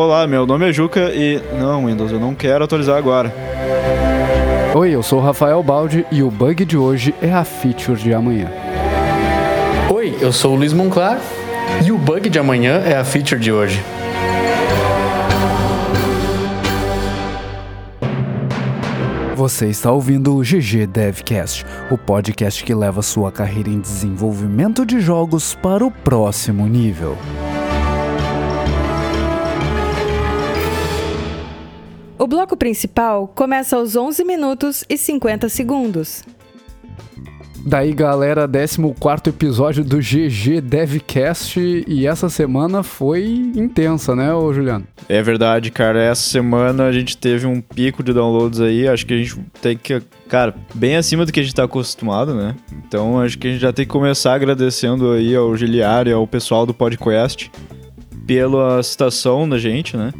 Olá, 0.00 0.28
meu 0.28 0.46
nome 0.46 0.68
é 0.68 0.72
Juca 0.72 1.10
e. 1.12 1.42
Não, 1.58 1.86
Windows, 1.86 2.12
eu 2.12 2.20
não 2.20 2.32
quero 2.32 2.62
atualizar 2.62 2.96
agora. 2.96 3.34
Oi, 4.72 4.90
eu 4.94 5.02
sou 5.02 5.18
o 5.18 5.22
Rafael 5.22 5.60
Baldi 5.60 6.06
e 6.12 6.22
o 6.22 6.30
bug 6.30 6.64
de 6.64 6.76
hoje 6.76 7.12
é 7.20 7.32
a 7.32 7.42
feature 7.42 8.00
de 8.00 8.14
amanhã. 8.14 8.48
Oi, 9.92 10.16
eu 10.20 10.32
sou 10.32 10.54
o 10.54 10.56
Luiz 10.56 10.72
Monclar 10.72 11.18
e 11.84 11.90
o 11.90 11.98
bug 11.98 12.30
de 12.30 12.38
amanhã 12.38 12.80
é 12.86 12.96
a 12.96 13.04
feature 13.04 13.40
de 13.40 13.50
hoje. 13.50 13.82
Você 19.34 19.66
está 19.66 19.90
ouvindo 19.90 20.36
o 20.36 20.42
GG 20.42 20.86
Devcast, 20.86 21.66
o 21.90 21.98
podcast 21.98 22.62
que 22.62 22.72
leva 22.72 23.02
sua 23.02 23.32
carreira 23.32 23.68
em 23.68 23.80
desenvolvimento 23.80 24.86
de 24.86 25.00
jogos 25.00 25.54
para 25.54 25.84
o 25.84 25.90
próximo 25.90 26.68
nível. 26.68 27.18
O 32.28 32.36
bloco 32.36 32.58
principal 32.58 33.26
começa 33.26 33.74
aos 33.74 33.96
11 33.96 34.22
minutos 34.22 34.84
e 34.86 34.98
50 34.98 35.48
segundos. 35.48 36.22
Daí, 37.64 37.94
galera, 37.94 38.46
14 38.46 39.30
episódio 39.30 39.82
do 39.82 39.96
GG 39.96 40.60
Devcast 40.60 41.58
e 41.88 42.06
essa 42.06 42.28
semana 42.28 42.82
foi 42.82 43.24
intensa, 43.56 44.14
né, 44.14 44.34
ô 44.34 44.52
Juliano? 44.52 44.86
É 45.08 45.22
verdade, 45.22 45.70
cara. 45.70 46.02
Essa 46.02 46.28
semana 46.28 46.84
a 46.84 46.92
gente 46.92 47.16
teve 47.16 47.46
um 47.46 47.62
pico 47.62 48.02
de 48.02 48.12
downloads 48.12 48.60
aí. 48.60 48.86
Acho 48.86 49.06
que 49.06 49.14
a 49.14 49.16
gente 49.16 49.40
tem 49.62 49.78
que. 49.78 49.98
Cara, 50.28 50.54
bem 50.74 50.96
acima 50.96 51.24
do 51.24 51.32
que 51.32 51.40
a 51.40 51.42
gente 51.42 51.54
tá 51.54 51.64
acostumado, 51.64 52.34
né? 52.34 52.54
Então 52.86 53.18
acho 53.18 53.38
que 53.38 53.48
a 53.48 53.50
gente 53.52 53.62
já 53.62 53.72
tem 53.72 53.86
que 53.86 53.90
começar 53.90 54.34
agradecendo 54.34 55.12
aí 55.12 55.34
ao 55.34 55.56
Giliar 55.56 56.06
e 56.06 56.12
ao 56.12 56.26
pessoal 56.26 56.66
do 56.66 56.74
podcast 56.74 57.50
pela 58.26 58.82
citação 58.82 59.48
da 59.48 59.56
gente, 59.56 59.96
né? 59.96 60.12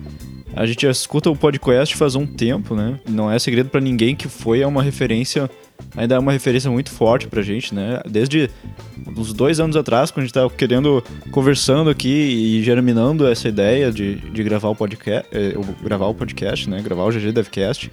A 0.58 0.66
gente 0.66 0.82
já 0.82 0.90
escuta 0.90 1.30
o 1.30 1.36
podcast 1.36 1.94
faz 1.94 2.16
um 2.16 2.26
tempo, 2.26 2.74
né? 2.74 2.98
Não 3.08 3.30
é 3.30 3.38
segredo 3.38 3.70
para 3.70 3.80
ninguém 3.80 4.16
que 4.16 4.26
foi 4.26 4.64
uma 4.64 4.82
referência 4.82 5.48
ainda 5.96 6.16
é 6.16 6.18
uma 6.18 6.32
referência 6.32 6.68
muito 6.68 6.90
forte 6.90 7.28
pra 7.28 7.40
gente, 7.42 7.72
né? 7.72 8.00
Desde 8.04 8.50
uns 9.16 9.32
dois 9.32 9.60
anos 9.60 9.76
atrás, 9.76 10.10
quando 10.10 10.24
a 10.24 10.26
gente 10.26 10.34
tava 10.34 10.50
querendo, 10.50 11.00
conversando 11.30 11.88
aqui 11.88 12.08
e 12.58 12.62
germinando 12.64 13.24
essa 13.28 13.48
ideia 13.48 13.92
de, 13.92 14.16
de 14.16 14.42
gravar 14.42 14.70
o 14.70 14.74
podcast, 14.74 15.28
eh, 15.30 15.54
gravar 15.80 16.06
o 16.06 16.14
podcast, 16.14 16.68
né? 16.68 16.82
Gravar 16.82 17.04
o 17.04 17.10
GG 17.10 17.30
Devcast. 17.30 17.92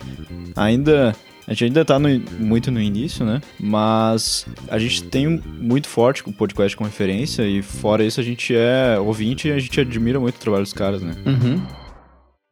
Ainda 0.56 1.16
a 1.48 1.52
gente 1.52 1.66
ainda 1.66 1.86
tá 1.86 2.00
no, 2.00 2.10
muito 2.40 2.72
no 2.72 2.82
início, 2.82 3.24
né? 3.24 3.42
Mas 3.60 4.48
a 4.68 4.80
gente 4.80 5.04
tem 5.04 5.40
muito 5.60 5.88
forte 5.88 6.24
o 6.26 6.34
podcast 6.34 6.76
como 6.76 6.90
referência 6.90 7.44
e 7.44 7.62
fora 7.62 8.04
isso 8.04 8.20
a 8.20 8.24
gente 8.24 8.56
é 8.56 8.98
ouvinte 9.00 9.50
e 9.50 9.52
a 9.52 9.60
gente 9.60 9.80
admira 9.80 10.20
muito 10.20 10.38
o 10.38 10.40
trabalho 10.40 10.64
dos 10.64 10.74
caras, 10.74 11.04
né? 11.04 11.16
Uhum. 11.24 11.85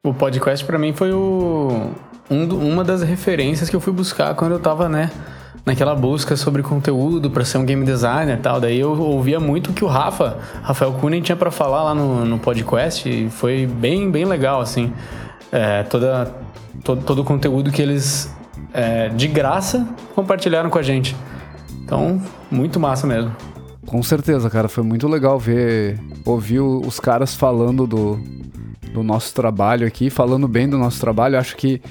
O 0.06 0.14
podcast 0.14 0.66
para 0.66 0.78
mim 0.78 0.92
foi 0.92 1.14
o, 1.14 1.92
um, 2.30 2.44
uma 2.56 2.84
das 2.84 3.02
referências 3.02 3.70
que 3.70 3.76
eu 3.78 3.80
fui 3.80 3.94
buscar 3.94 4.36
quando 4.36 4.52
eu 4.52 4.60
tava, 4.60 4.90
né? 4.90 5.10
Naquela 5.66 5.95
busca 5.95 6.36
sobre 6.36 6.62
conteúdo 6.62 7.32
para 7.32 7.45
ser 7.45 7.58
um 7.58 7.64
game 7.64 7.86
designer 7.86 8.38
e 8.38 8.42
tal. 8.42 8.60
Daí 8.60 8.82
eu 8.82 8.92
ouvia 9.00 9.40
muito 9.40 9.72
o 9.72 9.73
que 9.73 9.82
o 9.82 9.88
Rafa, 9.88 10.40
Rafael 10.62 10.92
Kunen, 10.92 11.22
tinha 11.22 11.38
para 11.38 11.50
falar 11.50 11.84
lá 11.84 11.95
no, 11.95 12.26
no 12.26 12.38
podcast 12.38 13.08
e 13.08 13.30
foi 13.30 13.66
bem, 13.66 14.12
bem 14.12 14.26
legal, 14.26 14.60
assim. 14.60 14.92
É, 15.50 15.84
toda, 15.84 16.36
todo, 16.84 17.02
todo 17.06 17.22
o 17.22 17.23
conteúdo 17.23 17.72
que 17.72 17.82
eles, 17.82 18.30
é, 18.73 19.08
de 19.08 19.30
graça, 19.30 19.88
compartilharam 20.14 20.70
com 20.70 20.80
a 20.80 20.84
gente. 20.84 21.16
Então, 21.82 22.22
muito 22.52 22.78
massa 22.78 23.08
mesmo. 23.08 23.34
Com 23.86 24.04
certeza, 24.04 24.50
cara. 24.50 24.67
Foi 24.67 24.84
muito 24.84 25.08
legal 25.08 25.40
ver, 25.40 25.98
ouvir 26.26 26.60
os 26.60 27.00
caras 27.00 27.34
falando 27.34 27.88
do, 27.88 28.20
do 28.94 29.03
nosso 29.03 29.33
trabalho 29.33 29.88
aqui, 29.88 30.09
falando 30.09 30.47
bem 30.47 30.69
do 30.69 30.77
nosso 30.77 30.99
trabalho. 30.99 31.38
Acho 31.38 31.55
que 31.58 31.81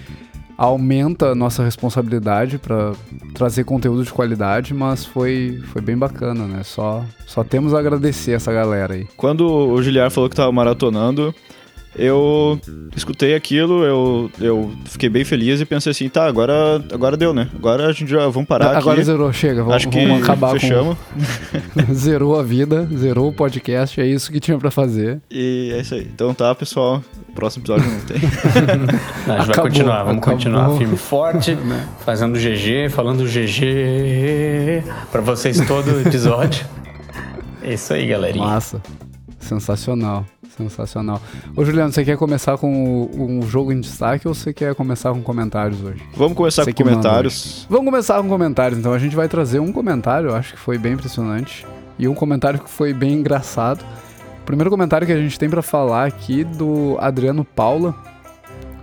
aumenta 0.56 1.30
a 1.30 1.34
nossa 1.34 1.64
responsabilidade 1.64 2.58
para 2.58 2.92
trazer 3.34 3.64
conteúdo 3.64 4.04
de 4.04 4.12
qualidade, 4.12 4.72
mas 4.72 5.04
foi, 5.04 5.60
foi 5.72 5.82
bem 5.82 5.96
bacana, 5.96 6.46
né? 6.46 6.62
Só, 6.62 7.04
só 7.26 7.42
temos 7.42 7.74
a 7.74 7.78
agradecer 7.78 8.32
essa 8.32 8.52
galera 8.52 8.94
aí. 8.94 9.06
Quando 9.16 9.46
o 9.46 9.82
Giliar 9.82 10.10
falou 10.10 10.30
que 10.30 10.36
tava 10.36 10.52
maratonando, 10.52 11.34
eu 11.94 12.58
escutei 12.96 13.34
aquilo, 13.34 13.84
eu, 13.84 14.30
eu 14.40 14.72
fiquei 14.86 15.08
bem 15.08 15.24
feliz 15.24 15.60
e 15.60 15.64
pensei 15.64 15.90
assim, 15.90 16.08
tá, 16.08 16.26
agora, 16.26 16.82
agora 16.92 17.16
deu, 17.16 17.34
né? 17.34 17.48
Agora 17.54 17.86
a 17.86 17.92
gente 17.92 18.10
já 18.10 18.26
vamos 18.28 18.48
parar 18.48 18.76
Agora 18.76 18.96
aqui. 18.96 19.04
zerou, 19.04 19.32
chega, 19.32 19.62
vamos, 19.62 19.74
Acho 19.76 19.88
que 19.88 20.06
vamos 20.06 20.22
acabar 20.22 20.52
fechamos. 20.52 20.96
com... 21.86 21.92
zerou 21.94 22.38
a 22.38 22.42
vida, 22.42 22.88
zerou 22.96 23.28
o 23.28 23.32
podcast, 23.32 24.00
é 24.00 24.06
isso 24.06 24.32
que 24.32 24.40
tinha 24.40 24.58
para 24.58 24.70
fazer. 24.70 25.20
E 25.30 25.70
é 25.74 25.80
isso 25.80 25.94
aí. 25.94 26.08
Então 26.12 26.32
tá, 26.32 26.54
pessoal. 26.54 27.02
Próximo 27.34 27.62
episódio 27.62 27.90
não 27.90 28.00
tem. 28.00 28.18
Não, 29.26 29.34
a 29.36 29.38
gente 29.38 29.50
Acabou, 29.50 29.54
vai 29.54 29.56
continuar, 29.56 30.02
vamos 30.04 30.18
acabou. 30.18 30.34
continuar 30.36 30.76
firme 30.76 30.96
forte, 30.98 31.58
fazendo 32.04 32.38
GG, 32.38 32.90
falando 32.90 33.24
GG 33.24 34.82
para 35.10 35.22
vocês 35.22 35.58
todo 35.66 36.00
episódio. 36.06 36.64
É 37.64 37.74
isso 37.74 37.92
aí, 37.94 38.08
galerinha. 38.08 38.44
Massa. 38.44 38.82
Sensacional. 39.38 40.26
Sensacional. 40.56 41.20
Ô 41.56 41.64
Juliano, 41.64 41.92
você 41.92 42.04
quer 42.04 42.16
começar 42.16 42.58
com 42.58 43.08
um 43.14 43.42
jogo 43.42 43.72
em 43.72 43.80
destaque 43.80 44.28
ou 44.28 44.34
você 44.34 44.52
quer 44.52 44.74
começar 44.74 45.12
com 45.12 45.22
comentários 45.22 45.82
hoje? 45.82 46.02
Vamos 46.14 46.36
começar 46.36 46.64
Você 46.64 46.72
com 46.72 46.84
comentários. 46.84 47.66
Vamos 47.70 47.86
começar 47.86 48.22
com 48.22 48.28
comentários, 48.28 48.78
então. 48.78 48.92
A 48.92 48.98
gente 48.98 49.16
vai 49.16 49.28
trazer 49.28 49.60
um 49.60 49.72
comentário, 49.72 50.30
eu 50.30 50.36
acho 50.36 50.52
que 50.52 50.58
foi 50.58 50.76
bem 50.76 50.92
impressionante. 50.92 51.66
E 51.98 52.06
um 52.06 52.14
comentário 52.14 52.60
que 52.60 52.68
foi 52.68 52.92
bem 52.92 53.14
engraçado. 53.14 53.82
O 54.42 54.44
primeiro 54.44 54.70
comentário 54.70 55.06
que 55.06 55.12
a 55.12 55.18
gente 55.18 55.38
tem 55.38 55.48
pra 55.48 55.62
falar 55.62 56.06
aqui 56.06 56.44
do 56.44 56.96
Adriano 57.00 57.44
Paula. 57.44 57.94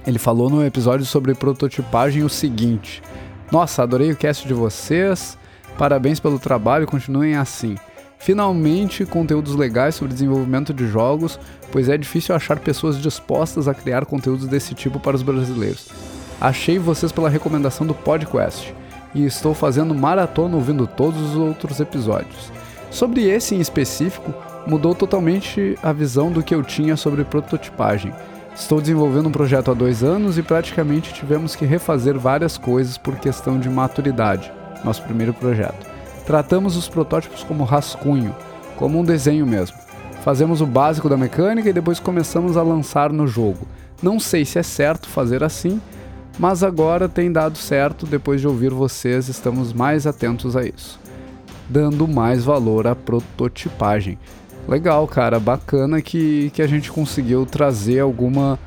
Ele 0.08 0.18
falou 0.18 0.50
no 0.50 0.66
episódio 0.66 1.06
sobre 1.06 1.36
prototipagem 1.36 2.24
o 2.24 2.30
seguinte: 2.30 3.04
Nossa, 3.52 3.84
adorei 3.84 4.12
o 4.12 4.16
cast 4.16 4.48
de 4.48 4.54
vocês. 4.54 5.38
Parabéns 5.78 6.20
pelo 6.20 6.40
trabalho, 6.40 6.88
continuem 6.88 7.36
assim. 7.36 7.76
Finalmente, 8.20 9.06
conteúdos 9.06 9.56
legais 9.56 9.96
sobre 9.96 10.14
desenvolvimento 10.14 10.74
de 10.74 10.86
jogos, 10.88 11.40
pois 11.72 11.88
é 11.88 11.98
difícil 11.98 12.36
achar 12.36 12.60
pessoas 12.60 13.02
dispostas 13.02 13.68
a 13.68 13.74
criar 13.74 14.06
conteúdos 14.06 14.46
desse 14.46 14.76
tipo 14.76 15.00
para 15.00 15.16
os 15.16 15.24
brasileiros. 15.24 15.88
Achei 16.40 16.78
vocês 16.78 17.12
pela 17.12 17.30
recomendação 17.30 17.88
do 17.88 17.94
podcast 17.94 18.76
e 19.16 19.26
estou 19.26 19.54
fazendo 19.54 19.96
maratona 19.96 20.56
ouvindo 20.56 20.86
todos 20.86 21.20
os 21.22 21.36
outros 21.36 21.80
episódios. 21.80 22.52
Sobre 22.92 23.28
esse 23.28 23.56
em 23.56 23.60
específico, 23.60 24.34
mudou 24.68 24.94
totalmente 24.94 25.78
a 25.82 25.94
visão 25.94 26.32
do 26.32 26.44
que 26.44 26.54
eu 26.54 26.62
tinha 26.62 26.98
sobre 26.98 27.24
prototipagem. 27.24 28.14
Estou 28.54 28.82
desenvolvendo 28.82 29.30
um 29.30 29.32
projeto 29.32 29.72
há 29.72 29.74
dois 29.74 30.04
anos 30.04 30.38
e 30.38 30.44
praticamente 30.44 31.14
tivemos 31.14 31.56
que 31.56 31.66
refazer 31.66 32.18
várias 32.20 32.58
coisas 32.58 32.98
por 32.98 33.16
questão 33.16 33.58
de 33.58 33.70
maturidade. 33.70 34.52
Nosso 34.84 35.02
primeiro 35.04 35.34
projeto. 35.34 35.89
Tratamos 36.30 36.78
os 36.78 36.88
protótipos 36.88 37.44
como 37.44 37.64
rascunho, 37.64 38.36
como 38.78 39.00
um 39.00 39.04
desenho 39.04 39.48
mesmo. 39.48 39.76
Fazemos 40.24 40.62
o 40.62 40.66
básico 40.68 41.10
da 41.10 41.18
mecânica 41.18 41.68
e 41.68 41.74
depois 41.74 42.00
começamos 42.00 42.56
a 42.56 42.62
lançar 42.62 43.12
no 43.12 43.26
jogo. 43.26 43.68
Não 44.00 44.20
sei 44.20 44.46
se 44.46 44.60
é 44.60 44.62
certo 44.62 45.10
fazer 45.10 45.44
assim, 45.44 45.82
mas 46.38 46.62
agora 46.62 47.10
tem 47.10 47.32
dado 47.32 47.58
certo. 47.58 48.06
Depois 48.06 48.40
de 48.40 48.48
ouvir 48.48 48.70
vocês, 48.70 49.28
estamos 49.28 49.74
mais 49.74 50.06
atentos 50.06 50.56
a 50.56 50.64
isso, 50.64 51.00
dando 51.68 52.08
mais 52.08 52.44
valor 52.44 52.86
à 52.86 52.94
prototipagem. 52.96 54.20
Legal, 54.68 55.08
cara, 55.08 55.40
bacana 55.40 56.00
que, 56.00 56.52
que 56.52 56.62
a 56.62 56.68
gente 56.68 56.92
conseguiu 56.92 57.44
trazer 57.44 58.02
alguma 58.02 58.60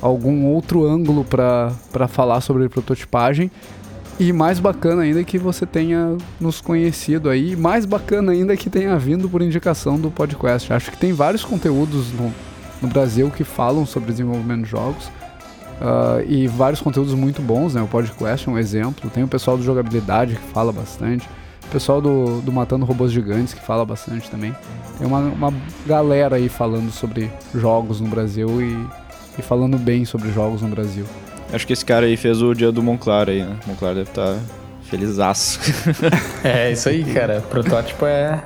algum 0.00 0.44
outro 0.44 0.86
ângulo 0.86 1.24
para 1.24 2.06
falar 2.06 2.40
sobre 2.42 2.68
prototipagem. 2.68 3.50
E 4.18 4.32
mais 4.32 4.58
bacana 4.58 5.02
ainda 5.02 5.22
que 5.22 5.36
você 5.36 5.66
tenha 5.66 6.16
nos 6.40 6.60
conhecido 6.60 7.28
aí. 7.28 7.54
Mais 7.54 7.84
bacana 7.84 8.32
ainda 8.32 8.56
que 8.56 8.70
tenha 8.70 8.96
vindo 8.98 9.28
por 9.28 9.42
indicação 9.42 10.00
do 10.00 10.10
podcast. 10.10 10.72
Acho 10.72 10.90
que 10.90 10.96
tem 10.96 11.12
vários 11.12 11.44
conteúdos 11.44 12.12
no, 12.12 12.32
no 12.80 12.88
Brasil 12.88 13.30
que 13.30 13.44
falam 13.44 13.84
sobre 13.84 14.10
desenvolvimento 14.10 14.64
de 14.64 14.70
jogos. 14.70 15.10
ah, 15.82 16.22
e 16.26 16.46
vários 16.48 16.80
conteúdos 16.80 17.12
muito 17.12 17.42
bons, 17.42 17.74
né? 17.74 17.82
O 17.82 17.86
podcast 17.86 18.48
é 18.48 18.52
um 18.52 18.58
exemplo. 18.58 19.10
Tem 19.10 19.22
o 19.22 19.28
pessoal 19.28 19.58
do 19.58 19.62
Jogabilidade 19.62 20.36
que 20.36 20.42
fala 20.50 20.72
bastante. 20.72 21.28
O 21.66 21.68
pessoal 21.68 22.00
do, 22.00 22.40
do 22.40 22.50
Matando 22.50 22.86
Robôs 22.86 23.12
Gigantes 23.12 23.52
que 23.52 23.60
fala 23.60 23.84
bastante 23.84 24.30
também. 24.30 24.56
Tem 24.96 25.06
uma, 25.06 25.18
uma 25.18 25.52
galera 25.84 26.36
aí 26.36 26.48
falando 26.48 26.90
sobre 26.90 27.30
jogos 27.54 28.00
no 28.00 28.08
Brasil 28.08 28.62
e, 28.62 28.86
e 29.38 29.42
falando 29.42 29.76
bem 29.76 30.06
sobre 30.06 30.32
jogos 30.32 30.62
no 30.62 30.68
Brasil. 30.68 31.04
Acho 31.52 31.66
que 31.66 31.72
esse 31.72 31.84
cara 31.84 32.06
aí 32.06 32.16
fez 32.16 32.42
o 32.42 32.54
dia 32.54 32.72
do 32.72 32.82
Monclar 32.82 33.28
aí, 33.28 33.42
né? 33.42 33.56
Monclar 33.66 33.94
deve 33.94 34.10
estar 34.10 34.36
felizaço. 34.82 35.60
É 36.44 36.72
isso 36.72 36.88
aí, 36.88 37.04
cara. 37.12 37.40
Protótipo 37.40 38.06
é. 38.06 38.42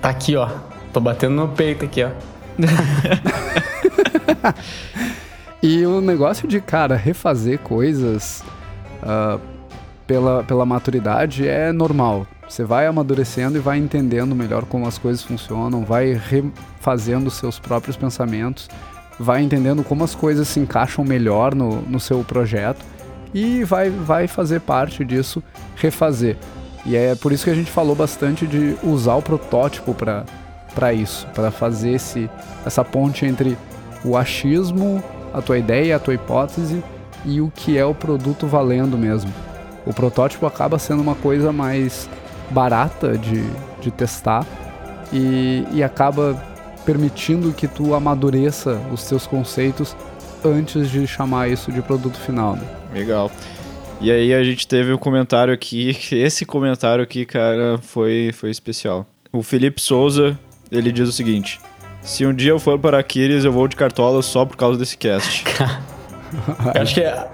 Tá 0.00 0.08
aqui, 0.08 0.36
ó. 0.36 0.48
Tô 0.92 1.00
batendo 1.00 1.34
no 1.34 1.48
peito 1.48 1.84
aqui, 1.84 2.04
ó. 2.04 2.10
E 5.66 5.86
o 5.86 6.02
negócio 6.02 6.46
de, 6.46 6.60
cara, 6.60 6.94
refazer 6.94 7.58
coisas 7.58 8.44
ah, 9.02 9.38
pela, 10.06 10.44
pela 10.44 10.66
maturidade 10.66 11.48
é 11.48 11.72
normal. 11.72 12.26
Você 12.46 12.62
vai 12.62 12.86
amadurecendo 12.86 13.56
e 13.56 13.62
vai 13.62 13.78
entendendo 13.78 14.34
melhor 14.34 14.66
como 14.66 14.86
as 14.86 14.98
coisas 14.98 15.22
funcionam, 15.22 15.82
vai 15.82 16.12
refazendo 16.12 17.30
seus 17.30 17.58
próprios 17.58 17.96
pensamentos. 17.96 18.68
Vai 19.18 19.42
entendendo 19.42 19.82
como 19.84 20.04
as 20.04 20.14
coisas 20.14 20.48
se 20.48 20.60
encaixam 20.60 21.04
melhor 21.04 21.54
no, 21.54 21.82
no 21.82 22.00
seu 22.00 22.24
projeto 22.24 22.84
e 23.32 23.64
vai, 23.64 23.90
vai 23.90 24.26
fazer 24.26 24.60
parte 24.60 25.04
disso 25.04 25.42
refazer. 25.76 26.36
E 26.86 26.96
é 26.96 27.14
por 27.14 27.32
isso 27.32 27.44
que 27.44 27.50
a 27.50 27.54
gente 27.54 27.70
falou 27.70 27.96
bastante 27.96 28.46
de 28.46 28.76
usar 28.82 29.14
o 29.14 29.22
protótipo 29.22 29.94
para 29.94 30.92
isso, 30.92 31.26
para 31.34 31.50
fazer 31.50 31.92
esse, 31.92 32.30
essa 32.64 32.84
ponte 32.84 33.24
entre 33.24 33.56
o 34.04 34.16
achismo, 34.16 35.02
a 35.32 35.40
tua 35.40 35.58
ideia, 35.58 35.96
a 35.96 35.98
tua 35.98 36.14
hipótese 36.14 36.82
e 37.24 37.40
o 37.40 37.50
que 37.50 37.78
é 37.78 37.84
o 37.84 37.94
produto 37.94 38.46
valendo 38.46 38.98
mesmo. 38.98 39.32
O 39.86 39.92
protótipo 39.92 40.46
acaba 40.46 40.78
sendo 40.78 41.02
uma 41.02 41.14
coisa 41.14 41.52
mais 41.52 42.08
barata 42.50 43.16
de, 43.16 43.42
de 43.80 43.90
testar 43.90 44.46
e, 45.12 45.66
e 45.72 45.82
acaba 45.82 46.40
permitindo 46.84 47.52
que 47.52 47.66
tu 47.66 47.94
amadureça 47.94 48.80
os 48.92 49.04
teus 49.06 49.26
conceitos 49.26 49.96
antes 50.44 50.90
de 50.90 51.06
chamar 51.06 51.48
isso 51.48 51.72
de 51.72 51.80
produto 51.82 52.18
final. 52.18 52.54
Né? 52.56 52.62
Legal. 52.92 53.30
E 54.00 54.10
aí 54.10 54.34
a 54.34 54.44
gente 54.44 54.66
teve 54.68 54.92
um 54.92 54.98
comentário 54.98 55.52
aqui, 55.54 55.96
esse 56.12 56.44
comentário 56.44 57.02
aqui, 57.02 57.24
cara, 57.24 57.78
foi, 57.80 58.30
foi 58.34 58.50
especial. 58.50 59.06
O 59.32 59.42
Felipe 59.42 59.80
Souza, 59.80 60.38
ele 60.70 60.92
diz 60.92 61.08
o 61.08 61.12
seguinte: 61.12 61.60
Se 62.02 62.26
um 62.26 62.34
dia 62.34 62.50
eu 62.50 62.58
for 62.58 62.78
para 62.78 62.98
Aquiles, 62.98 63.44
eu 63.44 63.52
vou 63.52 63.66
de 63.66 63.76
cartola 63.76 64.20
só 64.22 64.44
por 64.44 64.56
causa 64.56 64.78
desse 64.78 64.96
cast. 64.98 65.44
eu 66.74 66.82
acho 66.82 66.94
que 66.94 67.00
é, 67.00 67.26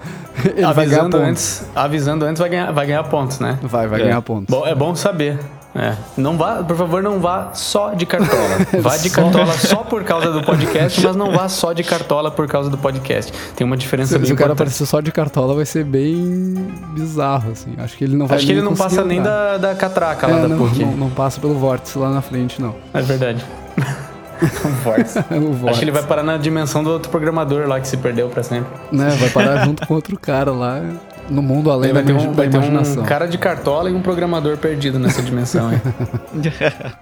avisando 0.63 1.17
antes, 1.17 1.65
avisando 1.75 2.25
antes 2.25 2.39
vai 2.39 2.49
ganhar, 2.49 2.71
vai 2.71 2.85
ganhar 2.87 3.03
pontos, 3.03 3.39
né? 3.39 3.59
Vai, 3.61 3.87
vai 3.87 3.99
É. 4.01 4.03
ganhar 4.05 4.21
pontos. 4.21 4.45
Bom, 4.55 4.65
é 4.65 4.73
bom 4.73 4.95
saber. 4.95 5.37
É. 5.73 5.95
Não 6.17 6.37
vá, 6.37 6.61
por 6.63 6.75
favor, 6.75 7.01
não 7.01 7.19
vá 7.19 7.51
só 7.53 7.93
de 7.93 8.05
cartola. 8.05 8.41
Vá 8.81 8.97
de 8.97 9.09
cartola 9.09 9.53
só 9.53 9.77
por 9.77 10.03
causa 10.03 10.29
do 10.31 10.41
podcast, 10.43 11.01
mas 11.01 11.15
não 11.15 11.31
vá 11.31 11.47
só 11.47 11.71
de 11.71 11.81
cartola 11.81 12.29
por 12.29 12.45
causa 12.47 12.69
do 12.69 12.77
podcast. 12.77 13.31
Tem 13.55 13.65
uma 13.65 13.77
diferença 13.77 14.11
Se, 14.13 14.17
bem 14.17 14.27
se 14.27 14.33
o 14.33 14.35
cara 14.35 14.51
aparecer 14.51 14.85
só 14.85 14.99
de 14.99 15.11
cartola, 15.13 15.53
vai 15.55 15.65
ser 15.65 15.85
bem 15.85 16.73
bizarro, 16.93 17.51
assim. 17.51 17.73
Acho 17.77 17.95
que 17.95 18.03
ele 18.03 18.17
não 18.17 18.27
vai 18.27 18.37
Acho 18.37 18.45
que 18.45 18.51
ele 18.51 18.61
não 18.61 18.75
passa 18.75 19.03
nem 19.05 19.21
da, 19.21 19.57
da 19.57 19.73
catraca 19.73 20.27
lá 20.27 20.39
É, 20.39 20.41
da 20.41 20.47
não, 20.49 20.57
PUC. 20.57 20.83
não, 20.83 20.91
não 20.97 21.09
passa 21.09 21.39
pelo 21.39 21.53
vórtice 21.53 21.97
lá 21.97 22.09
na 22.09 22.21
frente, 22.21 22.61
não. 22.61 22.75
É 22.93 23.01
verdade. 23.01 23.43
O 24.41 24.69
vórtice. 24.83 25.19
Acho 25.69 25.77
que 25.79 25.85
ele 25.85 25.91
vai 25.91 26.01
parar 26.01 26.23
na 26.23 26.35
dimensão 26.35 26.83
do 26.83 26.89
outro 26.89 27.11
programador 27.11 27.67
lá 27.67 27.79
que 27.79 27.87
se 27.87 27.95
perdeu 27.95 28.27
pra 28.27 28.41
sempre. 28.41 28.71
Né, 28.91 29.09
vai 29.19 29.29
parar 29.29 29.65
junto 29.65 29.85
com 29.85 29.93
outro 29.93 30.17
cara 30.19 30.51
lá, 30.51 30.81
no 31.31 31.41
mundo 31.41 31.71
além 31.71 31.93
da, 31.93 32.01
vai 32.01 32.03
ter, 32.03 32.13
um, 32.13 32.27
da 32.27 32.31
vai 32.33 32.49
ter 32.49 32.57
imaginação. 32.57 33.03
um 33.03 33.05
cara 33.05 33.25
de 33.25 33.37
cartola 33.37 33.89
e 33.89 33.93
um 33.93 34.01
programador 34.01 34.57
perdido 34.57 34.99
nessa 34.99 35.21
dimensão 35.21 35.69
aí. 35.69 35.79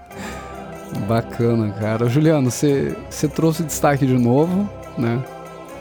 Bacana, 1.06 1.70
cara. 1.72 2.08
Juliano, 2.08 2.50
você 2.50 2.96
você 3.08 3.28
trouxe 3.28 3.62
destaque 3.62 4.06
de 4.06 4.18
novo, 4.18 4.68
né? 4.96 5.18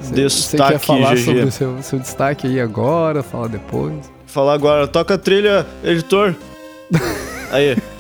Você 0.01 0.13
Destaque, 0.13 0.73
quer 0.73 0.79
falar 0.79 1.15
GG. 1.15 1.25
sobre 1.25 1.41
o 1.41 1.51
seu, 1.51 1.83
seu 1.83 1.99
destaque 1.99 2.47
aí 2.47 2.59
agora, 2.59 3.21
falar 3.21 3.47
depois? 3.47 4.09
Falar 4.25 4.53
agora, 4.53 4.87
toca 4.87 5.15
a 5.15 5.17
trilha, 5.17 5.65
editor. 5.83 6.33
Aí, 7.51 7.75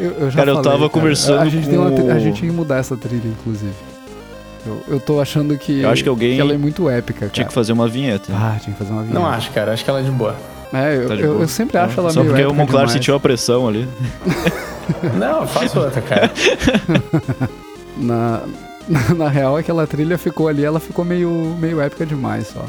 Eu, 0.00 0.12
eu 0.12 0.30
já 0.30 0.38
Cara, 0.38 0.50
eu 0.52 0.56
falei, 0.56 0.70
tava 0.70 0.88
conversando 0.88 1.40
a 1.40 1.48
gente 1.48 1.64
com 1.64 1.70
tem 1.70 1.78
uma 1.78 2.14
A 2.14 2.18
gente 2.18 2.36
tinha 2.38 2.50
que 2.50 2.56
mudar 2.56 2.76
essa 2.76 2.96
trilha, 2.96 3.26
inclusive. 3.26 3.72
Eu, 4.68 4.82
eu 4.94 5.00
tô 5.00 5.20
achando 5.20 5.56
que, 5.56 5.80
Eu 5.80 5.90
acho 5.90 6.02
que 6.02 6.08
alguém 6.08 6.38
ela 6.38 6.52
é 6.52 6.58
muito 6.58 6.88
épica, 6.88 7.20
cara. 7.20 7.30
tinha 7.32 7.46
que 7.46 7.52
fazer 7.52 7.72
uma 7.72 7.88
vinheta. 7.88 8.32
Ah, 8.34 8.56
tinha 8.60 8.72
que 8.72 8.78
fazer 8.78 8.92
uma 8.92 9.02
vinheta. 9.02 9.18
Não 9.20 9.26
acho, 9.26 9.50
cara. 9.52 9.72
Acho 9.72 9.82
que 9.84 9.90
ela 9.90 10.00
é 10.00 10.02
de 10.02 10.10
boa. 10.10 10.34
É, 10.72 10.96
eu, 10.96 11.08
Tá 11.08 11.14
eu, 11.14 11.32
boa. 11.32 11.42
eu 11.44 11.48
sempre 11.48 11.78
acho 11.78 11.98
ela 11.98 12.10
Só 12.10 12.20
meio 12.20 12.32
porque 12.34 12.44
o 12.46 12.52
Monclar 12.54 12.82
demais. 12.82 12.92
sentiu 12.92 13.14
a 13.14 13.20
pressão 13.20 13.66
ali. 13.66 13.88
Não, 15.18 15.40
eu 15.42 15.46
faço 15.46 15.78
outra, 15.80 16.00
cara. 16.02 16.30
Na, 17.96 18.42
na 19.16 19.28
real, 19.28 19.56
aquela 19.56 19.86
trilha 19.86 20.16
ficou 20.16 20.48
ali, 20.48 20.64
ela 20.64 20.78
ficou 20.80 21.04
meio, 21.04 21.30
meio 21.58 21.80
épica 21.80 22.06
demais 22.06 22.48
só. 22.48 22.64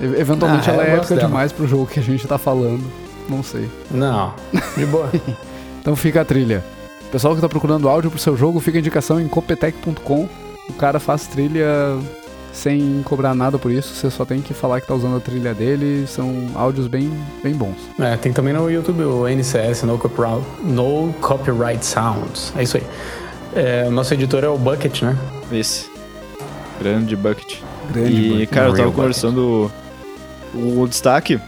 E- 0.00 0.20
Eventualmente 0.20 0.68
Ah, 0.70 0.74
ela 0.74 0.84
é 0.84 0.96
épica 0.96 1.14
dela. 1.14 1.28
demais 1.28 1.50
pro 1.52 1.66
jogo 1.66 1.86
que 1.86 1.98
a 1.98 2.02
gente 2.02 2.26
tá 2.26 2.36
falando. 2.38 2.84
Não 3.28 3.42
sei. 3.42 3.68
Não, 3.90 4.34
de 4.76 4.84
boa. 4.86 5.10
Então 5.80 5.96
fica 5.96 6.20
a 6.20 6.24
trilha. 6.26 6.62
Pessoal 7.10 7.34
que 7.34 7.40
tá 7.40 7.48
procurando 7.48 7.88
áudio 7.88 8.10
pro 8.10 8.18
seu 8.20 8.36
jogo, 8.36 8.60
fica 8.60 8.76
a 8.76 8.80
indicação 8.80 9.18
em 9.18 9.26
copetec.com. 9.26 10.28
O 10.70 10.72
cara 10.78 10.98
faz 10.98 11.26
trilha 11.26 11.66
sem 12.52 13.02
cobrar 13.04 13.34
nada 13.34 13.58
por 13.58 13.70
isso. 13.70 13.94
Você 13.94 14.10
só 14.10 14.24
tem 14.24 14.40
que 14.40 14.54
falar 14.54 14.80
que 14.80 14.86
tá 14.86 14.94
usando 14.94 15.16
a 15.16 15.20
trilha 15.20 15.54
dele. 15.54 16.06
São 16.06 16.48
áudios 16.54 16.86
bem, 16.86 17.12
bem 17.42 17.54
bons. 17.54 17.76
É, 17.98 18.16
tem 18.16 18.32
também 18.32 18.52
no 18.52 18.70
YouTube 18.70 19.02
o 19.04 19.28
NCS, 19.28 19.82
No 19.82 19.98
Copyright, 19.98 20.44
no 20.62 21.12
Copyright 21.20 21.84
Sounds. 21.84 22.52
É 22.56 22.62
isso 22.62 22.76
aí. 22.76 22.84
É, 23.54 23.84
o 23.86 23.90
nosso 23.90 24.14
editor 24.14 24.44
é 24.44 24.48
o 24.48 24.56
Bucket, 24.56 25.02
né? 25.02 25.16
Esse. 25.52 25.90
Grande 26.80 27.14
bucket. 27.14 27.58
Grande. 27.92 28.12
E, 28.12 28.28
Bucket. 28.30 28.48
cara, 28.50 28.66
eu 28.66 28.70
tava 28.72 28.82
Real 28.84 28.92
conversando. 28.92 29.70
O 30.54 30.86
destaque 30.88 31.38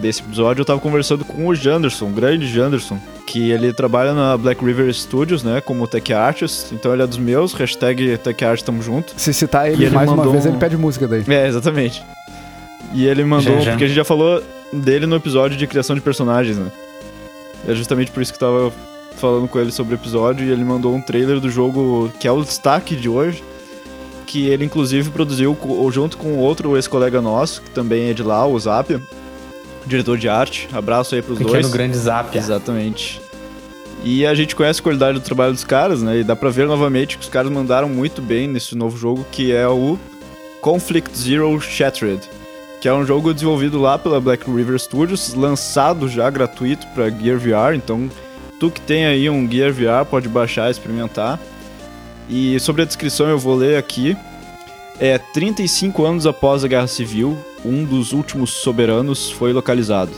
desse 0.00 0.22
episódio, 0.22 0.62
eu 0.62 0.64
tava 0.64 0.80
conversando 0.80 1.24
com 1.24 1.46
o 1.46 1.54
Janderson, 1.54 2.06
o 2.06 2.10
grande 2.10 2.46
Janderson, 2.46 2.98
que 3.30 3.50
ele 3.50 3.72
trabalha 3.72 4.12
na 4.12 4.36
Black 4.36 4.64
River 4.64 4.92
Studios, 4.92 5.44
né, 5.44 5.60
como 5.60 5.86
tech 5.86 6.12
artist. 6.12 6.72
Então 6.74 6.92
ele 6.92 7.02
é 7.02 7.06
dos 7.06 7.16
meus, 7.18 7.52
hashtag 7.52 8.18
tech 8.18 8.44
art 8.44 8.60
tamo 8.62 8.82
junto. 8.82 9.12
Se 9.16 9.32
citar 9.32 9.70
ele, 9.70 9.84
ele 9.84 9.94
mais 9.94 10.10
uma 10.10 10.28
vez, 10.28 10.44
um- 10.44 10.48
ele 10.48 10.58
pede 10.58 10.76
música 10.76 11.06
daí. 11.06 11.22
É, 11.28 11.46
exatamente. 11.46 12.02
E 12.92 13.06
ele 13.06 13.22
mandou, 13.24 13.54
Já, 13.58 13.60
já. 13.60 13.70
porque 13.70 13.84
a 13.84 13.86
gente 13.86 13.96
já 13.96 14.04
falou 14.04 14.42
dele 14.72 15.06
no 15.06 15.14
episódio 15.14 15.56
de 15.56 15.64
criação 15.68 15.94
de 15.94 16.02
personagens, 16.02 16.56
né? 16.58 16.72
É 17.68 17.72
justamente 17.74 18.10
por 18.10 18.20
isso 18.20 18.32
que 18.36 18.42
eu 18.42 18.48
tava 18.48 18.72
falando 19.16 19.46
com 19.46 19.60
ele 19.60 19.70
sobre 19.70 19.94
o 19.94 19.96
episódio 19.96 20.44
e 20.44 20.50
ele 20.50 20.64
mandou 20.64 20.92
um 20.92 21.00
trailer 21.00 21.38
do 21.38 21.48
jogo 21.50 22.10
que 22.18 22.26
é 22.26 22.32
o 22.32 22.42
destaque 22.42 22.96
de 22.96 23.08
hoje, 23.08 23.44
que 24.26 24.48
ele 24.48 24.64
inclusive 24.64 25.08
produziu 25.10 25.56
junto 25.92 26.16
com 26.16 26.36
outro 26.38 26.74
ex-colega 26.76 27.20
nosso, 27.22 27.62
que 27.62 27.70
também 27.70 28.10
é 28.10 28.12
de 28.12 28.22
lá, 28.24 28.44
o 28.44 28.58
Zap, 28.58 28.98
diretor 29.86 30.18
de 30.18 30.28
arte. 30.28 30.68
Abraço 30.72 31.14
aí 31.14 31.22
pros 31.22 31.38
Pequeno 31.38 31.60
dois. 31.60 31.72
grande 31.72 31.96
zap. 31.96 32.36
Exatamente. 32.36 33.20
E 34.02 34.24
a 34.24 34.34
gente 34.34 34.56
conhece 34.56 34.80
a 34.80 34.82
qualidade 34.82 35.18
do 35.18 35.24
trabalho 35.24 35.52
dos 35.52 35.64
caras, 35.64 36.02
né? 36.02 36.20
E 36.20 36.24
dá 36.24 36.34
pra 36.34 36.48
ver 36.48 36.66
novamente 36.66 37.18
que 37.18 37.24
os 37.24 37.28
caras 37.28 37.50
mandaram 37.52 37.88
muito 37.88 38.22
bem 38.22 38.48
nesse 38.48 38.74
novo 38.74 38.96
jogo, 38.96 39.26
que 39.30 39.52
é 39.52 39.68
o 39.68 39.98
Conflict 40.62 41.16
Zero 41.16 41.60
Shattered, 41.60 42.20
que 42.80 42.88
é 42.88 42.94
um 42.94 43.04
jogo 43.04 43.34
desenvolvido 43.34 43.78
lá 43.78 43.98
pela 43.98 44.18
Black 44.20 44.50
River 44.50 44.78
Studios, 44.78 45.34
lançado 45.34 46.08
já 46.08 46.30
gratuito 46.30 46.86
pra 46.94 47.10
Gear 47.10 47.38
VR, 47.38 47.74
então 47.74 48.10
tu 48.58 48.70
que 48.70 48.80
tem 48.80 49.04
aí 49.04 49.28
um 49.28 49.50
Gear 49.50 49.70
VR 49.72 50.06
pode 50.08 50.28
baixar 50.28 50.68
e 50.68 50.70
experimentar. 50.70 51.38
E 52.28 52.58
sobre 52.60 52.82
a 52.82 52.84
descrição 52.86 53.28
eu 53.28 53.38
vou 53.38 53.54
ler 53.54 53.76
aqui. 53.76 54.16
É 55.00 55.16
35 55.16 56.04
anos 56.04 56.26
após 56.26 56.62
a 56.62 56.68
Guerra 56.68 56.86
Civil, 56.86 57.34
um 57.64 57.84
dos 57.84 58.12
últimos 58.12 58.50
soberanos 58.50 59.30
foi 59.30 59.50
localizado. 59.50 60.12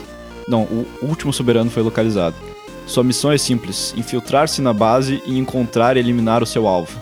Não, 0.45 0.63
o 0.63 0.85
último 1.01 1.31
soberano 1.31 1.71
foi 1.71 1.81
localizado. 1.81 2.35
Sua 2.85 3.01
missão 3.01 3.31
é 3.31 3.37
simples: 3.37 3.93
infiltrar-se 3.95 4.61
na 4.61 4.73
base 4.73 5.23
e 5.25 5.39
encontrar 5.39 5.95
e 5.95 6.01
eliminar 6.01 6.43
o 6.43 6.45
seu 6.45 6.67
alvo. 6.67 6.99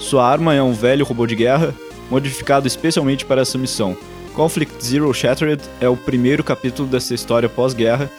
Sua 0.00 0.26
arma 0.26 0.52
é 0.52 0.60
um 0.60 0.72
velho 0.72 1.04
robô 1.04 1.24
de 1.24 1.36
guerra, 1.36 1.72
modificado 2.10 2.66
especialmente 2.66 3.24
para 3.24 3.42
essa 3.42 3.56
missão. 3.56 3.96
Conflict 4.34 4.84
Zero 4.84 5.14
Shattered 5.14 5.62
é 5.80 5.88
o 5.88 5.96
primeiro 5.96 6.42
capítulo 6.42 6.88
dessa 6.88 7.14
história 7.14 7.48
pós-guerra 7.48 8.10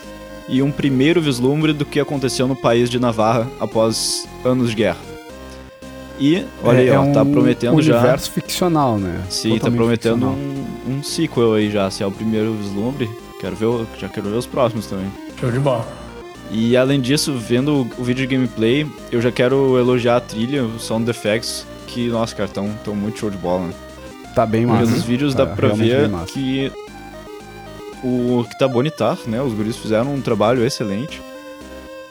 e 0.47 0.61
um 0.61 0.71
primeiro 0.71 1.21
vislumbre 1.21 1.73
do 1.73 1.83
que 1.83 1.99
aconteceu 1.99 2.47
no 2.47 2.55
país 2.55 2.89
de 2.89 2.99
Navarra 2.99 3.49
após 3.59 4.25
anos 4.45 4.69
de 4.69 4.77
guerra. 4.77 5.12
E, 6.25 6.45
olha 6.63 6.79
aí, 6.79 6.87
é, 6.87 6.97
ó, 6.97 7.03
é 7.03 7.11
tá 7.11 7.21
um 7.23 7.31
prometendo 7.33 7.81
já. 7.81 7.95
universo 7.97 8.31
ficcional, 8.31 8.97
né? 8.97 9.21
Sim, 9.29 9.49
tá 9.49 9.55
Totalmente 9.69 9.77
prometendo 9.77 10.13
ficcional. 10.31 10.35
um, 10.87 10.91
um 10.99 11.03
sequel 11.03 11.53
aí 11.55 11.69
já, 11.69 11.89
se 11.91 12.01
é 12.01 12.07
o 12.07 12.11
primeiro 12.11 12.53
vislumbre. 12.53 13.09
Quero 13.41 13.55
ver, 13.57 13.65
o- 13.65 13.85
já 13.99 14.07
quero 14.07 14.29
ver 14.29 14.37
os 14.37 14.45
próximos 14.45 14.85
também. 14.85 15.11
Show 15.37 15.51
de 15.51 15.59
bola. 15.59 15.85
E 16.49 16.77
além 16.77 17.01
disso, 17.01 17.33
vendo 17.33 17.73
o- 17.81 17.87
o 18.01 18.03
vídeo 18.05 18.25
de 18.25 18.33
gameplay, 18.35 18.87
eu 19.11 19.21
já 19.21 19.31
quero 19.31 19.77
elogiar 19.77 20.15
a 20.17 20.21
trilha, 20.21 20.63
os 20.63 20.83
sound 20.83 21.09
effects, 21.09 21.65
que, 21.87 22.07
nossa, 22.07 22.33
cara, 22.33 22.47
tão, 22.47 22.69
tão 22.85 22.95
muito 22.95 23.19
show 23.19 23.29
de 23.29 23.37
bola, 23.37 23.67
né? 23.67 23.73
Tá 24.33 24.45
bem 24.45 24.65
massa. 24.65 24.85
Pelos 24.87 25.03
vídeos 25.03 25.35
Tá 25.35 25.43
dá 25.43 25.53
pra 25.55 25.67
realmente 25.73 25.89
ver 25.89 26.25
que 26.27 26.71
o 28.03 28.45
que 28.49 28.57
tá 28.57 28.67
bonitar, 28.67 29.17
né? 29.27 29.41
Os 29.41 29.53
guris 29.53 29.77
fizeram 29.77 30.13
um 30.13 30.21
trabalho 30.21 30.65
excelente. 30.65 31.21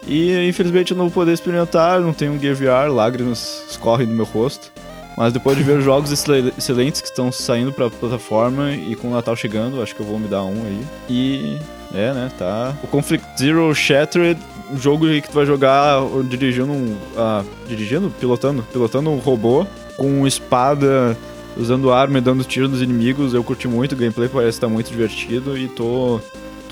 E 0.07 0.49
infelizmente 0.49 0.93
eu 0.93 0.97
não 0.97 1.05
vou 1.05 1.13
poder 1.23 1.33
experimentar, 1.33 2.01
não 2.01 2.13
tenho 2.13 2.33
um 2.33 2.39
Gear 2.39 2.55
VR, 2.57 2.93
lágrimas 2.93 3.65
escorrem 3.71 4.07
do 4.07 4.15
meu 4.15 4.25
rosto. 4.25 4.71
Mas 5.17 5.33
depois 5.33 5.57
de 5.57 5.63
ver 5.63 5.81
jogos 5.83 6.11
excel- 6.11 6.53
excelentes 6.57 7.01
que 7.01 7.09
estão 7.09 7.31
saindo 7.31 7.73
pra 7.73 7.89
plataforma 7.91 8.73
e 8.73 8.97
com 8.97 9.09
o 9.09 9.11
Natal 9.13 9.37
chegando, 9.37 9.83
acho 9.83 9.95
que 9.95 10.01
eu 10.01 10.07
vou 10.07 10.19
me 10.19 10.27
dar 10.29 10.43
um 10.45 10.63
aí. 10.67 10.81
E 11.09 11.59
é, 11.95 12.13
né, 12.13 12.31
tá. 12.39 12.75
O 12.83 12.87
Conflict 12.87 13.25
Zero 13.39 13.73
Shattered, 13.75 14.41
um 14.73 14.79
jogo 14.79 15.07
que 15.07 15.29
tu 15.29 15.35
vai 15.35 15.45
jogar 15.47 16.03
uh, 16.03 16.25
dirigindo 16.25 16.73
um. 16.73 16.97
ah, 17.17 17.45
dirigindo? 17.69 18.11
Pilotando? 18.19 18.63
Pilotando 18.73 19.11
um 19.11 19.19
robô 19.19 19.67
com 19.97 20.27
espada, 20.27 21.17
usando 21.57 21.93
arma 21.93 22.17
e 22.17 22.21
dando 22.23 22.43
tiro 22.43 22.67
nos 22.69 22.81
inimigos. 22.81 23.35
Eu 23.35 23.45
curti 23.45 23.69
muito, 23.69 23.93
o 23.93 23.97
gameplay 23.97 24.29
parece 24.31 24.57
estar 24.57 24.69
muito 24.69 24.91
divertido 24.91 25.57
e 25.57 25.69
tô. 25.69 26.19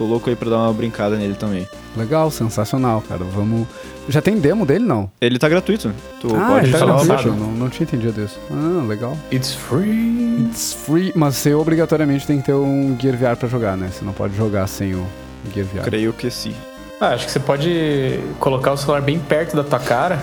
Tô 0.01 0.07
louco 0.07 0.31
aí 0.31 0.35
pra 0.37 0.49
dar 0.49 0.57
uma 0.57 0.73
brincada 0.73 1.15
nele 1.17 1.35
também. 1.35 1.69
Legal, 1.95 2.31
sensacional, 2.31 3.03
cara. 3.07 3.23
Vamos. 3.23 3.69
Já 4.09 4.23
tem 4.23 4.39
demo 4.39 4.65
dele, 4.65 4.87
não? 4.87 5.11
Ele 5.21 5.39
tá 5.39 5.47
gratuito. 5.47 5.93
Tu 6.19 6.35
ah, 6.35 6.47
pode 6.47 6.65
ele 6.65 6.73
tá 6.73 6.79
instalar 6.79 7.03
o 7.03 7.05
gratuito. 7.05 7.37
Não, 7.39 7.53
não 7.53 7.69
tinha 7.69 7.85
entendido 7.85 8.19
isso. 8.25 8.41
Ah, 8.51 8.83
legal. 8.87 9.15
It's 9.31 9.53
free. 9.53 10.47
It's 10.49 10.73
free, 10.73 11.13
mas 11.15 11.37
você 11.37 11.53
obrigatoriamente 11.53 12.27
tem 12.27 12.39
que 12.39 12.47
ter 12.47 12.55
um 12.55 12.97
Gear 12.99 13.15
VR 13.15 13.37
pra 13.37 13.47
jogar, 13.47 13.77
né? 13.77 13.91
Você 13.93 14.03
não 14.03 14.15
pode 14.15 14.35
jogar 14.35 14.67
sem 14.69 14.95
o 14.95 15.05
Gear 15.53 15.67
VR. 15.67 15.83
Creio 15.83 16.15
que 16.15 16.31
sim. 16.31 16.55
Ah, 16.99 17.09
acho 17.09 17.27
que 17.27 17.33
você 17.33 17.41
pode 17.41 18.21
colocar 18.39 18.73
o 18.73 18.77
celular 18.79 19.03
bem 19.03 19.19
perto 19.19 19.55
da 19.55 19.65
tua 19.65 19.79
cara. 19.79 20.23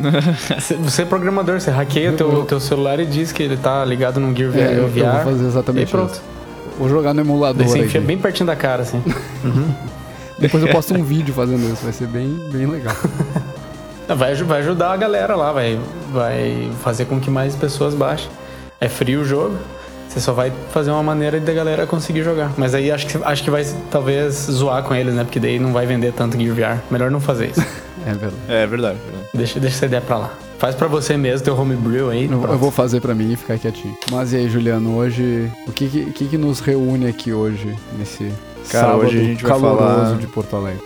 Você- 0.82 1.02
é 1.02 1.04
programador, 1.04 1.60
você 1.60 1.70
hackeia 1.70 2.12
o 2.12 2.16
teu, 2.16 2.44
teu 2.44 2.58
celular 2.58 2.98
e 3.00 3.04
diz 3.04 3.32
que 3.32 3.42
ele 3.42 3.56
tá 3.58 3.84
ligado 3.84 4.18
num 4.18 4.34
Gear 4.34 4.50
VR. 4.50 4.58
É, 4.58 4.72
eu, 4.72 4.82
eu 4.84 4.88
vou 4.88 5.04
VR 5.04 5.24
fazer 5.24 5.44
e 5.44 5.46
exatamente 5.46 5.90
pronto. 5.90 6.12
isso. 6.12 6.35
Vou 6.78 6.88
jogar 6.88 7.14
no 7.14 7.20
emulador 7.20 7.66
você 7.66 7.78
enfia 7.78 8.00
bem 8.00 8.18
pertinho 8.18 8.46
da 8.46 8.56
cara, 8.56 8.82
assim. 8.82 9.02
Depois 10.38 10.62
eu 10.62 10.68
posto 10.68 10.94
um 10.94 11.02
vídeo 11.02 11.32
fazendo 11.32 11.64
isso, 11.72 11.82
vai 11.82 11.92
ser 11.92 12.06
bem, 12.06 12.28
bem 12.52 12.66
legal. 12.66 12.94
Vai, 14.08 14.36
vai 14.36 14.60
ajudar 14.60 14.92
a 14.92 14.96
galera 14.96 15.34
lá, 15.34 15.50
vai, 15.50 15.80
vai 16.12 16.70
fazer 16.80 17.06
com 17.06 17.18
que 17.18 17.28
mais 17.28 17.56
pessoas 17.56 17.92
baixem. 17.92 18.30
É 18.80 18.88
frio 18.88 19.22
o 19.22 19.24
jogo, 19.24 19.58
você 20.16 20.24
só 20.24 20.32
vai 20.32 20.50
fazer 20.72 20.90
uma 20.90 21.02
maneira 21.02 21.38
da 21.38 21.52
galera 21.52 21.86
conseguir 21.86 22.22
jogar. 22.22 22.52
Mas 22.56 22.74
aí 22.74 22.90
acho 22.90 23.06
que, 23.06 23.18
acho 23.22 23.44
que 23.44 23.50
vai 23.50 23.64
talvez 23.90 24.34
zoar 24.50 24.82
com 24.82 24.94
eles, 24.94 25.12
né? 25.14 25.24
Porque 25.24 25.38
daí 25.38 25.58
não 25.58 25.74
vai 25.74 25.84
vender 25.84 26.12
tanto 26.14 26.38
Gear 26.40 26.54
VR. 26.78 26.82
Melhor 26.90 27.10
não 27.10 27.20
fazer 27.20 27.50
isso. 27.50 27.62
É 28.06 28.10
verdade. 28.10 28.34
É 28.48 28.66
verdade. 28.68 28.98
verdade. 29.04 29.28
deixa, 29.34 29.58
deixa 29.58 29.76
essa 29.78 29.86
ideia 29.86 30.00
pra 30.00 30.16
lá. 30.16 30.30
Faz 30.60 30.76
pra 30.76 30.86
você 30.86 31.16
mesmo, 31.16 31.44
teu 31.44 31.58
homebrew 31.58 32.08
aí. 32.08 32.26
Eu, 32.26 32.32
eu 32.34 32.38
pronto. 32.38 32.58
vou 32.58 32.70
fazer 32.70 33.00
pra 33.00 33.16
mim 33.16 33.32
e 33.32 33.36
ficar 33.36 33.58
quietinho. 33.58 33.96
Mas 34.12 34.32
e 34.32 34.36
aí, 34.36 34.48
Juliano, 34.48 34.94
hoje. 34.96 35.50
O 35.66 35.72
que 35.72 35.88
que, 35.88 36.04
que 36.12 36.28
que 36.28 36.38
nos 36.38 36.60
reúne 36.60 37.08
aqui 37.08 37.32
hoje, 37.32 37.74
nesse 37.98 38.30
Cara, 38.70 38.86
sábado 38.90 39.06
hoje 39.06 39.18
a 39.18 39.22
gente 39.24 39.42
vai 39.42 39.50
caloroso 39.50 39.78
falar- 40.04 40.18
de 40.18 40.26
Porto 40.28 40.54
Alegre? 40.54 40.80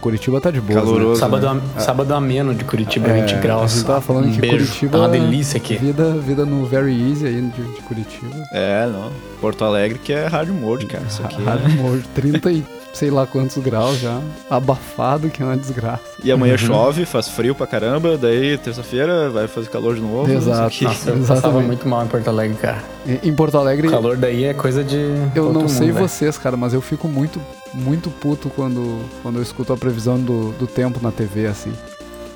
Curitiba 0.00 0.40
tá 0.40 0.50
de 0.50 0.60
boa. 0.60 0.80
Caloroso. 0.80 1.20
Sábado, 1.20 1.46
am- 1.46 1.60
sábado 1.78 2.14
ameno 2.14 2.54
de 2.54 2.64
Curitiba, 2.64 3.08
É, 3.08 3.20
20 3.20 3.34
graus. 3.40 3.72
a 3.72 3.76
gente 3.76 3.86
tava 3.86 4.00
falando 4.00 4.28
um 4.28 4.32
que 4.32 4.40
beijo. 4.40 4.56
Curitiba- 4.56 4.92
Tá 4.92 4.98
uma 4.98 5.08
delícia 5.08 5.58
aqui. 5.58 5.76
Vida, 5.76 6.12
vida 6.14 6.44
no 6.46 6.64
Very 6.66 7.10
Easy 7.10 7.26
aí 7.26 7.40
de, 7.40 7.50
de 7.62 7.82
Curitiba. 7.82 8.34
É, 8.52 8.86
não. 8.86 9.10
Porto 9.40 9.64
Alegre 9.64 9.98
que 9.98 10.12
é 10.12 10.26
hard 10.26 10.48
mode, 10.50 10.86
cara. 10.86 11.04
Isso 11.08 11.22
aqui. 11.22 11.42
Hard 11.42 11.68
mode, 11.76 12.02
30 12.14 12.50
e 12.52 12.64
sei 12.92 13.10
lá 13.10 13.26
quantos 13.26 13.56
graus 13.58 13.98
já. 13.98 14.20
Abafado, 14.48 15.28
que 15.30 15.42
é 15.42 15.46
uma 15.46 15.56
desgraça. 15.56 16.02
E 16.22 16.30
amanhã 16.30 16.52
Uhum. 16.52 16.58
chove, 16.58 17.06
faz 17.06 17.28
frio 17.28 17.54
pra 17.54 17.66
caramba. 17.66 18.18
Daí, 18.18 18.58
terça-feira, 18.58 19.30
vai 19.30 19.46
fazer 19.48 19.68
calor 19.70 19.94
de 19.94 20.00
novo. 20.00 20.30
Exato. 20.30 20.72
isso 20.74 20.84
aqui. 20.84 20.84
Nossa, 20.84 21.10
eu 21.10 21.18
passava 21.24 21.60
muito 21.60 21.88
mal 21.88 22.04
em 22.04 22.08
Porto 22.08 22.28
Alegre, 22.28 22.56
cara. 22.58 22.82
Em 23.22 23.34
Porto 23.34 23.56
Alegre, 23.56 23.88
O 23.88 23.90
calor 23.90 24.16
daí 24.16 24.44
é 24.44 24.52
coisa 24.54 24.82
de. 24.84 24.96
eu 25.34 25.52
não 25.52 25.68
sei 25.68 25.86
mundo, 25.88 25.94
velho. 25.96 26.08
vocês, 26.08 26.36
cara, 26.36 26.56
mas 26.56 26.74
eu 26.74 26.80
fico 26.80 27.06
muito, 27.08 27.40
muito 27.72 28.10
puto 28.10 28.50
quando, 28.50 29.00
quando 29.22 29.36
eu 29.36 29.42
escuto 29.42 29.72
a 29.72 29.76
previsão 29.76 30.18
do, 30.18 30.52
do 30.52 30.66
tempo 30.66 30.98
na 31.02 31.10
TV, 31.12 31.46
assim. 31.46 31.72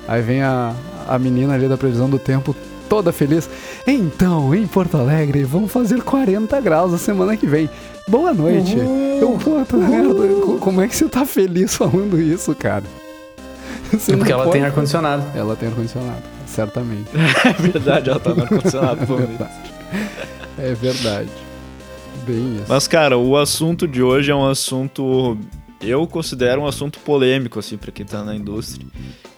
Aí 0.07 0.21
vem 0.21 0.41
a, 0.41 0.73
a 1.07 1.17
menina 1.19 1.53
ali 1.53 1.67
da 1.67 1.77
previsão 1.77 2.09
do 2.09 2.17
tempo 2.19 2.55
toda 2.87 3.11
feliz. 3.11 3.49
Então, 3.87 4.53
em 4.53 4.65
Porto 4.67 4.95
Alegre, 4.97 5.43
vão 5.43 5.67
fazer 5.67 6.01
40 6.03 6.59
graus 6.61 6.93
a 6.93 6.97
semana 6.97 7.35
que 7.35 7.47
vem. 7.47 7.69
Boa 8.07 8.33
noite. 8.33 8.75
Eu, 9.19 9.31
puta 9.39 9.77
merda, 9.77 10.13
co- 10.41 10.57
como 10.59 10.81
é 10.81 10.87
que 10.87 10.95
você 10.95 11.07
tá 11.09 11.25
feliz 11.25 11.75
falando 11.75 12.19
isso, 12.21 12.53
cara? 12.55 12.83
Você 13.91 14.13
É 14.13 14.17
porque 14.17 14.31
ela 14.31 14.43
pode- 14.43 14.53
tem 14.57 14.63
ar-condicionado. 14.65 15.23
Ela 15.35 15.55
tem 15.55 15.69
ar-condicionado, 15.69 16.21
certamente. 16.45 17.09
É 17.45 17.53
verdade, 17.53 18.09
ela 18.09 18.19
tá 18.19 18.33
no 18.33 18.41
ar-condicionado. 18.43 19.01
É 19.03 19.05
pô. 19.05 19.15
verdade. 19.17 19.53
É 20.57 20.73
verdade. 20.73 21.29
Bem 22.27 22.55
isso. 22.57 22.65
Mas, 22.67 22.87
cara, 22.87 23.17
o 23.17 23.37
assunto 23.37 23.87
de 23.87 24.01
hoje 24.03 24.31
é 24.31 24.35
um 24.35 24.45
assunto. 24.47 25.37
Eu 25.81 26.05
considero 26.07 26.61
um 26.61 26.67
assunto 26.67 26.99
polêmico, 26.99 27.59
assim, 27.59 27.77
pra 27.77 27.91
quem 27.91 28.05
tá 28.05 28.23
na 28.23 28.35
indústria. 28.35 28.85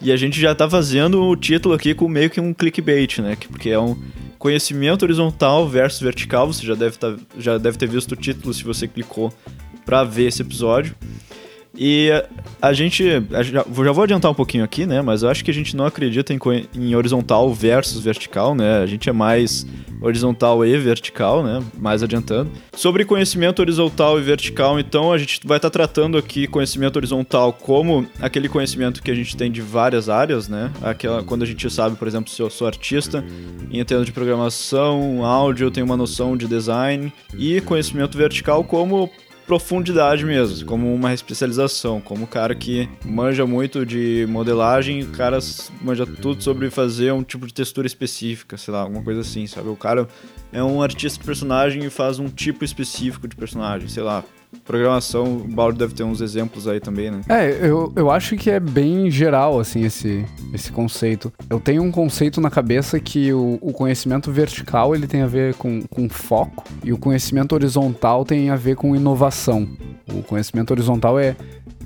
E 0.00 0.12
a 0.12 0.16
gente 0.16 0.40
já 0.40 0.54
tá 0.54 0.68
fazendo 0.70 1.22
o 1.22 1.36
título 1.36 1.74
aqui 1.74 1.94
com 1.94 2.08
meio 2.08 2.30
que 2.30 2.40
um 2.40 2.54
clickbait, 2.54 3.18
né? 3.18 3.36
que- 3.36 3.48
Porque 3.48 3.68
é 3.70 3.78
um 3.78 3.96
conhecimento 4.38 5.02
horizontal 5.02 5.68
versus 5.68 6.00
vertical. 6.00 6.46
Você 6.46 6.66
já 6.66 6.74
deve, 6.74 6.96
tá, 6.96 7.16
já 7.38 7.58
deve 7.58 7.76
ter 7.76 7.88
visto 7.88 8.12
o 8.12 8.16
título 8.16 8.54
se 8.54 8.64
você 8.64 8.86
clicou 8.86 9.32
pra 9.84 10.04
ver 10.04 10.28
esse 10.28 10.42
episódio. 10.42 10.94
E 11.80 12.10
a 12.60 12.72
gente. 12.72 13.04
já, 13.44 13.62
vou 13.62 14.02
adiantar 14.02 14.32
um 14.32 14.34
pouquinho 14.34 14.64
aqui, 14.64 14.84
né? 14.84 15.00
Mas 15.00 15.22
eu 15.22 15.28
acho 15.28 15.44
que 15.44 15.50
a 15.50 15.54
gente 15.54 15.76
não 15.76 15.86
acredita 15.86 16.34
em, 16.34 16.38
em 16.74 16.96
horizontal 16.96 17.54
versus 17.54 18.02
vertical, 18.02 18.52
né? 18.52 18.78
A 18.78 18.86
gente 18.86 19.08
é 19.08 19.12
mais 19.12 19.64
horizontal 20.00 20.66
e 20.66 20.76
vertical, 20.76 21.44
né? 21.44 21.62
Mais 21.78 22.02
adiantando. 22.02 22.50
Sobre 22.72 23.04
conhecimento 23.04 23.60
horizontal 23.60 24.18
e 24.18 24.22
vertical, 24.22 24.80
então 24.80 25.12
a 25.12 25.18
gente 25.18 25.40
vai 25.44 25.58
estar 25.58 25.70
tratando 25.70 26.18
aqui 26.18 26.48
conhecimento 26.48 26.96
horizontal 26.96 27.52
como 27.52 28.04
aquele 28.20 28.48
conhecimento 28.48 29.00
que 29.00 29.10
a 29.10 29.14
gente 29.14 29.36
tem 29.36 29.50
de 29.50 29.62
várias 29.62 30.08
áreas, 30.08 30.48
né? 30.48 30.72
Aquela, 30.82 31.22
quando 31.22 31.44
a 31.44 31.46
gente 31.46 31.70
sabe, 31.70 31.94
por 31.94 32.08
exemplo, 32.08 32.28
se 32.28 32.42
eu 32.42 32.50
sou 32.50 32.66
artista 32.66 33.24
entendo 33.70 34.04
de 34.04 34.10
programação, 34.10 35.24
áudio, 35.24 35.66
eu 35.66 35.70
tenho 35.70 35.86
uma 35.86 35.96
noção 35.96 36.36
de 36.36 36.48
design. 36.48 37.12
E 37.36 37.60
conhecimento 37.60 38.18
vertical 38.18 38.64
como 38.64 39.08
profundidade 39.48 40.26
mesmo, 40.26 40.66
como 40.66 40.94
uma 40.94 41.14
especialização, 41.14 42.02
como 42.02 42.24
o 42.24 42.26
cara 42.26 42.54
que 42.54 42.86
manja 43.02 43.46
muito 43.46 43.86
de 43.86 44.26
modelagem, 44.28 45.02
o 45.02 45.08
cara 45.08 45.38
manja 45.80 46.04
tudo 46.06 46.42
sobre 46.42 46.68
fazer 46.68 47.14
um 47.14 47.22
tipo 47.22 47.46
de 47.46 47.54
textura 47.54 47.86
específica, 47.86 48.58
sei 48.58 48.74
lá, 48.74 48.82
alguma 48.82 49.02
coisa 49.02 49.22
assim, 49.22 49.46
sabe? 49.46 49.70
O 49.70 49.76
cara 49.76 50.06
é 50.52 50.62
um 50.62 50.82
artista 50.82 51.18
de 51.18 51.24
personagem 51.24 51.82
e 51.82 51.88
faz 51.88 52.18
um 52.18 52.28
tipo 52.28 52.62
específico 52.62 53.26
de 53.26 53.34
personagem, 53.34 53.88
sei 53.88 54.02
lá. 54.02 54.22
Programação, 54.64 55.38
o 55.38 55.48
Baldo 55.48 55.78
deve 55.78 55.94
ter 55.94 56.04
uns 56.04 56.20
exemplos 56.20 56.66
aí 56.66 56.80
também, 56.80 57.10
né? 57.10 57.20
É, 57.28 57.50
eu, 57.66 57.92
eu 57.94 58.10
acho 58.10 58.36
que 58.36 58.50
é 58.50 58.58
bem 58.58 59.10
geral, 59.10 59.60
assim, 59.60 59.84
esse, 59.84 60.24
esse 60.54 60.72
conceito. 60.72 61.32
Eu 61.50 61.60
tenho 61.60 61.82
um 61.82 61.90
conceito 61.90 62.40
na 62.40 62.50
cabeça 62.50 62.98
que 62.98 63.32
o, 63.32 63.58
o 63.60 63.72
conhecimento 63.72 64.30
vertical, 64.32 64.94
ele 64.94 65.06
tem 65.06 65.22
a 65.22 65.26
ver 65.26 65.54
com, 65.54 65.82
com 65.82 66.08
foco, 66.08 66.64
e 66.82 66.92
o 66.92 66.98
conhecimento 66.98 67.54
horizontal 67.54 68.24
tem 68.24 68.50
a 68.50 68.56
ver 68.56 68.76
com 68.76 68.96
inovação. 68.96 69.68
O 70.12 70.22
conhecimento 70.22 70.70
horizontal 70.70 71.18
é, 71.18 71.36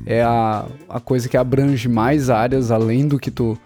é 0.07 0.23
a, 0.23 0.65
a 0.89 1.01
coisa 1.01 1.29
que 1.29 1.37
abrange 1.37 1.89
mais 1.89 2.31
áreas 2.31 2.71
além 2.71 3.09
do 3.09 3.19
que 3.19 3.31
tu, 3.31 3.59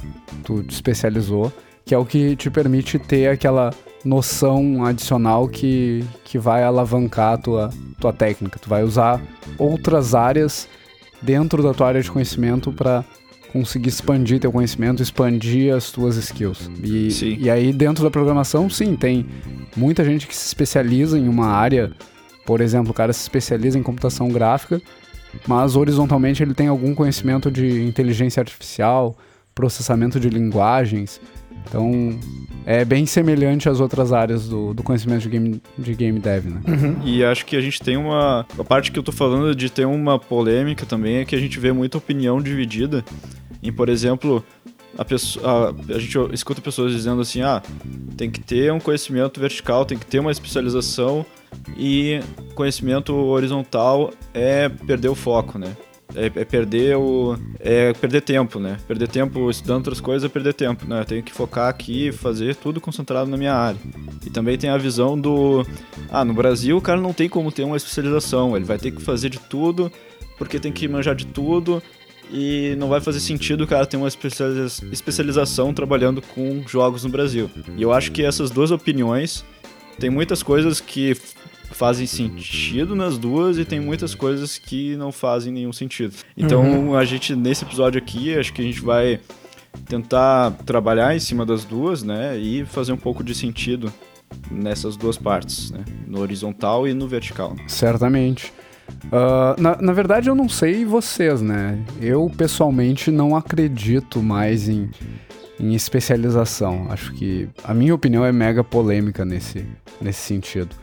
tu 0.42 0.62
te 0.62 0.72
especializou, 0.72 1.52
que 1.84 1.94
é 1.94 1.98
o 1.98 2.04
que 2.04 2.34
te 2.34 2.50
permite 2.50 2.98
ter 2.98 3.28
aquela 3.28 3.72
noção 4.06 4.84
adicional 4.84 5.48
que, 5.48 6.04
que 6.24 6.38
vai 6.38 6.62
alavancar 6.62 7.34
a 7.34 7.38
tua, 7.38 7.70
tua 7.98 8.12
técnica. 8.12 8.58
Tu 8.58 8.68
vai 8.68 8.84
usar 8.84 9.20
outras 9.58 10.14
áreas 10.14 10.68
dentro 11.20 11.62
da 11.62 11.74
tua 11.74 11.88
área 11.88 12.00
de 12.00 12.10
conhecimento 12.10 12.72
para 12.72 13.04
conseguir 13.52 13.88
expandir 13.88 14.38
teu 14.38 14.52
conhecimento, 14.52 15.02
expandir 15.02 15.74
as 15.74 15.90
tuas 15.90 16.16
skills. 16.16 16.70
E, 16.82 17.10
Sim. 17.10 17.36
e 17.40 17.50
aí 17.50 17.72
dentro 17.72 18.04
da 18.04 18.10
programação, 18.10 18.70
sim, 18.70 18.94
tem 18.94 19.26
muita 19.76 20.04
gente 20.04 20.26
que 20.26 20.36
se 20.36 20.46
especializa 20.46 21.18
em 21.18 21.28
uma 21.28 21.48
área. 21.48 21.90
Por 22.44 22.60
exemplo, 22.60 22.92
o 22.92 22.94
cara 22.94 23.12
se 23.12 23.22
especializa 23.22 23.76
em 23.76 23.82
computação 23.82 24.28
gráfica, 24.28 24.80
mas 25.48 25.74
horizontalmente 25.74 26.42
ele 26.42 26.54
tem 26.54 26.68
algum 26.68 26.94
conhecimento 26.94 27.50
de 27.50 27.82
inteligência 27.82 28.40
artificial, 28.40 29.16
processamento 29.52 30.20
de 30.20 30.28
linguagens. 30.28 31.20
Então, 31.68 32.18
é 32.64 32.84
bem 32.84 33.06
semelhante 33.06 33.68
às 33.68 33.80
outras 33.80 34.12
áreas 34.12 34.48
do, 34.48 34.74
do 34.74 34.82
conhecimento 34.82 35.22
de 35.22 35.28
game, 35.28 35.62
de 35.78 35.94
game 35.94 36.18
dev, 36.18 36.46
né? 36.46 36.60
E 37.04 37.24
acho 37.24 37.46
que 37.46 37.56
a 37.56 37.60
gente 37.60 37.80
tem 37.80 37.96
uma. 37.96 38.46
A 38.58 38.64
parte 38.64 38.90
que 38.90 38.98
eu 38.98 39.02
tô 39.02 39.12
falando 39.12 39.54
de 39.54 39.70
ter 39.70 39.86
uma 39.86 40.18
polêmica 40.18 40.84
também 40.84 41.16
é 41.16 41.24
que 41.24 41.34
a 41.34 41.38
gente 41.38 41.58
vê 41.58 41.72
muita 41.72 41.98
opinião 41.98 42.40
dividida 42.40 43.04
em, 43.62 43.72
por 43.72 43.88
exemplo, 43.88 44.44
a, 44.98 45.04
pessoa, 45.04 45.74
a, 45.88 45.94
a 45.94 45.98
gente 45.98 46.18
escuta 46.32 46.60
pessoas 46.60 46.92
dizendo 46.92 47.20
assim: 47.20 47.42
ah, 47.42 47.62
tem 48.16 48.30
que 48.30 48.40
ter 48.40 48.72
um 48.72 48.80
conhecimento 48.80 49.40
vertical, 49.40 49.84
tem 49.84 49.98
que 49.98 50.06
ter 50.06 50.18
uma 50.18 50.32
especialização 50.32 51.24
e 51.76 52.20
conhecimento 52.54 53.14
horizontal 53.14 54.12
é 54.32 54.68
perder 54.68 55.08
o 55.08 55.14
foco, 55.14 55.58
né? 55.58 55.76
É, 56.16 56.26
é 56.40 56.44
perder 56.44 56.96
o. 56.96 57.38
É 57.60 57.92
perder 57.92 58.22
tempo, 58.22 58.58
né? 58.58 58.78
Perder 58.88 59.06
tempo 59.06 59.50
estudando 59.50 59.78
outras 59.78 60.00
coisas 60.00 60.24
é 60.24 60.32
perder 60.32 60.54
tempo, 60.54 60.86
né? 60.88 61.00
Eu 61.00 61.04
tenho 61.04 61.22
que 61.22 61.32
focar 61.32 61.68
aqui 61.68 62.10
fazer 62.10 62.56
tudo 62.56 62.80
concentrado 62.80 63.30
na 63.30 63.36
minha 63.36 63.52
área. 63.52 63.78
E 64.24 64.30
também 64.30 64.56
tem 64.56 64.70
a 64.70 64.78
visão 64.78 65.20
do. 65.20 65.64
Ah, 66.10 66.24
no 66.24 66.32
Brasil 66.32 66.78
o 66.78 66.80
cara 66.80 67.00
não 67.00 67.12
tem 67.12 67.28
como 67.28 67.52
ter 67.52 67.64
uma 67.64 67.76
especialização, 67.76 68.56
ele 68.56 68.64
vai 68.64 68.78
ter 68.78 68.90
que 68.92 69.02
fazer 69.02 69.28
de 69.28 69.38
tudo, 69.38 69.92
porque 70.38 70.58
tem 70.58 70.72
que 70.72 70.88
manjar 70.88 71.14
de 71.14 71.26
tudo, 71.26 71.82
e 72.32 72.74
não 72.78 72.88
vai 72.88 73.00
fazer 73.00 73.20
sentido 73.20 73.64
o 73.64 73.66
cara 73.66 73.84
ter 73.86 73.98
uma 73.98 74.08
especializa- 74.08 74.86
especialização 74.90 75.74
trabalhando 75.74 76.22
com 76.22 76.62
jogos 76.66 77.04
no 77.04 77.10
Brasil. 77.10 77.50
E 77.76 77.82
eu 77.82 77.92
acho 77.92 78.10
que 78.10 78.22
essas 78.22 78.50
duas 78.50 78.70
opiniões 78.70 79.44
tem 79.98 80.10
muitas 80.10 80.42
coisas 80.42 80.80
que 80.80 81.14
fazem 81.76 82.06
sentido 82.06 82.96
nas 82.96 83.18
duas 83.18 83.58
e 83.58 83.64
tem 83.64 83.78
muitas 83.78 84.14
coisas 84.14 84.56
que 84.56 84.96
não 84.96 85.12
fazem 85.12 85.52
nenhum 85.52 85.72
sentido. 85.72 86.14
Então 86.36 86.96
a 86.96 87.04
gente 87.04 87.36
nesse 87.36 87.64
episódio 87.64 87.98
aqui 87.98 88.34
acho 88.34 88.52
que 88.52 88.62
a 88.62 88.64
gente 88.64 88.80
vai 88.80 89.20
tentar 89.86 90.52
trabalhar 90.64 91.14
em 91.14 91.20
cima 91.20 91.44
das 91.44 91.64
duas, 91.64 92.02
né, 92.02 92.38
e 92.38 92.64
fazer 92.64 92.92
um 92.92 92.96
pouco 92.96 93.22
de 93.22 93.34
sentido 93.34 93.92
nessas 94.50 94.96
duas 94.96 95.18
partes, 95.18 95.70
né, 95.70 95.84
no 96.06 96.20
horizontal 96.20 96.88
e 96.88 96.94
no 96.94 97.06
vertical. 97.06 97.54
Certamente. 97.68 98.52
Uh, 99.06 99.60
na, 99.60 99.76
na 99.82 99.92
verdade, 99.92 100.30
eu 100.30 100.34
não 100.34 100.48
sei 100.48 100.84
vocês, 100.84 101.42
né? 101.42 101.84
Eu 102.00 102.30
pessoalmente 102.34 103.10
não 103.10 103.36
acredito 103.36 104.22
mais 104.22 104.68
em, 104.68 104.88
em 105.58 105.74
especialização. 105.74 106.86
Acho 106.90 107.12
que 107.14 107.48
a 107.64 107.72
minha 107.72 107.94
opinião 107.94 108.24
é 108.24 108.32
mega 108.32 108.62
polêmica 108.62 109.24
nesse, 109.24 109.64
nesse 110.00 110.20
sentido. 110.20 110.74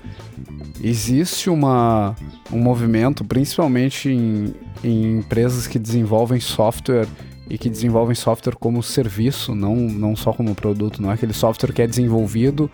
Existe 0.84 1.50
uma, 1.50 2.16
um 2.52 2.60
movimento, 2.60 3.24
principalmente 3.24 4.10
em, 4.10 4.54
em 4.84 5.20
empresas 5.20 5.68
que 5.68 5.78
desenvolvem 5.78 6.40
software 6.40 7.08
e 7.50 7.58
que 7.58 7.70
desenvolvem 7.70 8.16
software 8.16 8.56
como 8.56 8.82
serviço, 8.82 9.54
não, 9.54 9.76
não 9.76 10.16
só 10.16 10.34
como 10.34 10.56
produto. 10.56 11.02
Não 11.02 11.12
é 11.12 11.14
aquele 11.14 11.34
software 11.34 11.72
que 11.72 11.82
é 11.82 11.88
desenvolvido, 11.88 12.70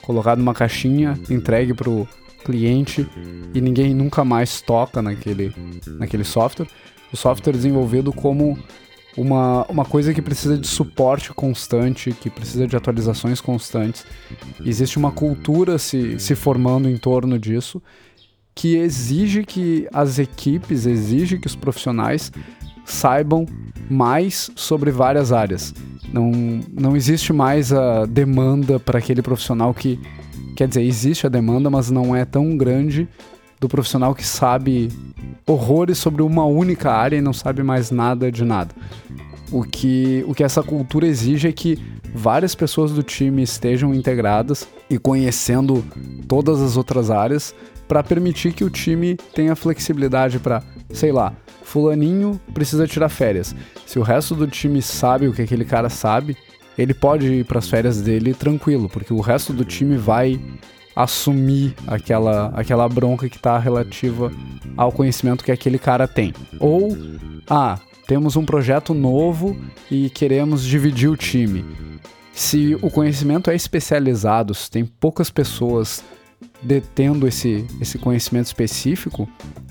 colocado 0.00 0.38
numa 0.38 0.54
caixinha, 0.54 1.18
entregue 1.28 1.74
para 1.74 1.90
o 1.90 2.08
cliente 2.44 3.08
e 3.54 3.60
ninguém 3.60 3.94
nunca 3.94 4.24
mais 4.24 4.60
toca 4.60 5.02
naquele, 5.02 5.54
naquele 5.86 6.24
software. 6.24 6.66
O 7.12 7.16
software 7.16 7.52
desenvolvido 7.52 8.12
como 8.12 8.58
uma, 9.16 9.64
uma 9.68 9.84
coisa 9.84 10.14
que 10.14 10.22
precisa 10.22 10.56
de 10.56 10.66
suporte 10.66 11.32
constante, 11.32 12.12
que 12.12 12.30
precisa 12.30 12.66
de 12.66 12.76
atualizações 12.76 13.40
constantes. 13.40 14.04
Existe 14.64 14.98
uma 14.98 15.12
cultura 15.12 15.78
se, 15.78 16.18
se 16.18 16.34
formando 16.34 16.88
em 16.88 16.96
torno 16.96 17.38
disso 17.38 17.82
que 18.54 18.76
exige 18.76 19.44
que 19.44 19.88
as 19.92 20.18
equipes, 20.18 20.86
exige 20.86 21.38
que 21.38 21.46
os 21.46 21.56
profissionais 21.56 22.30
saibam 22.84 23.46
mais 23.88 24.50
sobre 24.56 24.90
várias 24.90 25.32
áreas. 25.32 25.74
Não, 26.12 26.30
não 26.72 26.96
existe 26.96 27.32
mais 27.32 27.72
a 27.72 28.04
demanda 28.04 28.78
para 28.78 28.98
aquele 28.98 29.22
profissional 29.22 29.72
que. 29.72 29.98
Quer 30.54 30.68
dizer, 30.68 30.82
existe 30.82 31.26
a 31.26 31.30
demanda, 31.30 31.70
mas 31.70 31.90
não 31.90 32.14
é 32.14 32.26
tão 32.26 32.56
grande 32.56 33.08
do 33.58 33.68
profissional 33.68 34.14
que 34.14 34.24
sabe 34.24 34.90
horrores 35.46 35.98
sobre 35.98 36.22
uma 36.22 36.44
única 36.44 36.90
área 36.92 37.16
e 37.16 37.20
não 37.20 37.32
sabe 37.32 37.62
mais 37.62 37.90
nada 37.90 38.30
de 38.30 38.44
nada. 38.44 38.74
O 39.50 39.62
que, 39.62 40.24
o 40.26 40.34
que 40.34 40.42
essa 40.44 40.62
cultura 40.62 41.06
exige 41.06 41.48
é 41.48 41.52
que 41.52 41.78
várias 42.14 42.54
pessoas 42.54 42.92
do 42.92 43.02
time 43.02 43.42
estejam 43.42 43.94
integradas 43.94 44.68
e 44.88 44.98
conhecendo 44.98 45.84
todas 46.26 46.60
as 46.60 46.76
outras 46.76 47.10
áreas 47.10 47.54
para 47.86 48.02
permitir 48.02 48.52
que 48.52 48.64
o 48.64 48.70
time 48.70 49.16
tenha 49.34 49.54
flexibilidade 49.54 50.38
para, 50.38 50.62
sei 50.90 51.12
lá, 51.12 51.34
fulaninho 51.62 52.40
precisa 52.54 52.86
tirar 52.86 53.08
férias. 53.08 53.54
Se 53.86 53.98
o 53.98 54.02
resto 54.02 54.34
do 54.34 54.46
time 54.46 54.80
sabe 54.80 55.28
o 55.28 55.32
que 55.32 55.42
aquele 55.42 55.64
cara 55.64 55.88
sabe, 55.88 56.36
ele 56.76 56.94
pode 56.94 57.26
ir 57.26 57.44
para 57.44 57.58
as 57.58 57.68
férias 57.68 58.00
dele 58.00 58.32
tranquilo, 58.32 58.88
porque 58.88 59.12
o 59.12 59.20
resto 59.20 59.52
do 59.52 59.64
time 59.64 59.96
vai 59.96 60.40
assumir 60.94 61.74
aquela, 61.86 62.48
aquela 62.48 62.88
bronca 62.88 63.28
que 63.28 63.36
está 63.36 63.58
relativa 63.58 64.32
ao 64.76 64.92
conhecimento 64.92 65.44
que 65.44 65.52
aquele 65.52 65.78
cara 65.78 66.06
tem. 66.06 66.32
Ou, 66.58 66.96
ah, 67.48 67.78
temos 68.06 68.36
um 68.36 68.44
projeto 68.44 68.92
novo 68.92 69.56
e 69.90 70.10
queremos 70.10 70.64
dividir 70.64 71.08
o 71.08 71.16
time. 71.16 71.64
Se 72.32 72.74
o 72.82 72.90
conhecimento 72.90 73.50
é 73.50 73.54
especializado, 73.54 74.54
se 74.54 74.70
tem 74.70 74.84
poucas 74.84 75.30
pessoas 75.30 76.02
detendo 76.62 77.26
esse, 77.26 77.66
esse 77.80 77.98
conhecimento 77.98 78.46
específico, 78.46 79.28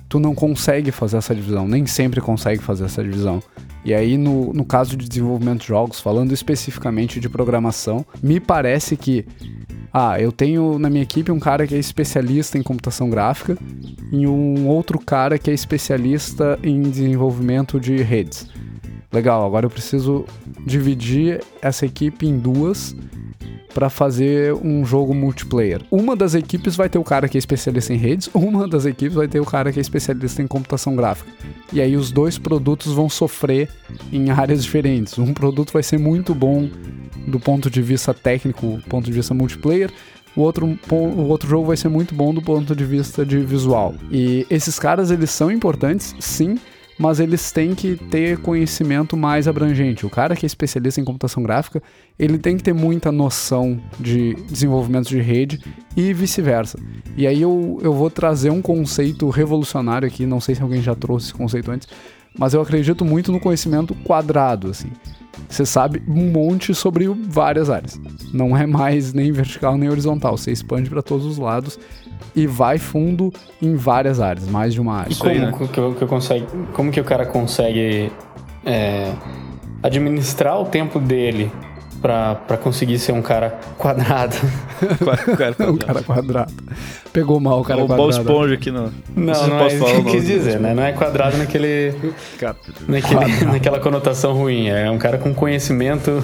tu 0.08 0.20
não 0.20 0.36
consegue 0.36 0.92
fazer 0.92 1.18
essa 1.18 1.34
divisão, 1.34 1.68
nem 1.68 1.86
sempre 1.86 2.22
consegue 2.22 2.62
fazer 2.62 2.86
essa 2.86 3.04
divisão. 3.04 3.42
E 3.84 3.94
aí, 3.94 4.18
no, 4.18 4.54
no 4.54 4.64
caso 4.64 4.96
de 4.96 5.08
desenvolvimento 5.08 5.62
de 5.62 5.68
jogos, 5.68 6.00
falando 6.00 6.32
especificamente 6.34 7.20
de 7.20 7.28
programação, 7.28 8.06
me 8.22 8.40
parece 8.40 8.96
que 8.96 9.26
ah, 9.94 10.20
eu 10.20 10.32
tenho 10.32 10.80
na 10.80 10.90
minha 10.90 11.04
equipe 11.04 11.32
um 11.32 11.40
cara 11.40 11.68
que 11.68 11.76
é 11.76 11.78
especialista 11.78 12.58
em 12.58 12.64
computação 12.64 13.10
gráfica 13.10 13.58
e 14.12 14.26
um 14.26 14.68
outro 14.68 14.98
cara 14.98 15.38
que 15.38 15.52
é 15.52 15.54
especialista 15.54 16.58
em 16.64 16.82
desenvolvimento 16.82 17.80
de 17.80 17.98
redes. 17.98 18.48
Legal, 19.12 19.46
agora 19.46 19.66
eu 19.66 19.70
preciso 19.70 20.26
dividir 20.66 21.42
essa 21.62 21.86
equipe 21.86 22.26
em 22.26 22.38
duas 22.38 22.96
para 23.74 23.90
fazer 23.90 24.54
um 24.54 24.86
jogo 24.86 25.14
multiplayer. 25.14 25.82
Uma 25.92 26.16
das 26.16 26.36
equipes 26.36 26.76
vai 26.76 26.90
ter 26.90 26.98
o 26.98 27.04
cara 27.04 27.28
que 27.28 27.38
é 27.38 27.40
especialista 27.40 27.94
em 27.94 27.98
redes, 27.98 28.30
uma 28.34 28.68
das 28.68 28.86
equipes 28.86 29.16
vai 29.16 29.28
ter 29.28 29.42
o 29.42 29.46
cara 29.46 29.72
que 29.72 29.80
é 29.80 29.82
especialista 29.82 30.42
em 30.42 30.48
computação 30.48 30.96
gráfica. 30.96 31.30
E 31.74 31.82
aí 31.82 31.98
os 31.98 32.12
dois 32.12 32.38
produtos 32.38 32.94
vão 32.94 33.10
sofrer 33.10 33.70
em 34.12 34.30
áreas 34.30 34.64
diferentes. 34.64 35.18
Um 35.18 35.34
produto 35.34 35.74
vai 35.74 35.84
ser 35.84 35.98
muito 35.98 36.34
bom 36.34 36.70
do 37.28 37.40
ponto 37.40 37.70
de 37.70 37.82
vista 37.82 38.14
técnico, 38.14 38.80
ponto 38.90 39.06
de 39.06 39.12
vista 39.12 39.34
multiplayer, 39.34 39.92
o 40.36 40.42
outro, 40.42 40.80
o 40.90 41.28
outro 41.28 41.50
jogo 41.50 41.68
vai 41.68 41.78
ser 41.78 41.90
muito 41.90 42.16
bom 42.16 42.34
do 42.34 42.42
ponto 42.42 42.76
de 42.76 42.86
vista 42.86 43.26
de 43.26 43.40
visual. 43.40 43.94
E 44.10 44.46
esses 44.50 44.80
caras, 44.80 45.12
eles 45.12 45.30
são 45.30 45.52
importantes, 45.52 46.16
sim, 46.20 46.58
mas 46.98 47.20
eles 47.20 47.52
têm 47.52 47.74
que 47.74 47.96
ter 47.96 48.38
conhecimento 48.38 49.18
mais 49.18 49.48
abrangente. 49.48 50.06
O 50.06 50.10
cara 50.10 50.36
que 50.36 50.46
é 50.46 50.48
especialista 50.48 51.02
em 51.02 51.04
computação 51.04 51.42
gráfica, 51.44 51.82
ele 52.18 52.38
tem 52.38 52.56
que 52.56 52.64
ter 52.64 52.74
muita 52.74 53.12
noção 53.12 53.82
de 54.00 54.36
desenvolvimento 54.50 55.10
de 55.10 55.20
rede 55.20 55.60
e 55.98 56.14
vice-versa. 56.14 56.80
E 57.18 57.26
aí 57.28 57.42
eu, 57.42 57.80
eu 57.82 57.92
vou 57.92 58.10
trazer 58.10 58.52
um 58.52 58.62
conceito 58.62 59.30
revolucionário 59.30 60.08
aqui, 60.08 60.26
não 60.26 60.40
sei 60.40 60.56
se 60.56 60.62
alguém 60.62 60.82
já 60.82 60.96
trouxe 60.96 61.28
esse 61.28 61.34
conceito 61.34 61.72
antes, 61.72 61.88
mas 62.38 62.54
eu 62.54 62.62
acredito 62.62 63.04
muito 63.04 63.32
no 63.32 63.40
conhecimento 63.40 63.94
quadrado, 63.96 64.70
assim. 64.70 64.92
Você 65.50 65.66
sabe 65.66 66.02
um 66.08 66.32
monte 66.32 66.74
sobre 66.74 67.08
várias 67.08 67.70
áreas. 67.70 68.00
Não 68.34 68.56
é 68.56 68.66
mais 68.66 69.14
nem 69.14 69.32
vertical 69.32 69.78
nem 69.78 69.90
horizontal. 69.90 70.38
Você 70.38 70.52
expande 70.52 70.90
para 70.90 71.02
todos 71.02 71.26
os 71.26 71.38
lados 71.38 71.78
e 72.36 72.48
vai 72.48 72.78
fundo 72.78 73.34
em 73.62 73.76
várias 73.76 74.20
áreas, 74.20 74.48
mais 74.48 74.74
de 74.74 74.82
uma 74.82 75.00
área. 75.00 75.12
E 75.12 75.16
como, 75.16 75.34
né? 75.34 75.54
que, 75.72 75.78
eu, 75.78 75.94
que 75.94 76.02
eu 76.02 76.08
consegue, 76.08 76.46
como 76.74 76.92
que 76.92 77.00
o 77.00 77.04
cara 77.04 77.26
consegue 77.26 78.12
é, 78.66 79.12
administrar 79.84 80.60
o 80.60 80.66
tempo 80.66 81.00
dele 81.00 81.52
para 82.02 82.58
conseguir 82.58 82.98
ser 82.98 83.12
um 83.12 83.22
cara 83.22 83.60
quadrado. 83.78 84.36
um 85.70 85.78
cara 85.78 86.04
quadrado. 86.04 86.54
Pegou 87.14 87.40
mal 87.40 87.62
o 87.62 87.64
cara 87.64 87.84
o 87.84 87.88
quadrado. 87.88 88.08
O 88.08 88.10
Esponja 88.10 88.54
aqui 88.56 88.72
não. 88.72 88.92
Não, 89.16 89.34
não, 89.34 89.48
não 89.48 89.60
é 89.62 89.68
isso 89.68 89.86
que 89.86 89.92
eu 89.92 90.04
quis 90.06 90.26
dizer, 90.26 90.60
né? 90.60 90.74
Não 90.74 90.84
é 90.84 90.92
quadrado 90.94 91.38
naquele, 91.38 91.94
naquele 92.88 93.16
quadrado. 93.18 93.46
naquela 93.52 93.80
conotação 93.80 94.34
ruim. 94.34 94.70
É 94.70 94.90
um 94.90 94.98
cara 94.98 95.18
com 95.18 95.34
conhecimento 95.34 96.24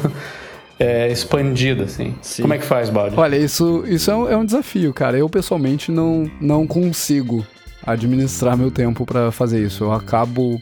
é, 0.79 1.11
expandido, 1.11 1.83
assim. 1.83 2.15
Sim. 2.21 2.41
Como 2.41 2.53
é 2.53 2.57
que 2.57 2.65
faz, 2.65 2.89
Baldi? 2.89 3.15
Olha, 3.17 3.35
isso, 3.35 3.83
isso 3.87 4.09
é 4.09 4.15
um, 4.15 4.29
é 4.29 4.37
um 4.37 4.45
desafio, 4.45 4.93
cara. 4.93 5.17
Eu, 5.17 5.29
pessoalmente, 5.29 5.91
não, 5.91 6.29
não 6.41 6.65
consigo 6.65 7.45
administrar 7.85 8.57
meu 8.57 8.71
tempo 8.71 9.05
para 9.05 9.31
fazer 9.31 9.63
isso. 9.63 9.83
Eu 9.83 9.93
acabo 9.93 10.59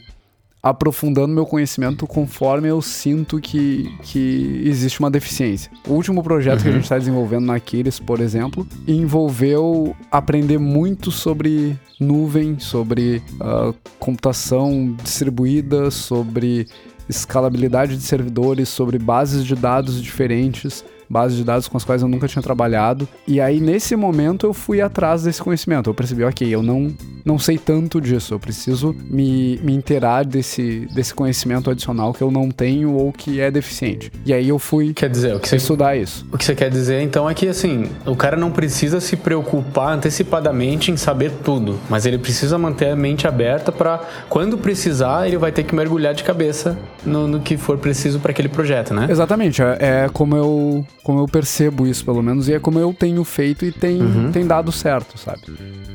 aprofundando 0.70 1.28
meu 1.28 1.46
conhecimento 1.46 2.06
conforme 2.06 2.68
eu 2.68 2.82
sinto 2.82 3.38
que, 3.38 3.96
que 4.02 4.62
existe 4.64 4.98
uma 4.98 5.10
deficiência. 5.10 5.70
O 5.86 5.92
último 5.92 6.22
projeto 6.24 6.56
uhum. 6.56 6.62
que 6.62 6.68
a 6.68 6.70
uhum. 6.70 6.76
gente 6.76 6.84
está 6.84 6.98
desenvolvendo 6.98 7.46
na 7.46 7.54
Aquiles, 7.54 8.00
por 8.00 8.20
exemplo, 8.20 8.66
envolveu 8.86 9.94
aprender 10.10 10.58
muito 10.58 11.12
sobre 11.12 11.78
nuvem, 12.00 12.58
sobre 12.58 13.22
uh, 13.40 13.72
computação 14.00 14.96
distribuída, 15.02 15.90
sobre 15.90 16.66
escalabilidade 17.08 17.96
de 17.96 18.02
servidores, 18.02 18.68
sobre 18.68 18.98
bases 18.98 19.44
de 19.44 19.54
dados 19.54 20.02
diferentes 20.02 20.84
bases 21.08 21.36
de 21.36 21.44
dados 21.44 21.68
com 21.68 21.76
as 21.76 21.84
quais 21.84 22.02
eu 22.02 22.08
nunca 22.08 22.28
tinha 22.28 22.42
trabalhado. 22.42 23.08
E 23.26 23.40
aí, 23.40 23.60
nesse 23.60 23.96
momento, 23.96 24.46
eu 24.46 24.52
fui 24.52 24.80
atrás 24.80 25.22
desse 25.22 25.42
conhecimento. 25.42 25.90
Eu 25.90 25.94
percebi, 25.94 26.24
ok, 26.24 26.48
eu 26.48 26.62
não, 26.62 26.92
não 27.24 27.38
sei 27.38 27.58
tanto 27.58 28.00
disso, 28.00 28.34
eu 28.34 28.40
preciso 28.40 28.94
me, 29.10 29.58
me 29.62 29.74
inteirar 29.74 30.24
desse, 30.24 30.86
desse 30.94 31.14
conhecimento 31.14 31.70
adicional 31.70 32.12
que 32.12 32.22
eu 32.22 32.30
não 32.30 32.50
tenho 32.50 32.92
ou 32.92 33.12
que 33.12 33.40
é 33.40 33.50
deficiente. 33.50 34.10
E 34.24 34.32
aí 34.32 34.48
eu 34.48 34.58
fui 34.58 34.92
quer 34.92 35.08
dizer, 35.08 35.34
o 35.34 35.40
que 35.40 35.48
você, 35.48 35.56
estudar 35.56 35.96
isso. 35.96 36.26
O 36.32 36.38
que 36.38 36.44
você 36.44 36.54
quer 36.54 36.70
dizer, 36.70 37.02
então, 37.02 37.28
é 37.28 37.34
que, 37.34 37.48
assim, 37.48 37.86
o 38.04 38.16
cara 38.16 38.36
não 38.36 38.50
precisa 38.50 39.00
se 39.00 39.16
preocupar 39.16 39.94
antecipadamente 39.94 40.90
em 40.90 40.96
saber 40.96 41.32
tudo, 41.44 41.78
mas 41.88 42.06
ele 42.06 42.18
precisa 42.18 42.58
manter 42.58 42.90
a 42.90 42.96
mente 42.96 43.26
aberta 43.26 43.70
para, 43.70 44.00
quando 44.28 44.58
precisar, 44.58 45.26
ele 45.26 45.36
vai 45.36 45.52
ter 45.52 45.64
que 45.64 45.74
mergulhar 45.74 46.14
de 46.14 46.24
cabeça 46.24 46.78
no, 47.04 47.26
no 47.28 47.40
que 47.40 47.56
for 47.56 47.78
preciso 47.78 48.18
para 48.20 48.30
aquele 48.32 48.48
projeto, 48.48 48.94
né? 48.94 49.06
Exatamente. 49.08 49.62
É, 49.62 49.76
é 49.80 50.08
como 50.12 50.36
eu 50.36 50.86
como 51.06 51.20
eu 51.20 51.26
percebo 51.28 51.86
isso, 51.86 52.04
pelo 52.04 52.20
menos, 52.20 52.48
e 52.48 52.54
é 52.54 52.58
como 52.58 52.80
eu 52.80 52.92
tenho 52.92 53.22
feito 53.22 53.64
e 53.64 53.70
tem, 53.70 54.02
uhum. 54.02 54.32
tem 54.32 54.44
dado 54.44 54.72
certo, 54.72 55.16
sabe? 55.16 55.40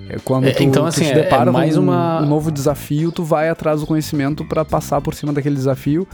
É 0.08 0.16
quando 0.24 0.48
é, 0.48 0.52
tu, 0.52 0.64
então, 0.64 0.86
assim, 0.86 1.04
tu 1.04 1.08
te 1.10 1.14
depara 1.16 1.50
é, 1.50 1.54
mais 1.54 1.76
um, 1.76 1.84
uma... 1.84 2.22
um 2.22 2.26
novo 2.26 2.50
desafio, 2.50 3.12
tu 3.12 3.22
vai 3.22 3.50
atrás 3.50 3.82
do 3.82 3.86
conhecimento 3.86 4.46
para 4.46 4.64
passar 4.64 5.02
por 5.02 5.14
cima 5.14 5.34
daquele 5.34 5.56
desafio 5.56 6.08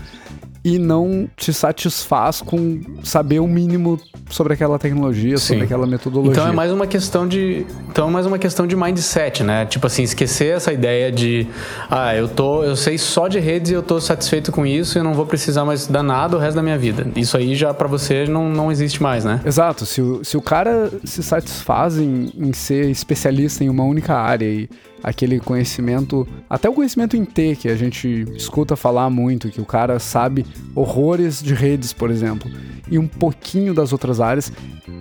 e 0.68 0.78
não 0.78 1.30
te 1.38 1.54
satisfaz 1.54 2.42
com 2.42 2.82
saber 3.02 3.40
o 3.40 3.48
mínimo 3.48 3.98
sobre 4.30 4.54
aquela 4.54 4.78
tecnologia, 4.78 5.38
Sim. 5.38 5.48
sobre 5.48 5.64
aquela 5.64 5.88
metodologia. 5.88 6.34
Então 6.34 6.48
é 6.50 6.52
mais 6.52 6.74
uma 6.74 6.86
questão 6.86 7.26
de, 7.26 7.66
então 7.88 8.10
é 8.10 8.12
mais 8.12 8.26
uma 8.26 8.38
questão 8.38 8.68
de 8.68 8.76
mindset, 8.76 9.46
né? 9.46 9.66
Tipo 9.66 9.88
assim, 9.88 10.04
esquecer 10.04 10.58
essa 10.58 10.74
ideia 10.74 11.10
de, 11.10 11.48
ah, 11.90 12.14
eu 12.14 12.28
tô, 12.28 12.66
eu 12.66 12.76
sei 12.76 12.98
só 12.98 13.30
de 13.30 13.40
redes 13.40 13.72
e 13.72 13.76
eu 13.76 13.82
tô 13.82 14.02
satisfeito 14.02 14.52
com 14.52 14.66
isso 14.66 14.98
e 14.98 15.00
eu 15.00 15.06
não 15.06 15.14
vou 15.14 15.26
precisar 15.26 15.64
mais 15.64 15.88
dar 15.88 16.04
nada 16.04 16.36
o 16.36 16.40
resto 16.40 16.58
da 16.58 16.62
minha 16.64 16.78
vida. 16.78 17.08
Isso 17.16 17.38
aí 17.38 17.56
já 17.56 17.74
para 17.74 17.88
você 17.88 18.26
não, 18.26 18.50
não 18.50 18.70
existe 18.70 19.02
mais, 19.02 19.24
né? 19.24 19.40
Exato. 19.46 19.86
Se 19.86 20.02
o, 20.02 20.22
se 20.26 20.36
o 20.36 20.42
cara 20.42 20.92
se 21.06 21.24
satisfaz 21.24 21.98
em, 21.98 22.30
em 22.38 22.52
ser 22.52 22.90
especialista 22.90 23.64
em 23.64 23.70
uma 23.70 23.86
única 23.86 24.14
área 24.16 24.46
e 24.46 24.70
aquele 25.04 25.40
conhecimento, 25.40 26.28
até 26.50 26.70
o 26.70 26.74
conhecimento 26.74 27.16
em 27.16 27.24
T, 27.24 27.56
que 27.56 27.70
a 27.70 27.76
gente 27.76 28.26
escuta 28.36 28.76
falar 28.76 29.10
muito, 29.10 29.50
que 29.50 29.62
o 29.62 29.66
cara 29.66 30.00
sabe 30.00 30.46
horrores 30.76 31.42
de 31.42 31.54
redes, 31.54 31.94
por 31.94 32.10
exemplo, 32.10 32.50
e 32.90 32.98
um 32.98 33.08
pouquinho 33.08 33.74
das 33.74 33.92
outras 33.92 34.20
áreas, 34.20 34.52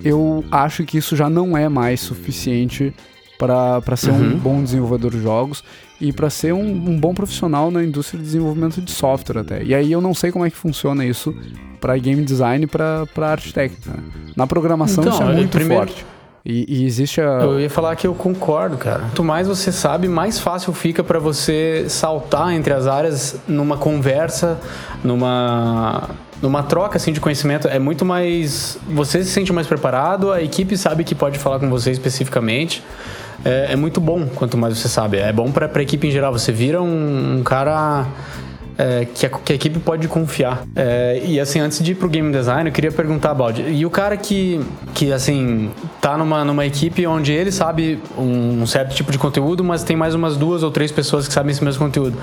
eu 0.04 0.44
acho 0.50 0.84
que 0.84 0.98
isso 0.98 1.16
já 1.16 1.28
não 1.28 1.56
é 1.56 1.68
mais 1.68 2.00
suficiente 2.00 2.94
para 3.38 3.96
ser 3.96 4.10
uhum. 4.10 4.34
um 4.34 4.38
bom 4.38 4.62
desenvolvedor 4.62 5.10
de 5.10 5.20
jogos 5.20 5.62
e 6.00 6.12
para 6.12 6.30
ser 6.30 6.52
um, 6.52 6.60
um, 6.60 6.98
bom 6.98 7.14
profissional 7.14 7.70
na 7.70 7.84
indústria 7.84 8.18
de 8.18 8.24
desenvolvimento 8.24 8.80
de 8.80 8.90
software 8.90 9.40
até. 9.40 9.62
E 9.62 9.74
aí 9.74 9.92
eu 9.92 10.00
não 10.00 10.14
sei 10.14 10.32
como 10.32 10.44
é 10.44 10.50
que 10.50 10.56
funciona 10.56 11.04
isso 11.04 11.34
para 11.80 11.96
game 11.98 12.22
design 12.22 12.64
e 12.64 12.66
para 12.66 13.06
arte 13.18 13.52
técnica. 13.52 14.02
Na 14.34 14.46
programação 14.46 15.04
então, 15.04 15.14
isso 15.14 15.22
é 15.22 15.34
muito 15.34 15.50
primeiro... 15.50 15.86
forte. 15.86 16.15
E, 16.48 16.64
e, 16.68 16.86
existe 16.86 17.20
a. 17.20 17.40
Eu 17.42 17.58
ia 17.58 17.68
falar 17.68 17.96
que 17.96 18.06
eu 18.06 18.14
concordo, 18.14 18.76
cara. 18.76 19.00
Quanto 19.00 19.24
mais 19.24 19.48
você 19.48 19.72
sabe, 19.72 20.06
mais 20.06 20.38
fácil 20.38 20.72
fica 20.72 21.02
para 21.02 21.18
você 21.18 21.86
saltar 21.88 22.52
entre 22.52 22.72
as 22.72 22.86
áreas 22.86 23.34
numa 23.48 23.76
conversa, 23.76 24.56
numa 25.02 26.08
numa 26.40 26.62
troca 26.62 26.98
assim 26.98 27.12
de 27.12 27.18
conhecimento 27.18 27.66
é 27.66 27.78
muito 27.78 28.04
mais 28.04 28.78
você 28.90 29.24
se 29.24 29.30
sente 29.30 29.54
mais 29.54 29.66
preparado 29.66 30.30
a 30.30 30.42
equipe 30.42 30.76
sabe 30.76 31.02
que 31.02 31.14
pode 31.14 31.38
falar 31.38 31.58
com 31.58 31.70
você 31.70 31.90
especificamente 31.90 32.84
é, 33.42 33.72
é 33.72 33.76
muito 33.76 34.02
bom 34.02 34.26
quanto 34.34 34.54
mais 34.58 34.76
você 34.76 34.86
sabe 34.86 35.16
é 35.16 35.32
bom 35.32 35.50
para 35.50 35.70
a 35.74 35.82
equipe 35.82 36.06
em 36.06 36.10
geral 36.10 36.30
você 36.30 36.52
vira 36.52 36.82
um, 36.82 37.38
um 37.38 37.42
cara 37.42 38.06
é, 38.78 39.06
que, 39.06 39.26
a, 39.26 39.30
que, 39.30 39.52
a, 39.52 39.56
equipe 39.56 39.78
pode 39.78 40.06
confiar. 40.08 40.64
É, 40.74 41.22
e 41.24 41.40
assim, 41.40 41.60
antes 41.60 41.82
de 41.82 41.92
ir 41.92 41.94
pro 41.94 42.08
game 42.08 42.30
design, 42.32 42.68
eu 42.68 42.72
queria 42.72 42.92
perguntar, 42.92 43.34
Baldi, 43.34 43.62
e 43.62 43.86
o 43.86 43.90
cara 43.90 44.16
que, 44.16 44.60
que 44.94 45.12
assim, 45.12 45.70
tá 46.00 46.16
numa, 46.16 46.44
numa 46.44 46.66
equipe 46.66 47.06
onde 47.06 47.32
ele 47.32 47.50
sabe 47.50 47.98
um, 48.16 48.66
certo 48.66 48.94
tipo 48.94 49.10
de 49.10 49.18
conteúdo, 49.18 49.64
mas 49.64 49.82
tem 49.82 49.96
mais 49.96 50.14
umas 50.14 50.36
duas 50.36 50.62
ou 50.62 50.70
três 50.70 50.92
pessoas 50.92 51.26
que 51.26 51.32
sabem 51.32 51.52
esse 51.52 51.64
mesmo 51.64 51.84
conteúdo. 51.84 52.16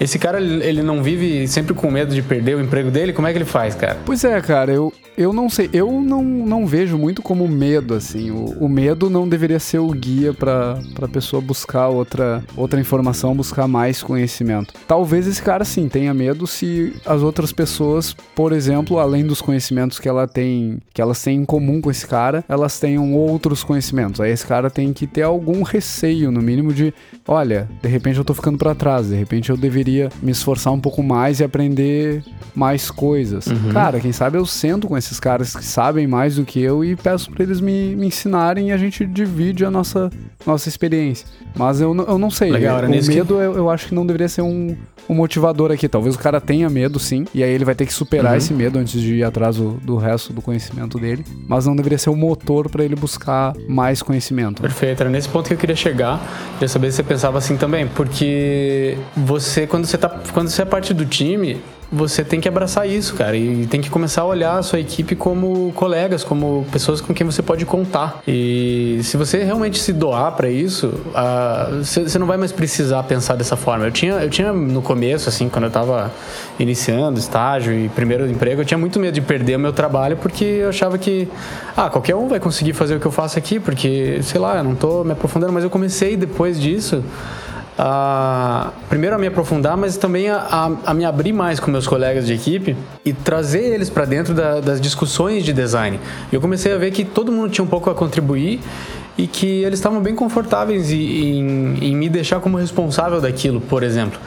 Esse 0.00 0.18
cara, 0.18 0.40
ele 0.40 0.82
não 0.82 1.02
vive 1.02 1.46
sempre 1.46 1.74
com 1.74 1.90
medo 1.90 2.14
de 2.14 2.22
perder 2.22 2.56
o 2.56 2.60
emprego 2.60 2.90
dele? 2.90 3.12
Como 3.12 3.28
é 3.28 3.32
que 3.32 3.38
ele 3.38 3.44
faz, 3.44 3.74
cara? 3.74 3.96
Pois 4.04 4.24
é, 4.24 4.40
cara, 4.40 4.72
eu, 4.72 4.92
eu 5.16 5.32
não 5.32 5.48
sei. 5.48 5.70
Eu 5.72 6.00
não, 6.00 6.22
não 6.22 6.66
vejo 6.66 6.98
muito 6.98 7.22
como 7.22 7.46
medo, 7.46 7.94
assim. 7.94 8.30
O, 8.30 8.64
o 8.64 8.68
medo 8.68 9.08
não 9.08 9.28
deveria 9.28 9.60
ser 9.60 9.78
o 9.78 9.88
guia 9.90 10.34
pra, 10.34 10.78
pra 10.94 11.06
pessoa 11.06 11.40
buscar 11.40 11.88
outra, 11.88 12.42
outra 12.56 12.80
informação, 12.80 13.34
buscar 13.34 13.68
mais 13.68 14.02
conhecimento. 14.02 14.74
Talvez 14.86 15.26
esse 15.26 15.42
cara, 15.42 15.64
sim, 15.64 15.88
tenha 15.88 16.12
medo 16.12 16.46
se 16.46 16.92
as 17.06 17.22
outras 17.22 17.52
pessoas, 17.52 18.14
por 18.34 18.52
exemplo, 18.52 18.98
além 18.98 19.24
dos 19.24 19.40
conhecimentos 19.40 19.98
que 19.98 20.08
ela 20.08 20.26
tem, 20.26 20.78
que 20.92 21.00
elas 21.00 21.22
têm 21.22 21.38
em 21.38 21.44
comum 21.44 21.80
com 21.80 21.90
esse 21.90 22.06
cara, 22.06 22.44
elas 22.48 22.80
tenham 22.80 23.14
outros 23.14 23.62
conhecimentos. 23.62 24.20
Aí 24.20 24.32
esse 24.32 24.46
cara 24.46 24.68
tem 24.68 24.92
que 24.92 25.06
ter 25.06 25.22
algum 25.22 25.62
receio, 25.62 26.30
no 26.30 26.42
mínimo, 26.42 26.72
de 26.72 26.92
olha, 27.26 27.68
de 27.80 27.88
repente 27.88 28.18
eu 28.18 28.24
tô 28.24 28.34
ficando 28.34 28.58
para 28.58 28.74
trás, 28.74 29.08
de 29.08 29.14
repente 29.14 29.50
eu 29.50 29.56
deveria 29.56 29.83
me 30.22 30.32
esforçar 30.32 30.72
um 30.72 30.80
pouco 30.80 31.02
mais 31.02 31.40
e 31.40 31.44
aprender 31.44 32.22
mais 32.54 32.90
coisas. 32.90 33.46
Uhum. 33.46 33.72
Cara, 33.72 34.00
quem 34.00 34.12
sabe 34.12 34.38
eu 34.38 34.46
sento 34.46 34.86
com 34.86 34.96
esses 34.96 35.18
caras 35.18 35.54
que 35.54 35.64
sabem 35.64 36.06
mais 36.06 36.36
do 36.36 36.44
que 36.44 36.60
eu 36.60 36.84
e 36.84 36.94
peço 36.94 37.30
para 37.30 37.42
eles 37.42 37.60
me, 37.60 37.96
me 37.96 38.06
ensinarem 38.06 38.68
e 38.68 38.72
a 38.72 38.76
gente 38.76 39.04
divide 39.04 39.64
a 39.64 39.70
nossa, 39.70 40.10
nossa 40.46 40.68
experiência. 40.68 41.26
Mas 41.56 41.80
eu, 41.80 41.94
eu 41.94 42.18
não 42.18 42.30
sei. 42.30 42.50
Legal, 42.50 42.84
o 42.84 42.88
medo 42.88 43.10
que... 43.10 43.18
eu, 43.18 43.56
eu 43.56 43.70
acho 43.70 43.88
que 43.88 43.94
não 43.94 44.06
deveria 44.06 44.28
ser 44.28 44.42
um, 44.42 44.76
um 45.08 45.14
motivador 45.14 45.70
aqui. 45.70 45.88
Talvez 45.88 46.14
o 46.14 46.18
cara 46.18 46.40
tenha 46.40 46.68
medo, 46.68 46.98
sim, 46.98 47.24
e 47.34 47.42
aí 47.42 47.50
ele 47.50 47.64
vai 47.64 47.74
ter 47.74 47.86
que 47.86 47.92
superar 47.92 48.32
uhum. 48.32 48.38
esse 48.38 48.52
medo 48.52 48.78
antes 48.78 49.00
de 49.00 49.16
ir 49.16 49.24
atrás 49.24 49.56
do, 49.56 49.72
do 49.72 49.96
resto 49.96 50.32
do 50.32 50.42
conhecimento 50.42 50.98
dele. 50.98 51.24
Mas 51.48 51.66
não 51.66 51.76
deveria 51.76 51.98
ser 51.98 52.10
o 52.10 52.12
um 52.12 52.16
motor 52.16 52.68
para 52.68 52.84
ele 52.84 52.94
buscar 52.94 53.54
mais 53.68 54.02
conhecimento. 54.02 54.62
Perfeito, 54.62 55.00
era 55.00 55.10
nesse 55.10 55.28
ponto 55.28 55.46
que 55.48 55.54
eu 55.54 55.58
queria 55.58 55.76
chegar. 55.76 56.20
Queria 56.54 56.68
saber 56.68 56.90
se 56.90 56.96
você 56.96 57.02
pensava 57.02 57.38
assim 57.38 57.56
também, 57.56 57.86
porque 57.86 58.96
você, 59.16 59.66
quando 59.74 59.86
você, 59.86 59.98
tá, 59.98 60.08
quando 60.32 60.48
você 60.48 60.62
é 60.62 60.64
parte 60.64 60.94
do 60.94 61.04
time, 61.04 61.60
você 61.90 62.22
tem 62.22 62.40
que 62.40 62.46
abraçar 62.46 62.88
isso, 62.88 63.12
cara, 63.16 63.36
e 63.36 63.66
tem 63.66 63.80
que 63.80 63.90
começar 63.90 64.22
a 64.22 64.24
olhar 64.24 64.56
a 64.56 64.62
sua 64.62 64.78
equipe 64.78 65.16
como 65.16 65.72
colegas, 65.72 66.22
como 66.22 66.64
pessoas 66.70 67.00
com 67.00 67.12
quem 67.12 67.26
você 67.26 67.42
pode 67.42 67.66
contar. 67.66 68.22
E 68.24 69.00
se 69.02 69.16
você 69.16 69.42
realmente 69.42 69.80
se 69.80 69.92
doar 69.92 70.30
para 70.36 70.48
isso, 70.48 70.94
você 71.82 72.20
não 72.20 72.26
vai 72.28 72.36
mais 72.36 72.52
precisar 72.52 73.02
pensar 73.02 73.34
dessa 73.34 73.56
forma. 73.56 73.84
Eu 73.84 73.90
tinha, 73.90 74.12
eu 74.12 74.30
tinha 74.30 74.52
no 74.52 74.80
começo, 74.80 75.28
assim, 75.28 75.48
quando 75.48 75.64
eu 75.64 75.70
tava 75.72 76.12
iniciando 76.56 77.18
estágio 77.18 77.74
e 77.74 77.88
primeiro 77.88 78.30
emprego, 78.30 78.60
eu 78.60 78.64
tinha 78.64 78.78
muito 78.78 79.00
medo 79.00 79.14
de 79.14 79.22
perder 79.22 79.56
o 79.56 79.58
meu 79.58 79.72
trabalho 79.72 80.16
porque 80.18 80.44
eu 80.44 80.68
achava 80.68 80.96
que, 80.98 81.26
ah, 81.76 81.90
qualquer 81.90 82.14
um 82.14 82.28
vai 82.28 82.38
conseguir 82.38 82.74
fazer 82.74 82.94
o 82.94 83.00
que 83.00 83.06
eu 83.06 83.12
faço 83.12 83.40
aqui, 83.40 83.58
porque, 83.58 84.20
sei 84.22 84.40
lá, 84.40 84.58
eu 84.58 84.62
não 84.62 84.76
tô 84.76 85.02
me 85.02 85.10
aprofundando, 85.10 85.52
mas 85.52 85.64
eu 85.64 85.70
comecei 85.70 86.16
depois 86.16 86.60
disso 86.60 87.02
a, 87.78 88.70
primeiro 88.88 89.16
a 89.16 89.18
me 89.18 89.26
aprofundar, 89.26 89.76
mas 89.76 89.96
também 89.96 90.28
a, 90.28 90.70
a, 90.84 90.94
me 90.94 91.04
abrir 91.04 91.32
mais 91.32 91.58
com 91.58 91.70
meus 91.70 91.86
colegas 91.86 92.26
de 92.26 92.34
equipe 92.34 92.76
e 93.04 93.12
trazer 93.12 93.74
eles 93.74 93.90
para 93.90 94.04
dentro 94.04 94.32
da, 94.34 94.60
das 94.60 94.80
discussões 94.80 95.44
de 95.44 95.52
design. 95.52 95.98
Eu 96.32 96.40
comecei 96.40 96.72
a 96.72 96.78
ver 96.78 96.90
que 96.92 97.04
todo 97.04 97.32
mundo 97.32 97.50
tinha 97.50 97.64
um 97.64 97.68
pouco 97.68 97.90
a 97.90 97.94
contribuir 97.94 98.60
e 99.16 99.26
que 99.26 99.62
eles 99.62 99.78
estavam 99.78 100.00
bem 100.00 100.14
confortáveis 100.14 100.90
em, 100.90 100.96
em, 100.96 101.84
em 101.84 101.96
me 101.96 102.08
deixar 102.08 102.40
como 102.40 102.56
responsável 102.56 103.20
daquilo, 103.20 103.60
por 103.60 103.82
exemplo. 103.82 104.18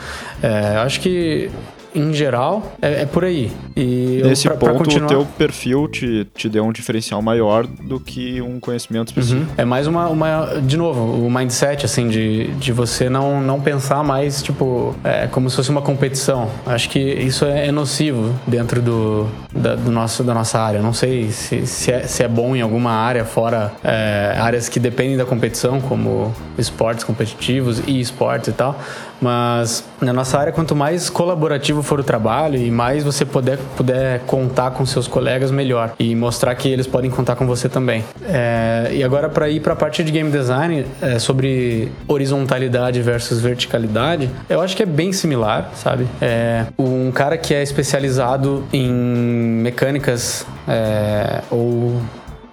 É, 0.41 0.77
acho 0.77 0.99
que 1.01 1.49
em 1.97 2.13
geral, 2.13 2.73
é, 2.81 3.01
é 3.01 3.05
por 3.05 3.25
aí. 3.25 3.51
E 3.75 4.21
Nesse 4.23 4.47
eu, 4.47 4.51
pra, 4.51 4.60
ponto, 4.60 4.77
pra 4.77 4.86
continuar... 4.86 5.05
o 5.05 5.10
teu 5.10 5.27
perfil 5.38 5.88
te, 5.88 6.27
te 6.36 6.47
deu 6.47 6.63
um 6.63 6.71
diferencial 6.71 7.21
maior 7.21 7.65
do 7.65 7.99
que 7.99 8.41
um 8.41 8.60
conhecimento 8.60 9.07
específico. 9.10 9.41
Uhum. 9.41 9.55
É 9.57 9.65
mais 9.65 9.88
uma, 9.88 10.07
uma... 10.07 10.62
De 10.62 10.77
novo, 10.77 11.25
o 11.25 11.29
mindset, 11.29 11.86
assim, 11.86 12.07
de, 12.07 12.47
de 12.55 12.71
você 12.71 13.10
não, 13.10 13.41
não 13.41 13.60
pensar 13.60 14.03
mais, 14.03 14.41
tipo, 14.41 14.95
é, 15.03 15.27
como 15.27 15.49
se 15.49 15.55
fosse 15.55 15.69
uma 15.69 15.81
competição. 15.81 16.49
Acho 16.65 16.89
que 16.89 16.99
isso 16.99 17.45
é, 17.45 17.67
é 17.67 17.71
nocivo 17.71 18.33
dentro 18.45 18.81
do, 18.81 19.27
da, 19.53 19.75
do 19.75 19.91
nosso, 19.91 20.23
da 20.23 20.33
nossa 20.33 20.60
área. 20.60 20.81
Não 20.81 20.93
sei 20.93 21.31
se, 21.31 21.65
se, 21.65 21.91
é, 21.91 22.03
se 22.03 22.23
é 22.23 22.27
bom 22.27 22.55
em 22.55 22.62
alguma 22.62 22.91
área, 22.91 23.25
fora 23.25 23.71
é, 23.83 24.36
áreas 24.39 24.69
que 24.69 24.79
dependem 24.79 25.17
da 25.17 25.25
competição, 25.25 25.81
como 25.81 26.33
esportes 26.57 27.03
competitivos 27.03 27.81
e 27.88 27.99
esportes 27.99 28.49
e 28.49 28.51
tal. 28.53 28.79
Mas 29.21 29.84
na 30.01 30.13
nossa 30.13 30.38
área, 30.38 30.53
quanto 30.53 30.75
mais 30.75 31.10
colaborativo 31.10 31.82
for 31.82 31.99
o 31.99 32.03
trabalho 32.03 32.58
e 32.58 32.69
mais 32.69 33.03
você 33.03 33.25
puder, 33.25 33.58
puder 33.75 34.19
contar 34.21 34.71
com 34.71 34.86
seus 34.86 35.08
colegas, 35.08 35.51
melhor. 35.51 35.93
E 35.99 36.15
mostrar 36.15 36.53
que 36.56 36.69
eles 36.69 36.88
podem 36.88 37.10
contar 37.10 37.36
com 37.36 37.45
você 37.45 37.67
também. 37.67 38.03
É, 38.27 38.89
e 38.91 39.03
agora, 39.03 39.30
para 39.30 39.49
ir 39.49 39.60
para 39.60 39.73
a 39.73 39.75
parte 39.75 40.03
de 40.03 40.12
game 40.12 40.32
design, 40.32 40.86
é, 41.01 41.19
sobre 41.19 41.91
horizontalidade 42.08 43.01
versus 43.01 43.39
verticalidade, 43.39 44.30
eu 44.49 44.62
acho 44.62 44.75
que 44.75 44.84
é 44.84 44.86
bem 44.86 45.12
similar, 45.12 45.71
sabe? 45.75 46.08
É, 46.21 46.65
um 46.77 47.12
cara 47.12 47.38
que 47.38 47.53
é 47.53 47.63
especializado 47.63 48.63
em 48.71 48.91
mecânicas 48.91 50.45
é, 50.67 51.41
ou 51.49 51.99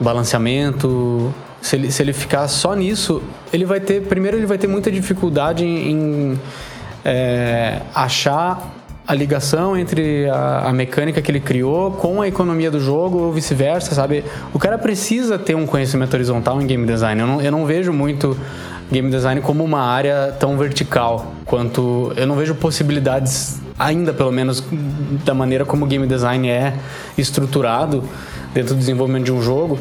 balanceamento 0.01 1.33
se 1.65 1.77
ele, 1.77 1.91
se 1.91 2.03
ele 2.03 2.13
ficar 2.13 2.47
só 2.47 2.75
nisso, 2.75 3.23
ele 3.51 3.65
vai 3.65 3.81
ter. 3.81 4.03
Primeiro, 4.03 4.37
ele 4.37 4.45
vai 4.45 4.59
ter 4.59 4.67
muita 4.67 4.93
dificuldade 4.93 5.65
em, 5.65 6.39
é, 7.03 7.81
achar 7.95 8.71
a 9.09 9.15
ligação 9.15 9.75
entre 9.75 10.29
a, 10.29 10.65
a, 10.67 10.73
mecânica 10.75 11.23
que 11.23 11.31
ele 11.31 11.41
criou 11.41 11.93
com 11.93 12.21
a 12.21 12.29
economia 12.29 12.71
do 12.71 12.79
jogo 12.79 13.19
ou 13.19 13.33
vice-versa, 13.33 13.95
sabe? 13.95 14.25
O 14.53 14.59
cara 14.59 14.77
precisa 14.77 15.39
ter 15.39 15.55
um 15.55 15.65
conhecimento 15.65 16.13
horizontal 16.13 16.61
em 16.61 16.67
game 16.67 16.87
design. 16.87 17.19
Eu 17.23 17.27
não, 17.27 17.41
eu 17.41 17.51
não 17.51 17.65
vejo 17.65 17.95
muito 17.95 18.37
game 18.93 19.11
design 19.11 19.41
como 19.41 19.65
uma 19.65 19.81
área 19.81 20.37
tão 20.39 20.59
vertical 20.59 21.33
quanto. 21.47 22.13
Eu 22.15 22.27
não 22.27 22.37
vejo 22.37 22.55
possibilidades, 22.57 23.59
ainda 23.79 24.13
pelo 24.13 24.31
menos, 24.31 24.63
da 25.25 25.33
maneira 25.33 25.65
como 25.65 25.87
game 25.87 26.07
design 26.07 26.47
é 26.47 26.75
estruturado 27.17 28.05
dentro 28.53 28.75
do 28.75 28.79
desenvolvimento 28.79 29.25
de 29.25 29.33
um 29.33 29.41
jogo. 29.41 29.79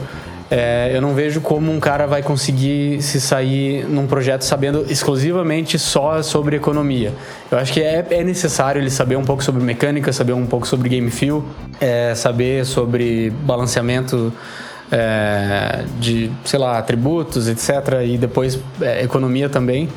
É, 0.55 0.91
eu 0.95 1.01
não 1.01 1.15
vejo 1.15 1.41
como 1.41 1.71
um 1.71 1.79
cara 1.79 2.05
vai 2.05 2.21
conseguir 2.21 3.01
se 3.01 3.19
sair 3.19 3.85
num 3.87 4.05
projeto 4.05 4.43
sabendo 4.43 4.85
exclusivamente 4.87 5.79
só 5.79 6.21
sobre 6.21 6.55
economia. 6.55 7.11
Eu 7.49 7.57
acho 7.57 7.73
que 7.73 7.81
é, 7.81 8.05
é 8.07 8.23
necessário 8.23 8.79
ele 8.79 8.91
saber 8.91 9.15
um 9.15 9.25
pouco 9.25 9.43
sobre 9.43 9.63
mecânica, 9.63 10.13
saber 10.13 10.33
um 10.33 10.45
pouco 10.45 10.67
sobre 10.67 10.89
game 10.89 11.09
feel, 11.09 11.43
é, 11.81 12.13
saber 12.13 12.67
sobre 12.67 13.31
balanceamento 13.31 14.31
é, 14.91 15.85
de, 15.99 16.31
sei 16.45 16.59
lá, 16.59 16.77
atributos, 16.77 17.47
etc. 17.47 18.03
E 18.05 18.15
depois 18.15 18.59
é, 18.79 19.03
economia 19.03 19.49
também 19.49 19.89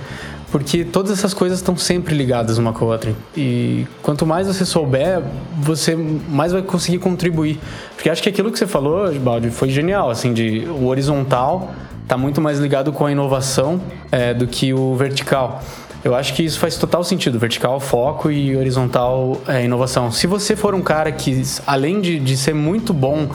porque 0.56 0.86
todas 0.86 1.12
essas 1.12 1.34
coisas 1.34 1.58
estão 1.58 1.76
sempre 1.76 2.14
ligadas 2.14 2.56
uma 2.56 2.72
com 2.72 2.86
a 2.86 2.88
outra. 2.88 3.14
E 3.36 3.86
quanto 4.02 4.24
mais 4.24 4.46
você 4.46 4.64
souber, 4.64 5.22
você 5.60 5.94
mais 5.94 6.50
vai 6.50 6.62
conseguir 6.62 6.96
contribuir. 6.96 7.60
Porque 7.94 8.08
acho 8.08 8.22
que 8.22 8.28
aquilo 8.30 8.50
que 8.50 8.58
você 8.58 8.66
falou, 8.66 9.12
Baldi, 9.16 9.50
foi 9.50 9.68
genial, 9.68 10.08
assim, 10.08 10.32
de 10.32 10.66
o 10.66 10.86
horizontal 10.86 11.74
está 12.02 12.16
muito 12.16 12.40
mais 12.40 12.58
ligado 12.58 12.90
com 12.90 13.04
a 13.04 13.12
inovação 13.12 13.78
é, 14.10 14.32
do 14.32 14.46
que 14.46 14.72
o 14.72 14.94
vertical. 14.94 15.62
Eu 16.02 16.14
acho 16.14 16.32
que 16.32 16.42
isso 16.42 16.58
faz 16.58 16.78
total 16.78 17.04
sentido. 17.04 17.38
Vertical, 17.38 17.78
foco 17.78 18.30
e 18.30 18.56
horizontal, 18.56 19.38
é, 19.46 19.62
inovação. 19.62 20.10
Se 20.10 20.26
você 20.26 20.56
for 20.56 20.74
um 20.74 20.80
cara 20.80 21.12
que, 21.12 21.42
além 21.66 22.00
de, 22.00 22.18
de 22.18 22.34
ser 22.34 22.54
muito 22.54 22.94
bom 22.94 23.28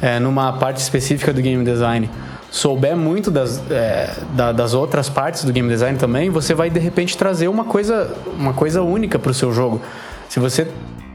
é, 0.00 0.20
numa 0.20 0.52
parte 0.52 0.76
específica 0.76 1.32
do 1.32 1.42
game 1.42 1.64
design, 1.64 2.08
souber 2.50 2.96
muito 2.96 3.30
das, 3.30 3.60
é, 3.70 4.10
da, 4.34 4.52
das 4.52 4.74
outras 4.74 5.08
partes 5.08 5.44
do 5.44 5.52
game 5.52 5.68
design 5.68 5.98
também, 5.98 6.30
você 6.30 6.54
vai 6.54 6.70
de 6.70 6.80
repente 6.80 7.16
trazer 7.16 7.48
uma 7.48 7.64
coisa, 7.64 8.14
uma 8.38 8.52
coisa 8.52 8.82
única 8.82 9.18
para 9.18 9.30
o 9.30 9.34
seu 9.34 9.52
jogo. 9.52 9.80
Se 10.28 10.40
você 10.40 10.66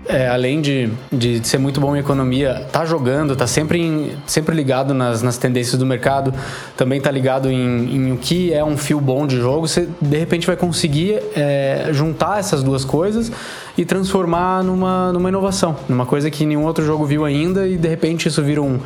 é, 0.05 0.27
além 0.27 0.59
de, 0.61 0.89
de 1.11 1.45
ser 1.47 1.57
muito 1.57 1.79
bom 1.79 1.95
em 1.95 1.99
economia, 1.99 2.67
tá 2.71 2.85
jogando, 2.85 3.35
tá 3.35 3.47
sempre, 3.47 3.79
em, 3.79 4.11
sempre 4.27 4.55
ligado 4.55 4.93
nas, 4.93 5.21
nas 5.21 5.37
tendências 5.37 5.77
do 5.77 5.85
mercado, 5.85 6.33
também 6.75 6.99
tá 6.99 7.09
ligado 7.09 7.49
em, 7.49 7.95
em 7.95 8.11
o 8.11 8.17
que 8.17 8.53
é 8.53 8.63
um 8.63 8.77
fio 8.77 8.99
bom 8.99 9.25
de 9.25 9.37
jogo, 9.37 9.67
você 9.67 9.87
de 10.01 10.17
repente 10.17 10.45
vai 10.45 10.57
conseguir 10.57 11.21
é, 11.35 11.89
juntar 11.91 12.39
essas 12.39 12.61
duas 12.61 12.83
coisas 12.83 13.31
e 13.77 13.85
transformar 13.85 14.63
numa, 14.63 15.13
numa 15.13 15.29
inovação, 15.29 15.75
numa 15.87 16.05
coisa 16.05 16.29
que 16.29 16.45
nenhum 16.45 16.65
outro 16.65 16.85
jogo 16.85 17.05
viu 17.05 17.23
ainda 17.23 17.67
e 17.67 17.77
de 17.77 17.87
repente 17.87 18.27
isso 18.27 18.41
vira 18.43 18.61
um 18.61 18.79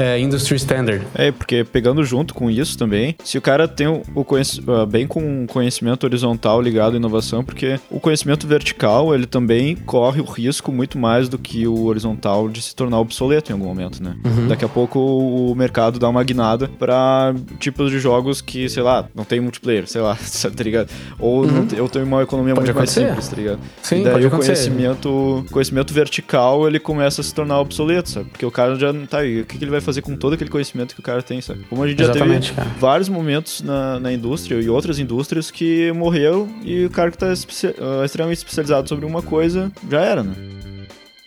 é, 0.00 0.18
industry 0.18 0.56
standard. 0.56 1.06
É, 1.14 1.30
porque 1.30 1.62
pegando 1.62 2.02
junto 2.04 2.34
com 2.34 2.50
isso 2.50 2.76
também, 2.76 3.14
se 3.22 3.36
o 3.36 3.42
cara 3.42 3.68
tem 3.68 3.86
o, 3.86 4.02
o 4.14 4.20
uh, 4.22 4.86
bem 4.86 5.06
com 5.06 5.46
conhecimento 5.46 6.04
horizontal 6.04 6.60
ligado 6.60 6.94
à 6.94 6.96
inovação, 6.96 7.44
porque 7.44 7.78
o 7.90 8.00
conhecimento 8.00 8.46
vertical, 8.46 9.14
ele 9.14 9.26
também 9.26 9.76
corre 9.76 10.20
o 10.20 10.24
risco 10.24 10.72
muito 10.72 10.98
mais 10.98 11.28
do 11.28 11.38
que 11.38 11.66
o 11.66 11.84
horizontal 11.84 12.48
de 12.48 12.62
se 12.62 12.74
tornar 12.74 12.98
obsoleto 12.98 13.50
em 13.50 13.54
algum 13.54 13.66
momento, 13.66 14.02
né? 14.02 14.16
Uhum. 14.24 14.48
Daqui 14.48 14.64
a 14.64 14.68
pouco 14.68 14.98
o 14.98 15.54
mercado 15.54 15.98
dá 15.98 16.08
uma 16.08 16.22
guinada 16.24 16.68
para 16.68 17.34
tipos 17.58 17.90
de 17.90 17.98
jogos 17.98 18.40
que, 18.40 18.68
sei 18.68 18.82
lá, 18.82 19.06
não 19.14 19.24
tem 19.24 19.40
multiplayer, 19.40 19.86
sei 19.86 20.00
lá, 20.00 20.16
tá 20.56 20.64
ligado? 20.64 20.90
Ou 21.18 21.44
uhum. 21.44 21.68
eu 21.76 21.88
tenho 21.88 22.06
uma 22.06 22.22
economia 22.22 22.54
pode 22.54 22.66
muito 22.66 22.78
acontecer. 22.78 23.00
mais 23.00 23.10
simples, 23.10 23.28
tá 23.28 23.36
ligado? 23.36 23.60
Sim, 23.82 24.00
e 24.00 24.04
daí 24.04 24.12
pode 24.14 24.26
o 24.26 24.30
conhecimento, 24.30 25.44
conhecimento 25.50 25.92
vertical, 25.92 26.66
ele 26.66 26.78
começa 26.78 27.20
a 27.20 27.24
se 27.24 27.34
tornar 27.34 27.60
obsoleto, 27.60 28.08
sabe? 28.08 28.30
Porque 28.30 28.46
o 28.46 28.50
cara 28.50 28.76
já 28.76 28.92
não 28.92 29.04
tá 29.04 29.18
aí, 29.18 29.42
o 29.42 29.44
que, 29.44 29.58
que 29.58 29.64
ele 29.64 29.70
vai 29.70 29.80
fazer 29.80 29.89
com 30.00 30.16
todo 30.16 30.34
aquele 30.34 30.50
conhecimento 30.50 30.94
que 30.94 31.00
o 31.00 31.02
cara 31.02 31.22
tem, 31.22 31.40
sabe? 31.40 31.64
Como 31.68 31.82
a 31.82 31.88
gente 31.88 32.02
Exatamente, 32.02 32.48
já 32.48 32.54
teve 32.54 32.68
cara. 32.68 32.78
vários 32.78 33.08
momentos 33.08 33.62
na, 33.62 33.98
na 33.98 34.12
indústria 34.12 34.60
e 34.60 34.68
outras 34.68 34.98
indústrias 34.98 35.50
que 35.50 35.90
morreu 35.92 36.48
e 36.62 36.84
o 36.84 36.90
cara 36.90 37.10
que 37.10 37.18
tá 37.18 37.32
espe 37.32 37.66
uh, 37.66 38.04
extremamente 38.04 38.38
especializado 38.38 38.88
sobre 38.88 39.04
uma 39.04 39.22
coisa 39.22 39.72
já 39.90 40.00
era, 40.00 40.22
né? 40.22 40.34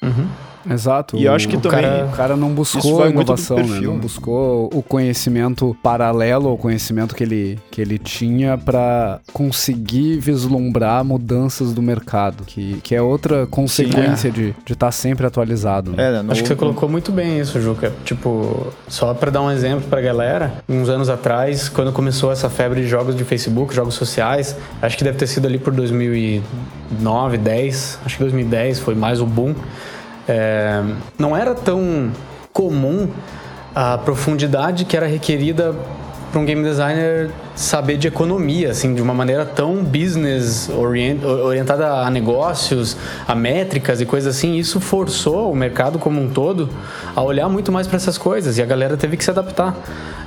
Uhum. 0.02 0.28
Exato. 0.69 1.17
E 1.17 1.26
eu 1.26 1.34
acho 1.34 1.47
que 1.47 1.58
o 1.58 1.62
também. 1.62 1.82
Cara, 1.82 2.06
o 2.06 2.12
cara 2.12 2.36
não 2.36 2.49
buscou 2.49 3.08
inovação, 3.08 3.58
né? 3.58 3.80
Não 3.82 3.97
buscou 3.97 4.69
o 4.73 4.82
conhecimento 4.82 5.76
paralelo 5.82 6.49
ao 6.49 6.58
conhecimento 6.58 7.15
que 7.15 7.23
ele, 7.23 7.60
que 7.69 7.82
ele 7.82 7.97
tinha 7.97 8.58
para 8.58 9.19
conseguir 9.32 10.19
vislumbrar 10.19 11.04
mudanças 11.04 11.73
do 11.73 11.82
mercado, 11.82 12.43
que, 12.45 12.80
que 12.82 12.95
é 12.95 13.02
outra 13.02 13.45
consequência 13.47 14.32
Sim, 14.32 14.49
é. 14.49 14.54
de 14.65 14.73
estar 14.73 14.88
tá 14.88 14.91
sempre 14.91 15.26
atualizado. 15.26 15.91
Né? 15.91 16.08
É, 16.08 16.12
né? 16.12 16.21
no, 16.21 16.32
acho 16.32 16.41
que 16.41 16.47
você 16.47 16.56
colocou 16.56 16.88
muito 16.88 17.12
bem 17.12 17.39
isso, 17.39 17.60
Juca. 17.62 17.91
Tipo, 18.04 18.73
só 18.88 19.13
para 19.13 19.32
dar 19.32 19.41
um 19.41 19.52
exemplo 19.52 19.88
pra 19.89 20.02
galera, 20.02 20.54
uns 20.67 20.89
anos 20.89 21.10
atrás, 21.10 21.69
quando 21.69 21.91
começou 21.91 22.32
essa 22.32 22.49
febre 22.49 22.82
de 22.82 22.88
jogos 22.88 23.15
de 23.15 23.23
Facebook, 23.23 23.73
jogos 23.73 23.95
sociais, 23.95 24.56
acho 24.82 24.97
que 24.97 25.04
deve 25.04 25.17
ter 25.17 25.28
sido 25.28 25.47
ali 25.47 25.58
por 25.58 25.73
2009, 25.73 27.38
10, 27.38 27.99
acho 28.06 28.17
que 28.17 28.23
2010 28.23 28.80
foi 28.80 28.95
mais 28.95 29.21
o 29.21 29.26
boom 29.26 29.54
é, 30.27 30.81
não 31.17 31.36
era 31.36 31.53
tão 31.53 32.12
comum 32.51 33.09
a 33.75 33.97
profundidade 33.97 34.86
que 34.86 34.95
era 34.95 35.07
requerida 35.07 35.75
para 36.33 36.41
um 36.41 36.45
game 36.45 36.63
designer 36.63 37.29
saber 37.55 37.95
de 37.95 38.07
economia, 38.07 38.71
assim, 38.71 38.95
de 38.95 39.01
uma 39.03 39.13
maneira 39.13 39.45
tão 39.45 39.83
business 39.83 40.67
orient, 40.67 41.23
orientada 41.23 41.88
a 41.88 42.09
negócios, 42.09 42.97
a 43.27 43.36
métricas 43.36 44.01
e 44.01 44.05
coisas 44.05 44.36
assim. 44.36 44.55
Isso 44.55 44.79
forçou 44.79 45.51
o 45.51 45.55
mercado 45.55 45.99
como 45.99 46.19
um 46.19 46.27
todo 46.27 46.67
a 47.15 47.21
olhar 47.21 47.47
muito 47.49 47.71
mais 47.71 47.86
para 47.86 47.97
essas 47.97 48.17
coisas 48.17 48.57
e 48.57 48.63
a 48.63 48.65
galera 48.65 48.97
teve 48.97 49.15
que 49.15 49.23
se 49.23 49.29
adaptar. 49.29 49.75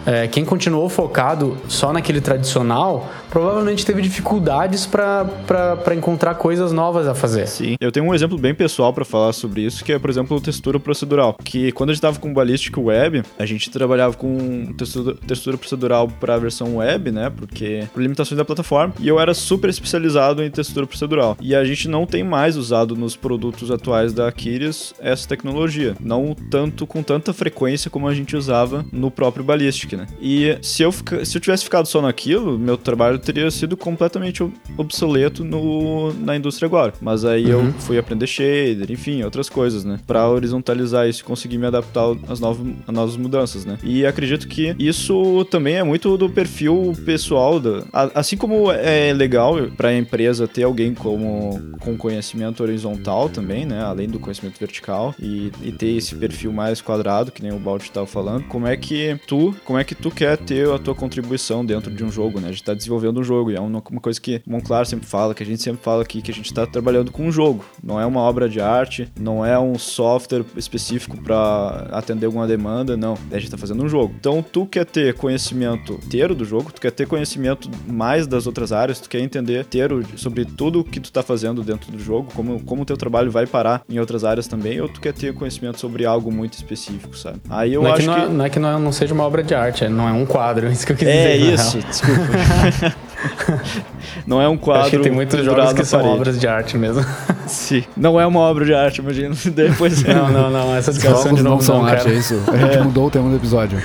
É, 0.06 0.28
quem 0.28 0.44
continuou 0.44 0.88
focado 0.88 1.58
só 1.66 1.92
naquele 1.92 2.20
tradicional 2.20 3.10
provavelmente 3.36 3.84
teve 3.84 4.00
dificuldades 4.00 4.86
para 4.86 5.94
encontrar 5.94 6.36
coisas 6.36 6.72
novas 6.72 7.06
a 7.06 7.14
fazer. 7.14 7.46
Sim. 7.46 7.76
Eu 7.78 7.92
tenho 7.92 8.06
um 8.06 8.14
exemplo 8.14 8.38
bem 8.38 8.54
pessoal 8.54 8.94
para 8.94 9.04
falar 9.04 9.34
sobre 9.34 9.60
isso, 9.60 9.84
que 9.84 9.92
é, 9.92 9.98
por 9.98 10.08
exemplo, 10.08 10.40
textura 10.40 10.80
procedural. 10.80 11.36
Que 11.44 11.70
quando 11.72 11.90
a 11.90 11.92
gente 11.92 11.98
estava 11.98 12.18
com 12.18 12.32
Ballistic 12.32 12.78
Web, 12.78 13.24
a 13.38 13.44
gente 13.44 13.68
trabalhava 13.68 14.16
com 14.16 14.72
textura, 14.72 15.14
textura 15.16 15.58
procedural 15.58 16.08
para 16.08 16.36
a 16.36 16.38
versão 16.38 16.76
web, 16.76 17.12
né? 17.12 17.28
Porque 17.28 17.86
por 17.92 18.00
limitações 18.00 18.38
da 18.38 18.44
plataforma. 18.44 18.94
E 18.98 19.06
eu 19.06 19.20
era 19.20 19.34
super 19.34 19.68
especializado 19.68 20.42
em 20.42 20.50
textura 20.50 20.86
procedural. 20.86 21.36
E 21.38 21.54
a 21.54 21.62
gente 21.62 21.88
não 21.88 22.06
tem 22.06 22.24
mais 22.24 22.56
usado 22.56 22.96
nos 22.96 23.16
produtos 23.16 23.70
atuais 23.70 24.14
da 24.14 24.28
Aquiles 24.28 24.94
essa 24.98 25.28
tecnologia. 25.28 25.94
Não 26.00 26.34
tanto 26.50 26.86
com 26.86 27.02
tanta 27.02 27.34
frequência 27.34 27.90
como 27.90 28.08
a 28.08 28.14
gente 28.14 28.34
usava 28.34 28.82
no 28.90 29.10
próprio 29.10 29.44
Ballistic 29.44 29.92
né? 29.92 30.06
E 30.22 30.56
se 30.62 30.82
eu, 30.82 30.90
se 30.90 31.36
eu 31.36 31.40
tivesse 31.40 31.64
ficado 31.64 31.84
só 31.84 32.00
naquilo, 32.00 32.58
meu 32.58 32.78
trabalho 32.78 33.25
teria 33.32 33.50
sido 33.50 33.76
completamente 33.76 34.46
obsoleto 34.76 35.44
no, 35.44 36.12
na 36.14 36.36
indústria 36.36 36.66
agora. 36.66 36.92
Mas 37.00 37.24
aí 37.24 37.52
uhum. 37.52 37.66
eu 37.66 37.72
fui 37.74 37.98
aprender 37.98 38.26
shader, 38.26 38.90
enfim, 38.90 39.22
outras 39.22 39.48
coisas, 39.48 39.84
né? 39.84 39.98
Pra 40.06 40.28
horizontalizar 40.28 41.08
isso 41.08 41.22
e 41.22 41.24
conseguir 41.24 41.58
me 41.58 41.66
adaptar 41.66 42.04
às 42.28 42.38
novas, 42.38 42.66
às 42.86 42.94
novas 42.94 43.16
mudanças, 43.16 43.64
né? 43.64 43.78
E 43.82 44.06
acredito 44.06 44.46
que 44.46 44.74
isso 44.78 45.44
também 45.50 45.76
é 45.76 45.82
muito 45.82 46.16
do 46.16 46.30
perfil 46.30 46.92
pessoal, 47.04 47.58
da, 47.58 47.84
assim 48.14 48.36
como 48.36 48.70
é 48.70 49.12
legal 49.12 49.56
para 49.76 49.88
a 49.88 49.96
empresa 49.96 50.46
ter 50.46 50.62
alguém 50.62 50.94
como, 50.94 51.60
com 51.80 51.96
conhecimento 51.96 52.62
horizontal 52.62 53.28
também, 53.28 53.66
né? 53.66 53.82
Além 53.82 54.08
do 54.08 54.20
conhecimento 54.20 54.58
vertical 54.58 55.14
e, 55.18 55.50
e 55.62 55.72
ter 55.72 55.96
esse 55.96 56.14
perfil 56.14 56.52
mais 56.52 56.80
quadrado, 56.80 57.32
que 57.32 57.42
nem 57.42 57.52
o 57.52 57.58
Balt 57.58 57.82
estava 57.82 58.06
falando. 58.06 58.44
Como 58.44 58.66
é 58.66 58.76
que 58.76 59.18
tu, 59.26 59.54
como 59.64 59.78
é 59.78 59.84
que 59.84 59.94
tu 59.94 60.10
quer 60.10 60.36
ter 60.36 60.70
a 60.70 60.78
tua 60.78 60.94
contribuição 60.94 61.64
dentro 61.64 61.92
de 61.92 62.04
um 62.04 62.10
jogo, 62.10 62.40
né? 62.40 62.48
A 62.48 62.52
gente 62.52 62.62
tá 62.62 62.74
desenvolvendo 62.74 63.15
um 63.20 63.24
jogo 63.24 63.50
e 63.50 63.56
é 63.56 63.60
uma, 63.60 63.80
coisa 63.80 64.20
que 64.20 64.42
Monclar 64.46 64.86
sempre 64.86 65.06
fala, 65.06 65.34
que 65.34 65.42
a 65.42 65.46
gente 65.46 65.62
sempre 65.62 65.82
fala 65.82 66.02
aqui, 66.02 66.22
que 66.22 66.30
a 66.30 66.34
gente 66.34 66.52
tá 66.52 66.66
trabalhando 66.66 67.12
com 67.12 67.24
um 67.26 67.32
jogo. 67.32 67.64
Não 67.82 68.00
é 68.00 68.06
uma 68.06 68.20
obra 68.20 68.48
de 68.48 68.60
arte, 68.60 69.08
não 69.18 69.44
é 69.44 69.58
um 69.58 69.78
software 69.78 70.44
específico 70.56 71.16
para 71.22 71.88
atender 71.92 72.26
alguma 72.26 72.46
demanda, 72.46 72.96
não. 72.96 73.16
A 73.30 73.38
gente 73.38 73.50
tá 73.50 73.58
fazendo 73.58 73.84
um 73.84 73.88
jogo. 73.88 74.14
Então, 74.18 74.42
tu 74.42 74.66
quer 74.66 74.84
ter 74.84 75.14
conhecimento 75.14 75.94
inteiro 75.94 76.34
do 76.34 76.44
jogo, 76.44 76.72
tu 76.72 76.80
quer 76.80 76.90
ter 76.90 77.06
conhecimento 77.06 77.70
mais 77.86 78.26
das 78.26 78.46
outras 78.46 78.72
áreas, 78.72 79.00
tu 79.00 79.08
quer 79.08 79.20
entender 79.20 79.60
inteiro 79.60 80.02
sobre 80.16 80.44
tudo 80.44 80.80
o 80.80 80.84
que 80.84 81.00
tu 81.00 81.12
tá 81.12 81.22
fazendo 81.22 81.62
dentro 81.62 81.92
do 81.92 81.98
jogo, 81.98 82.32
como, 82.34 82.60
como 82.60 82.82
o 82.82 82.84
teu 82.84 82.96
trabalho 82.96 83.30
vai 83.30 83.46
parar 83.46 83.82
em 83.88 83.98
outras 83.98 84.24
áreas 84.24 84.46
também, 84.46 84.80
ou 84.80 84.88
tu 84.88 85.00
quer 85.00 85.12
ter 85.12 85.34
conhecimento 85.34 85.78
sobre 85.78 86.04
algo 86.04 86.32
muito 86.32 86.54
específico, 86.54 87.16
sabe? 87.16 87.40
Aí 87.48 87.74
eu 87.74 87.82
não 87.82 87.92
acho 87.92 88.02
é 88.02 88.04
que, 88.04 88.06
não 88.06 88.16
é, 88.16 88.26
que... 88.26 88.32
Não 88.32 88.44
é 88.44 88.50
que 88.50 88.58
não, 88.58 88.78
não 88.78 88.92
seja 88.92 89.14
uma 89.14 89.24
obra 89.24 89.42
de 89.42 89.54
arte, 89.54 89.66
arte, 89.66 89.88
não 89.88 90.08
é 90.08 90.12
um 90.12 90.24
quadro, 90.24 90.66
é 90.68 90.72
isso 90.72 90.86
que 90.86 90.92
eu 90.92 90.96
quis 90.96 91.08
é 91.08 91.36
dizer. 91.36 91.50
É 91.50 91.54
isso, 91.54 91.78
desculpa. 91.78 92.22
não 94.26 94.40
é 94.40 94.48
um 94.48 94.56
quadro. 94.56 94.82
Acho 94.82 94.90
que 94.90 94.98
tem 94.98 95.12
muitos 95.12 95.44
jogos 95.44 95.72
que 95.72 95.84
são 95.84 96.04
obras 96.04 96.38
de 96.38 96.46
arte 96.46 96.76
mesmo. 96.76 97.04
Sim, 97.46 97.84
não 97.96 98.20
é 98.20 98.26
uma 98.26 98.40
obra 98.40 98.64
de 98.64 98.74
arte, 98.74 98.98
imagina. 99.00 99.34
Depois... 99.54 100.02
não, 100.02 100.30
não, 100.30 100.50
não, 100.50 100.76
essa 100.76 100.92
discussão 100.92 101.34
de 101.34 101.42
novo 101.42 101.56
não 101.56 101.60
são 101.60 101.78
não, 101.78 101.86
arte, 101.86 102.08
é 102.08 102.14
isso. 102.14 102.34
A 102.52 102.56
gente 102.56 102.76
é. 102.76 102.82
mudou 102.82 103.06
o 103.06 103.10
tema 103.10 103.28
do 103.30 103.36
episódio. 103.36 103.82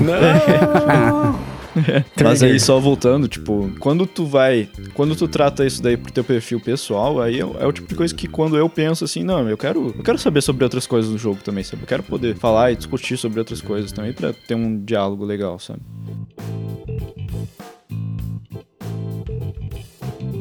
Não! 0.00 1.36
Mas 2.22 2.42
aí 2.42 2.58
só 2.58 2.78
voltando, 2.80 3.28
tipo, 3.28 3.70
quando 3.78 4.06
tu 4.06 4.24
vai, 4.24 4.68
quando 4.94 5.14
tu 5.14 5.28
trata 5.28 5.64
isso 5.64 5.82
daí 5.82 5.96
pro 5.96 6.10
teu 6.10 6.24
perfil 6.24 6.58
pessoal, 6.58 7.20
aí 7.20 7.36
é, 7.36 7.40
é, 7.40 7.66
o 7.66 7.72
tipo 7.72 7.88
de 7.88 7.94
coisa 7.94 8.14
que 8.14 8.26
quando 8.26 8.56
eu 8.56 8.68
penso 8.68 9.04
assim, 9.04 9.22
não, 9.22 9.46
eu 9.48 9.58
quero, 9.58 9.94
eu 9.96 10.02
quero 10.02 10.18
saber 10.18 10.40
sobre 10.40 10.64
outras 10.64 10.86
coisas 10.86 11.10
do 11.10 11.18
jogo 11.18 11.40
também, 11.44 11.62
sabe? 11.62 11.82
Eu 11.82 11.86
quero 11.86 12.02
poder 12.02 12.34
falar 12.36 12.72
e 12.72 12.76
discutir 12.76 13.16
sobre 13.16 13.38
outras 13.38 13.60
coisas 13.60 13.92
também 13.92 14.12
para 14.12 14.32
ter 14.32 14.54
um 14.54 14.82
diálogo 14.82 15.24
legal, 15.24 15.58
sabe? 15.58 15.80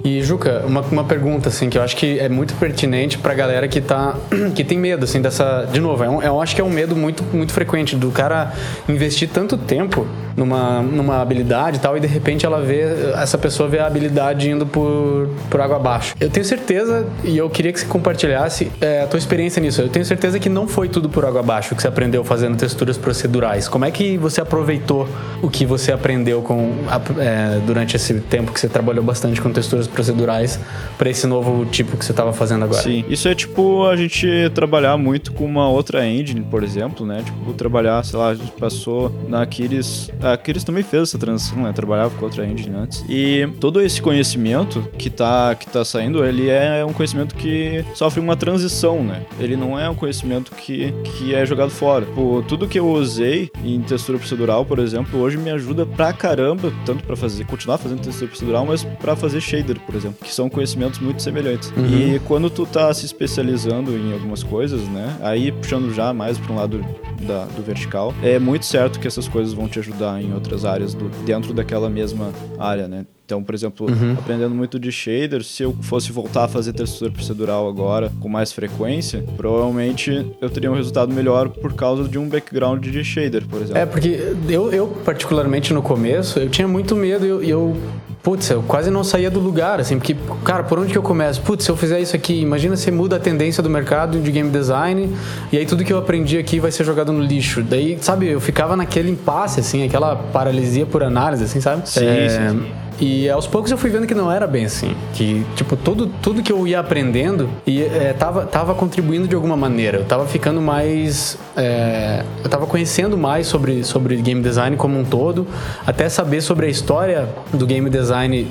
E, 0.05 0.21
Juca, 0.21 0.63
uma, 0.67 0.81
uma 0.81 1.03
pergunta, 1.03 1.49
assim, 1.49 1.67
que 1.67 1.79
eu 1.79 1.81
acho 1.81 1.97
que 1.97 2.19
é 2.19 2.29
muito 2.29 2.53
pertinente 2.53 3.17
pra 3.17 3.33
galera 3.33 3.67
que 3.67 3.81
tá... 3.81 4.15
que 4.53 4.63
tem 4.63 4.77
medo, 4.77 5.03
assim, 5.03 5.19
dessa... 5.19 5.63
De 5.65 5.79
novo, 5.79 6.03
é 6.03 6.07
um, 6.07 6.21
eu 6.21 6.39
acho 6.39 6.53
que 6.53 6.61
é 6.61 6.63
um 6.63 6.69
medo 6.69 6.95
muito, 6.95 7.23
muito 7.33 7.51
frequente 7.51 7.95
do 7.95 8.11
cara 8.11 8.53
investir 8.87 9.27
tanto 9.27 9.57
tempo 9.57 10.07
numa, 10.35 10.81
numa 10.81 11.21
habilidade 11.21 11.77
e 11.77 11.79
tal, 11.79 11.97
e 11.97 11.99
de 11.99 12.07
repente 12.07 12.45
ela 12.45 12.61
vê... 12.61 12.81
Essa 13.15 13.37
pessoa 13.37 13.67
vê 13.69 13.79
a 13.79 13.87
habilidade 13.87 14.49
indo 14.49 14.65
por, 14.65 15.29
por 15.49 15.61
água 15.61 15.77
abaixo. 15.77 16.15
Eu 16.19 16.29
tenho 16.29 16.45
certeza, 16.45 17.07
e 17.23 17.37
eu 17.37 17.49
queria 17.49 17.71
que 17.71 17.79
você 17.79 17.85
compartilhasse 17.85 18.71
é, 18.81 19.03
a 19.03 19.07
tua 19.07 19.17
experiência 19.17 19.61
nisso. 19.61 19.81
Eu 19.81 19.89
tenho 19.89 20.05
certeza 20.05 20.39
que 20.39 20.49
não 20.49 20.67
foi 20.67 20.89
tudo 20.89 21.09
por 21.09 21.25
água 21.25 21.39
abaixo 21.39 21.75
que 21.75 21.81
você 21.81 21.87
aprendeu 21.87 22.23
fazendo 22.23 22.57
texturas 22.57 22.97
procedurais. 22.97 23.67
Como 23.67 23.85
é 23.85 23.91
que 23.91 24.17
você 24.17 24.41
aproveitou 24.41 25.07
o 25.41 25.49
que 25.49 25.65
você 25.65 25.91
aprendeu 25.91 26.41
com, 26.41 26.73
é, 27.19 27.59
durante 27.65 27.95
esse 27.95 28.13
tempo 28.21 28.51
que 28.51 28.59
você 28.59 28.67
trabalhou 28.67 29.03
bastante 29.03 29.41
com 29.41 29.51
texturas 29.51 29.87
procedurais 29.87 30.59
para 30.97 31.09
esse 31.09 31.27
novo 31.27 31.65
tipo 31.65 31.97
que 31.97 32.05
você 32.05 32.11
estava 32.11 32.33
fazendo 32.33 32.65
agora. 32.65 32.81
Sim, 32.81 33.03
isso 33.09 33.27
é 33.27 33.35
tipo 33.35 33.85
a 33.85 33.95
gente 33.95 34.27
trabalhar 34.53 34.97
muito 34.97 35.31
com 35.31 35.45
uma 35.45 35.69
outra 35.69 36.05
engine, 36.05 36.41
por 36.41 36.63
exemplo, 36.63 37.05
né? 37.05 37.21
Tipo, 37.23 37.53
trabalhar, 37.53 38.03
sei 38.03 38.19
lá, 38.19 38.29
a 38.29 38.35
gente 38.35 38.51
passou 38.51 39.11
na 39.27 39.41
Aquiles. 39.41 40.09
A 40.25 40.33
Aquiles 40.33 40.63
também 40.63 40.83
fez 40.83 41.03
essa 41.03 41.19
transição, 41.19 41.61
né? 41.61 41.71
Trabalhava 41.71 42.15
com 42.17 42.25
outra 42.25 42.45
engine 42.45 42.75
antes. 42.75 43.05
E 43.07 43.47
todo 43.59 43.79
esse 43.79 44.01
conhecimento 44.01 44.81
que 44.97 45.09
tá, 45.09 45.53
que 45.53 45.67
tá 45.67 45.85
saindo, 45.85 46.25
ele 46.25 46.49
é 46.49 46.83
um 46.83 46.91
conhecimento 46.91 47.35
que 47.35 47.85
sofre 47.93 48.19
uma 48.19 48.35
transição, 48.35 49.03
né? 49.03 49.23
Ele 49.39 49.55
não 49.55 49.79
é 49.79 49.87
um 49.87 49.93
conhecimento 49.93 50.51
que, 50.51 50.91
que 51.03 51.35
é 51.35 51.45
jogado 51.45 51.69
fora. 51.69 52.05
Tipo, 52.05 52.43
tudo 52.47 52.67
que 52.67 52.79
eu 52.79 52.89
usei 52.89 53.51
em 53.63 53.79
textura 53.81 54.17
procedural, 54.17 54.65
por 54.65 54.79
exemplo, 54.79 55.19
hoje 55.19 55.37
me 55.37 55.51
ajuda 55.51 55.85
pra 55.85 56.11
caramba, 56.11 56.73
tanto 56.85 57.03
para 57.03 57.15
fazer, 57.15 57.45
continuar 57.45 57.77
fazendo 57.77 58.01
textura 58.01 58.27
procedural, 58.27 58.65
mas 58.65 58.83
para 58.83 59.15
fazer 59.15 59.39
shader, 59.41 59.79
por 59.81 59.93
exemplo, 59.93 60.17
que 60.23 60.33
são 60.33 60.49
conhecimentos 60.49 60.99
muito 60.99 61.21
semelhantes. 61.21 61.71
Uhum. 61.77 62.15
E 62.15 62.19
quando 62.19 62.49
tu 62.49 62.65
tá 62.65 62.91
se 62.95 63.05
especializando 63.05 63.95
em 63.95 64.11
algumas 64.11 64.41
coisas, 64.41 64.81
né? 64.87 65.17
Aí 65.21 65.51
puxando 65.51 65.93
já 65.93 66.11
mais 66.13 66.39
para 66.39 66.51
um 66.51 66.55
lado 66.55 66.83
da, 67.21 67.45
do 67.45 67.61
vertical, 67.61 68.11
é 68.23 68.39
muito 68.39 68.65
certo 68.65 68.99
que 68.99 69.07
essas 69.07 69.27
coisas 69.27 69.53
vão 69.53 69.67
te 69.67 69.77
ajudar 69.77 70.14
em 70.21 70.33
outras 70.33 70.65
áreas 70.65 70.93
do, 70.93 71.09
dentro 71.25 71.53
daquela 71.53 71.89
mesma 71.89 72.31
área, 72.59 72.87
né? 72.87 73.05
Então, 73.25 73.43
por 73.43 73.55
exemplo, 73.55 73.89
uhum. 73.89 74.13
aprendendo 74.13 74.53
muito 74.53 74.79
de 74.79 74.91
shader, 74.91 75.43
se 75.43 75.63
eu 75.63 75.75
fosse 75.81 76.11
voltar 76.11 76.43
a 76.43 76.47
fazer 76.47 76.73
textura 76.73 77.09
procedural 77.09 77.67
agora 77.67 78.11
com 78.19 78.29
mais 78.29 78.51
frequência, 78.51 79.25
provavelmente 79.35 80.31
eu 80.39 80.47
teria 80.47 80.71
um 80.71 80.75
resultado 80.75 81.11
melhor 81.11 81.49
por 81.49 81.73
causa 81.73 82.07
de 82.07 82.19
um 82.19 82.29
background 82.29 82.85
de 82.85 83.03
shader, 83.03 83.47
por 83.47 83.63
exemplo. 83.63 83.79
É, 83.79 83.85
porque 83.85 84.35
eu, 84.47 84.71
eu 84.71 84.87
particularmente 85.03 85.73
no 85.73 85.81
começo, 85.81 86.37
eu 86.37 86.49
tinha 86.49 86.67
muito 86.67 86.95
medo 86.95 87.25
e 87.25 87.29
eu, 87.29 87.43
eu 87.43 87.77
putz, 88.25 88.49
eu 88.49 88.63
quase 88.63 88.89
não 88.89 89.03
saía 89.03 89.29
do 89.29 89.39
lugar, 89.39 89.79
assim, 89.79 89.99
porque, 89.99 90.15
cara, 90.43 90.63
por 90.63 90.79
onde 90.79 90.91
que 90.91 90.97
eu 90.97 91.03
começo? 91.03 91.39
Putz, 91.43 91.63
se 91.63 91.69
eu 91.69 91.77
fizer 91.77 91.99
isso 91.99 92.15
aqui, 92.15 92.41
imagina 92.41 92.75
se 92.75 92.89
muda 92.89 93.17
a 93.17 93.19
tendência 93.19 93.61
do 93.61 93.69
mercado 93.69 94.19
de 94.19 94.31
game 94.31 94.49
design 94.49 95.15
e 95.51 95.57
aí 95.59 95.65
tudo 95.65 95.83
que 95.83 95.93
eu 95.93 95.97
aprendi 95.99 96.35
aqui 96.39 96.59
vai 96.59 96.71
ser 96.71 96.83
jogado 96.83 97.13
no 97.13 97.21
lixo. 97.21 97.61
Daí, 97.61 97.99
sabe, 98.01 98.27
eu 98.27 98.41
ficava 98.41 98.75
naquele 98.75 99.11
impasse, 99.11 99.59
assim, 99.59 99.85
aquela 99.85 100.15
paralisia 100.15 100.87
por 100.87 101.03
análise, 101.03 101.43
assim, 101.43 101.61
sabe? 101.61 101.87
Sim, 101.87 102.03
é... 102.03 102.29
sim, 102.29 102.49
sim. 102.49 102.84
E 102.99 103.29
aos 103.29 103.45
poucos 103.45 103.71
eu 103.71 103.77
fui 103.77 103.89
vendo 103.89 104.07
que 104.07 104.13
não 104.13 104.31
era 104.31 104.47
bem 104.47 104.65
assim. 104.65 104.95
Que, 105.13 105.45
tipo, 105.55 105.75
tudo, 105.75 106.07
tudo 106.21 106.41
que 106.41 106.51
eu 106.51 106.65
ia 106.67 106.79
aprendendo 106.79 107.49
e, 107.65 107.81
é, 107.81 108.15
tava, 108.17 108.45
tava 108.45 108.73
contribuindo 108.73 109.27
de 109.27 109.35
alguma 109.35 109.57
maneira. 109.57 109.97
Eu 109.99 110.05
tava 110.05 110.25
ficando 110.25 110.61
mais. 110.61 111.37
É, 111.57 112.23
eu 112.43 112.49
tava 112.49 112.65
conhecendo 112.65 113.17
mais 113.17 113.47
sobre, 113.47 113.83
sobre 113.83 114.15
game 114.17 114.41
design 114.41 114.77
como 114.77 114.97
um 114.97 115.03
todo, 115.03 115.45
até 115.85 116.07
saber 116.07 116.41
sobre 116.41 116.67
a 116.67 116.69
história 116.69 117.27
do 117.53 117.65
game 117.65 117.89
design 117.89 118.47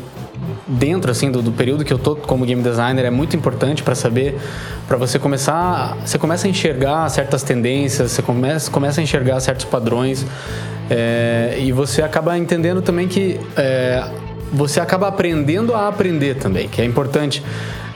dentro 0.67 1.11
assim 1.11 1.31
do, 1.31 1.43
do, 1.43 1.53
período 1.53 1.85
que 1.85 1.93
eu 1.93 1.99
tô 1.99 2.17
como 2.17 2.45
game 2.45 2.63
designer 2.63 3.05
é 3.05 3.11
muito 3.11 3.37
importante 3.37 3.83
para 3.83 3.95
saber 3.95 4.37
para 4.87 4.97
você 4.97 5.19
começar 5.19 5.97
você 6.05 6.19
começa 6.19 6.47
a 6.47 6.51
enxergar 6.51 7.09
certas 7.09 7.43
tendências 7.43 8.13
você 8.13 8.23
começa 8.23 8.71
começa 8.71 9.01
a 9.01 9.05
enxergar 9.05 9.41
certos 9.41 9.65
padrões 9.65 10.27
é, 10.91 11.57
e 11.61 11.73
você 11.73 12.03
acaba 12.03 12.37
entendendo 12.37 12.83
também 12.83 13.09
que 13.09 13.41
é, 13.57 14.05
você 14.55 14.81
acaba 14.81 15.09
aprendendo 15.09 15.75
a 15.75 15.89
aprender 15.89 16.37
também, 16.37 16.69
que 16.69 16.81
é 16.81 16.85
importante. 16.85 17.43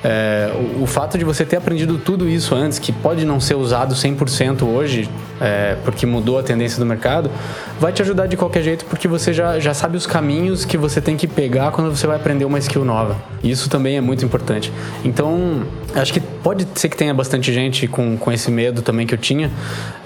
É, 0.05 0.53
o, 0.55 0.85
o, 0.85 0.87
fato 0.87 1.19
de 1.19 1.25
você 1.25 1.45
ter 1.45 1.57
aprendido 1.57 1.99
tudo 1.99 2.29
isso 2.29 2.55
antes, 2.55 2.79
que 2.79 2.93
pode 2.93 3.25
não 3.25 3.41
ser 3.41 3.57
usado 3.57 3.95
100% 3.95 4.63
hoje, 4.63 5.09
é, 5.41 5.77
porque 5.85 6.07
mudou 6.07 6.39
a 6.39 6.43
tendência 6.43 6.79
do 6.79 6.87
mercado, 6.87 7.31
vai 7.81 7.93
te 7.93 8.03
ajudar 8.03 8.27
de 8.27 8.37
qualquer 8.37 8.63
jeito, 8.63 8.85
porque 8.85 9.09
você 9.09 9.33
já, 9.33 9.59
já 9.59 9.75
sabe 9.75 9.97
os 9.97 10.07
caminhos 10.07 10.65
que 10.65 10.77
você 10.77 11.01
tem 11.01 11.17
que 11.17 11.27
pegar 11.27 11.73
quando 11.73 11.95
você 11.95 12.07
vai 12.07 12.17
aprender 12.17 12.45
uma 12.45 12.59
skill 12.59 12.85
nova. 12.85 13.17
Isso 13.43 13.69
também 13.69 13.97
é 13.97 14.01
muito 14.01 14.25
importante. 14.25 14.73
Então, 15.05 15.63
acho 15.95 16.13
que 16.13 16.21
pode 16.21 16.67
ser 16.75 16.89
que 16.89 16.97
tenha 16.97 17.15
bastante 17.15 17.53
gente 17.53 17.87
com, 17.87 18.17
com 18.17 18.31
esse 18.31 18.51
medo 18.51 18.83
também 18.83 19.07
que 19.07 19.15
eu 19.15 19.19
tinha, 19.19 19.51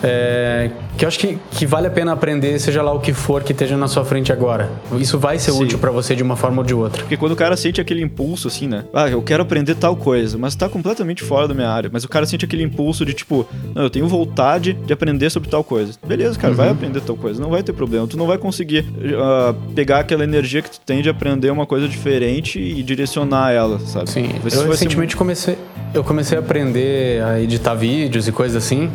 é, 0.02 0.70
que 0.96 1.04
eu 1.04 1.08
acho 1.08 1.18
que, 1.18 1.38
que 1.50 1.66
vale 1.66 1.86
a 1.86 1.90
pena 1.90 2.12
aprender, 2.12 2.58
seja 2.58 2.82
lá 2.82 2.92
o 2.92 3.00
que 3.00 3.12
for 3.12 3.42
que 3.42 3.52
esteja 3.52 3.76
na 3.76 3.88
sua 3.88 4.04
frente 4.04 4.32
agora. 4.32 4.70
Isso 4.98 5.18
vai 5.18 5.38
ser 5.38 5.52
Sim. 5.52 5.62
útil 5.62 5.78
para 5.78 5.90
você 5.90 6.14
de 6.14 6.22
uma 6.22 6.36
forma 6.36 6.58
ou 6.58 6.64
de 6.64 6.74
outra. 6.74 7.02
Porque 7.02 7.16
quando 7.16 7.32
o 7.32 7.36
cara 7.36 7.56
sente 7.56 7.80
aquele 7.80 8.02
impulso, 8.02 8.48
assim, 8.48 8.66
né? 8.66 8.84
Ah, 8.92 9.08
eu 9.08 9.22
quero 9.22 9.42
aprender 9.42 9.74
tal 9.82 9.96
coisa, 9.96 10.38
mas 10.38 10.54
tá 10.54 10.68
completamente 10.68 11.24
fora 11.24 11.48
da 11.48 11.54
minha 11.54 11.68
área. 11.68 11.90
Mas 11.92 12.04
o 12.04 12.08
cara 12.08 12.24
sente 12.24 12.44
aquele 12.44 12.62
impulso 12.62 13.04
de 13.04 13.12
tipo, 13.12 13.44
não, 13.74 13.82
eu 13.82 13.90
tenho 13.90 14.06
vontade 14.06 14.74
de 14.74 14.92
aprender 14.92 15.28
sobre 15.28 15.48
tal 15.48 15.64
coisa. 15.64 15.94
Beleza, 16.06 16.38
cara, 16.38 16.52
uhum. 16.52 16.56
vai 16.56 16.68
aprender 16.68 17.00
tal 17.00 17.16
coisa, 17.16 17.42
não 17.42 17.50
vai 17.50 17.64
ter 17.64 17.72
problema. 17.72 18.06
Tu 18.06 18.16
não 18.16 18.28
vai 18.28 18.38
conseguir 18.38 18.84
uh, 18.84 19.52
pegar 19.74 19.98
aquela 19.98 20.22
energia 20.22 20.62
que 20.62 20.70
tu 20.70 20.80
tem 20.80 21.02
de 21.02 21.08
aprender 21.08 21.50
uma 21.50 21.66
coisa 21.66 21.88
diferente 21.88 22.60
e 22.60 22.80
direcionar 22.80 23.50
ela, 23.50 23.80
sabe? 23.80 24.08
Sim, 24.08 24.30
eu 24.54 24.68
recentemente 24.68 25.14
ser... 25.14 25.18
comecei, 25.18 25.58
eu 25.92 26.04
comecei 26.04 26.38
a 26.38 26.40
aprender 26.40 27.20
a 27.24 27.40
editar 27.40 27.74
vídeos 27.74 28.28
e 28.28 28.32
coisas 28.32 28.64
assim. 28.64 28.88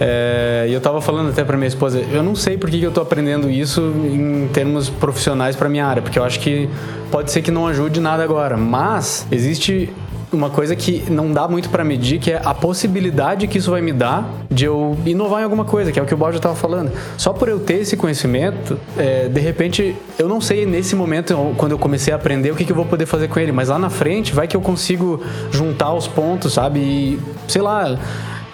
É, 0.00 0.66
e 0.68 0.72
eu 0.72 0.80
tava 0.80 1.00
falando 1.00 1.30
até 1.30 1.44
pra 1.44 1.56
minha 1.56 1.68
esposa, 1.68 2.00
eu 2.12 2.22
não 2.22 2.34
sei 2.34 2.56
por 2.56 2.70
que 2.70 2.80
eu 2.80 2.92
tô 2.92 3.00
aprendendo 3.00 3.50
isso 3.50 3.80
em 4.04 4.48
termos 4.52 4.88
profissionais 4.88 5.54
pra 5.56 5.68
minha 5.68 5.86
área, 5.86 6.00
porque 6.00 6.18
eu 6.18 6.24
acho 6.24 6.40
que 6.40 6.68
pode 7.10 7.30
ser 7.30 7.42
que 7.42 7.50
não 7.50 7.66
ajude 7.66 8.00
nada 8.00 8.22
agora, 8.22 8.56
mas 8.56 9.26
existe 9.30 9.90
uma 10.32 10.50
coisa 10.50 10.74
que 10.74 11.04
não 11.10 11.32
dá 11.32 11.46
muito 11.46 11.68
para 11.68 11.84
medir, 11.84 12.18
que 12.18 12.32
é 12.32 12.40
a 12.44 12.54
possibilidade 12.54 13.46
que 13.46 13.58
isso 13.58 13.70
vai 13.70 13.80
me 13.80 13.92
dar 13.92 14.28
de 14.50 14.64
eu 14.64 14.96
inovar 15.04 15.40
em 15.40 15.44
alguma 15.44 15.64
coisa, 15.64 15.92
que 15.92 15.98
é 15.98 16.02
o 16.02 16.06
que 16.06 16.14
o 16.14 16.16
Balde 16.16 16.38
estava 16.38 16.54
falando. 16.54 16.90
Só 17.16 17.32
por 17.32 17.48
eu 17.48 17.60
ter 17.60 17.80
esse 17.80 17.96
conhecimento, 17.96 18.78
é, 18.96 19.28
de 19.28 19.40
repente, 19.40 19.94
eu 20.18 20.28
não 20.28 20.40
sei 20.40 20.64
nesse 20.66 20.96
momento, 20.96 21.54
quando 21.56 21.72
eu 21.72 21.78
comecei 21.78 22.12
a 22.12 22.16
aprender, 22.16 22.50
o 22.50 22.56
que, 22.56 22.64
que 22.64 22.72
eu 22.72 22.76
vou 22.76 22.86
poder 22.86 23.06
fazer 23.06 23.28
com 23.28 23.38
ele, 23.38 23.52
mas 23.52 23.68
lá 23.68 23.78
na 23.78 23.90
frente 23.90 24.32
vai 24.32 24.46
que 24.46 24.56
eu 24.56 24.60
consigo 24.60 25.22
juntar 25.50 25.92
os 25.92 26.08
pontos, 26.08 26.54
sabe? 26.54 26.80
E, 26.80 27.20
sei 27.48 27.62
lá 27.62 27.98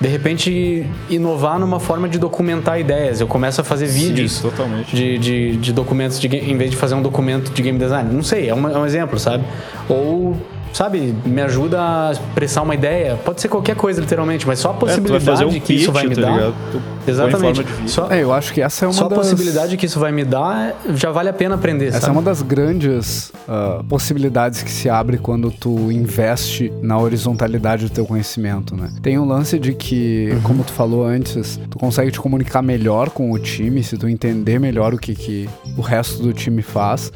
de 0.01 0.07
repente 0.07 0.87
inovar 1.11 1.59
numa 1.59 1.81
forma 1.81 2.09
de 2.09 2.19
documentar 2.19 2.79
ideias. 2.79 3.21
Eu 3.21 3.27
começo 3.27 3.61
a 3.61 3.65
fazer 3.65 3.87
vídeos 3.87 4.35
Sim, 4.35 4.43
totalmente. 4.43 4.95
De, 4.95 5.19
de, 5.19 5.57
de, 5.57 5.73
documentos 5.73 6.21
de, 6.21 6.29
em 6.29 6.57
vez 6.57 6.71
de 6.71 6.77
fazer 6.77 6.95
um 6.95 7.03
documento 7.03 7.51
de 7.51 7.63
game 7.63 7.79
design. 7.79 8.13
Não 8.13 8.23
sei, 8.23 8.49
é 8.49 8.55
um, 8.55 8.69
é 8.69 8.79
um 8.79 8.87
exemplo, 8.87 9.19
sabe? 9.19 9.45
Ou 9.89 10.37
sabe, 10.73 11.15
me 11.25 11.41
ajuda 11.43 11.81
a 11.81 12.13
expressar 12.13 12.63
uma 12.63 12.75
ideia. 12.75 13.17
Pode 13.25 13.41
ser 13.41 13.49
qualquer 13.49 13.77
coisa, 13.77 14.01
literalmente, 14.01 14.47
mas 14.47 14.59
só 14.59 14.71
a 14.71 14.75
possibilidade 14.75 15.43
é, 15.43 15.47
um 15.47 15.51
que 15.51 15.61
pitch, 15.61 15.83
isso 15.83 15.93
vai 15.93 16.07
me 16.07 16.15
tá 16.15 16.21
dar. 16.21 16.53
Exatamente. 17.07 17.65
Só, 17.87 18.11
é, 18.11 18.23
eu 18.23 18.33
acho 18.33 18.53
que 18.53 18.61
essa 18.61 18.85
é 18.85 18.89
uma 18.89 18.95
só 18.95 19.09
das... 19.09 19.19
a 19.19 19.21
possibilidade 19.23 19.77
que 19.77 19.87
isso 19.87 19.99
vai 19.99 20.13
me 20.13 20.25
dar 20.25 20.75
já 20.95 21.11
vale 21.11 21.29
a 21.29 21.33
pena 21.33 21.55
aprender. 21.55 21.87
Essa 21.89 22.01
sabe? 22.01 22.11
é 22.11 22.13
uma 22.13 22.23
das 22.23 22.43
grandes 22.43 23.33
uh, 23.49 23.83
possibilidades 23.85 24.63
que 24.63 24.71
se 24.71 24.89
abre 24.89 25.19
quando 25.19 25.51
tu 25.51 25.91
investe 25.91 26.73
na 26.83 26.99
horizontalidade 26.99 27.87
do 27.87 27.91
teu 27.91 28.05
conhecimento, 28.05 28.77
né? 28.77 28.91
Tem 29.03 29.19
um 29.19 29.25
lance 29.25 29.59
de 29.59 29.73
que, 29.73 30.31
uhum. 30.33 30.41
como 30.43 30.65
tu 30.65 30.73
falou 30.73 31.05
antes, 31.05 31.59
tu 31.71 31.79
consegue 31.79 32.11
te 32.11 32.21
comunicar 32.21 32.63
melhor 32.63 33.11
com 33.11 33.33
o 33.33 33.39
time 33.39 33.83
se 33.83 33.97
tu 33.97 34.09
entender 34.09 34.59
melhor 34.59 34.95
o 34.95 34.99
que, 34.99 35.15
que 35.15 35.49
o 35.77 35.81
resto 35.81 36.23
do 36.23 36.33
time 36.33 36.63
faz. 36.63 37.13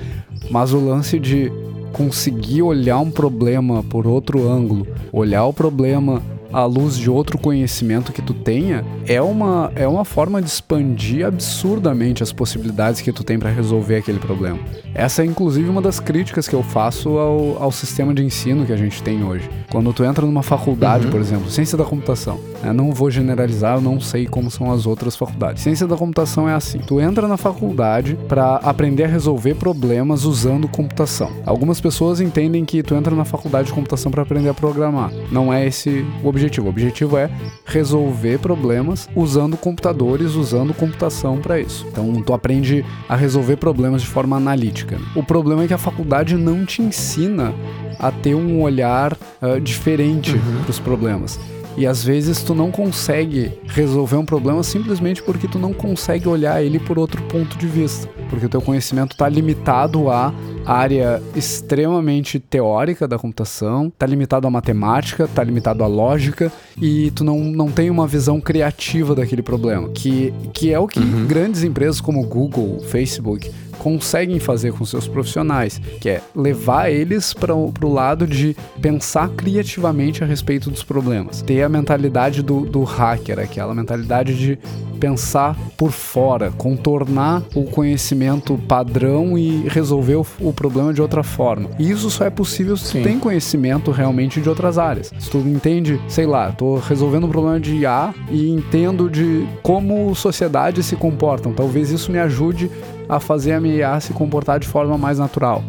Mas 0.51 0.73
o 0.73 0.81
lance 0.81 1.19
de 1.19 1.53
conseguir 1.93 2.63
olhar 2.63 2.99
um 2.99 3.11
problema 3.11 3.83
por 3.83 4.07
outro 4.07 4.49
ângulo, 4.49 4.87
olhar 5.13 5.45
o 5.45 5.53
problema 5.53 6.23
à 6.53 6.65
luz 6.65 6.97
de 6.97 7.11
outro 7.11 7.39
conhecimento 7.39 8.13
que 8.13 8.21
tu 8.21 8.35
tenha, 8.35 8.85
é 9.07 9.21
uma, 9.23 9.73
é 9.75 9.89
uma 9.89 10.05
forma 10.05 10.41
de 10.41 10.49
expandir 10.49 11.27
absurdamente 11.27 12.23
as 12.23 12.33
possibilidades 12.33 13.01
que 13.01 13.11
tu 13.11 13.25
tem 13.25 13.39
para 13.39 13.51
resolver 13.51 13.97
aquele 13.97 14.19
problema. 14.19 14.59
Essa 14.95 15.23
é 15.23 15.25
inclusive 15.25 15.69
uma 15.69 15.81
das 15.81 15.99
críticas 15.99 16.47
que 16.47 16.55
eu 16.55 16.63
faço 16.63 17.17
ao, 17.17 17.63
ao 17.63 17.73
sistema 17.73 18.13
de 18.13 18.23
ensino 18.23 18.67
que 18.67 18.73
a 18.73 18.77
gente 18.77 19.03
tem 19.03 19.25
hoje. 19.25 19.49
Quando 19.71 19.93
tu 19.93 20.05
entra 20.05 20.27
numa 20.27 20.43
faculdade, 20.43 21.07
uhum. 21.07 21.11
por 21.11 21.21
exemplo, 21.21 21.51
ciência 21.51 21.79
da 21.79 21.85
computação, 21.85 22.39
né? 22.63 22.73
não 22.73 22.93
vou 22.93 23.11
generalizar, 23.11 23.77
eu 23.77 23.81
não 23.81 24.01
sei 24.01 24.27
como 24.27 24.51
são 24.51 24.71
as 24.73 24.87
outras 24.87 25.17
faculdades. 25.17 25.63
Ciência 25.63 25.87
da 25.87 25.97
computação 25.97 26.49
é 26.49 26.55
assim: 26.55 26.79
tu 26.79 27.01
entra 27.01 27.27
na 27.29 27.37
faculdade 27.37 28.19
para 28.29 28.57
aprender 28.57 29.05
a 29.05 29.09
resolver 29.09 29.55
problemas 29.55 30.25
usando 30.25 30.69
computação. 30.69 31.31
Algumas 31.45 31.81
pessoas 31.81 32.21
entendem 32.21 32.65
que 32.65 32.83
tu 32.83 32.95
entra 32.95 33.15
na 33.15 33.25
faculdade 33.25 33.69
de 33.69 33.75
computação 33.75 34.11
para 34.11 34.23
aprender 34.23 34.49
a 34.49 34.55
programar. 34.55 35.11
Não 35.31 35.53
é 35.53 35.67
esse 35.67 36.05
o 36.23 36.29
objetivo. 36.29 36.67
O 36.67 36.71
objetivo 36.71 37.17
é 37.17 37.31
resolver 37.65 38.39
problemas 38.39 39.09
usando 39.15 39.57
computadores, 39.57 40.35
usando 40.35 40.75
computação 40.75 41.39
para 41.39 41.61
isso. 41.61 41.87
Então 41.91 42.13
tu 42.23 42.33
aprende 42.33 42.85
a 43.09 43.17
resolver 43.17 43.57
problemas 43.57 44.03
de 44.03 44.09
forma 44.09 44.37
analítica. 44.37 44.99
O 45.15 45.23
problema 45.23 45.65
é 45.65 45.67
que 45.67 45.75
a 45.75 45.79
faculdade 45.79 46.37
não 46.37 46.65
te 46.65 46.83
ensina 46.83 47.55
a 47.99 48.11
ter 48.11 48.35
um 48.35 48.63
olhar 48.63 49.13
uh, 49.13 49.61
diferente 49.61 50.35
uhum. 50.35 50.63
para 50.63 50.71
os 50.71 50.79
problemas. 50.79 51.39
E 51.77 51.87
às 51.87 52.05
vezes 52.05 52.43
tu 52.43 52.55
não 52.55 52.71
consegue 52.71 53.53
resolver 53.67 54.17
um 54.17 54.25
problema 54.25 54.63
simplesmente 54.63 55.23
porque 55.23 55.49
tu 55.49 55.59
não 55.59 55.73
consegue 55.73 56.29
olhar 56.29 56.63
ele 56.63 56.79
por 56.79 56.99
outro 56.99 57.23
ponto 57.23 57.57
de 57.57 57.67
vista, 57.67 58.09
porque 58.29 58.47
o 58.47 58.49
teu 58.49 58.61
conhecimento 58.61 59.13
está 59.13 59.29
limitado 59.29 60.11
à 60.11 60.33
área 60.67 61.23
extremamente 61.35 62.39
teórica 62.39 63.09
da 63.09 63.19
computação, 63.19 63.89
está 63.89 64.07
limitado 64.07 64.47
à 64.47 64.51
matemática, 64.51 65.25
está 65.25 65.43
limitado 65.43 65.83
à 65.83 65.87
lógica 65.87 66.53
e 66.81 67.11
tu 67.13 67.25
não, 67.25 67.39
não 67.39 67.71
tem 67.71 67.91
uma 67.91 68.07
visão 68.07 68.41
criativa 68.41 69.15
daquele 69.15 69.43
problema, 69.43 69.89
que, 69.89 70.33
que 70.53 70.73
é 70.73 70.79
o 70.79 70.87
que 70.87 71.01
uhum. 71.01 71.27
grandes 71.27 71.65
empresas 71.65 72.01
como 72.01 72.23
Google, 72.27 72.81
Facebook 72.81 73.51
conseguem 73.83 74.39
fazer 74.39 74.73
com 74.73 74.85
seus 74.85 75.09
profissionais, 75.09 75.81
que 76.01 76.09
é 76.09 76.23
levar 76.35 76.91
eles 76.91 77.35
para 77.35 77.55
o 77.55 77.73
lado 77.83 78.27
de 78.27 78.57
pensar 78.81 79.29
criativamente 79.31 80.23
a 80.23 80.27
respeito 80.27 80.71
dos 80.71 80.85
problemas. 80.85 81.43
Ter 81.43 81.63
a 81.63 81.69
mentalidade 81.69 82.43
do, 82.43 82.61
do 82.61 82.85
hacker, 82.85 83.41
aquela 83.41 83.75
mentalidade 83.75 84.39
de 84.39 84.59
pensar 85.01 85.59
por 85.77 85.91
fora, 85.91 86.53
contornar 86.53 87.43
o 87.57 87.65
conhecimento 87.65 88.57
padrão 88.69 89.37
e 89.37 89.67
resolver 89.67 90.15
o, 90.15 90.27
o 90.39 90.53
problema 90.53 90.95
de 90.95 91.03
outra 91.03 91.25
forma. 91.25 91.69
E 91.77 91.91
isso 91.91 92.09
só 92.09 92.25
é 92.25 92.31
possível 92.31 92.77
se 92.77 92.93
Sim. 92.93 93.03
tem 93.03 93.19
conhecimento 93.19 93.91
realmente 93.91 94.41
de 94.41 94.49
outras 94.49 94.79
áreas. 94.79 95.13
Se 95.19 95.29
tu 95.29 95.39
entende, 95.39 96.01
sei 96.07 96.25
lá, 96.25 96.53
tô 96.53 96.77
resolvendo 96.77 97.25
um 97.25 97.31
problema 97.31 97.59
de 97.59 97.79
IA 97.79 98.15
e 98.31 98.49
entendo 98.49 99.11
de 99.11 99.45
como 99.61 100.15
sociedades 100.15 100.87
se 100.87 100.95
comportam. 100.95 101.53
Talvez 101.53 101.91
isso 101.91 102.13
me 102.13 102.21
ajude 102.21 102.71
a 103.09 103.21
fazer 103.21 103.53
a 103.53 103.61
minha 103.61 103.77
IA 103.77 104.01
se 104.01 104.13
comportar 104.13 104.59
de 104.59 104.67
forma 104.67 104.97
mais 104.97 105.19
natural. 105.19 105.63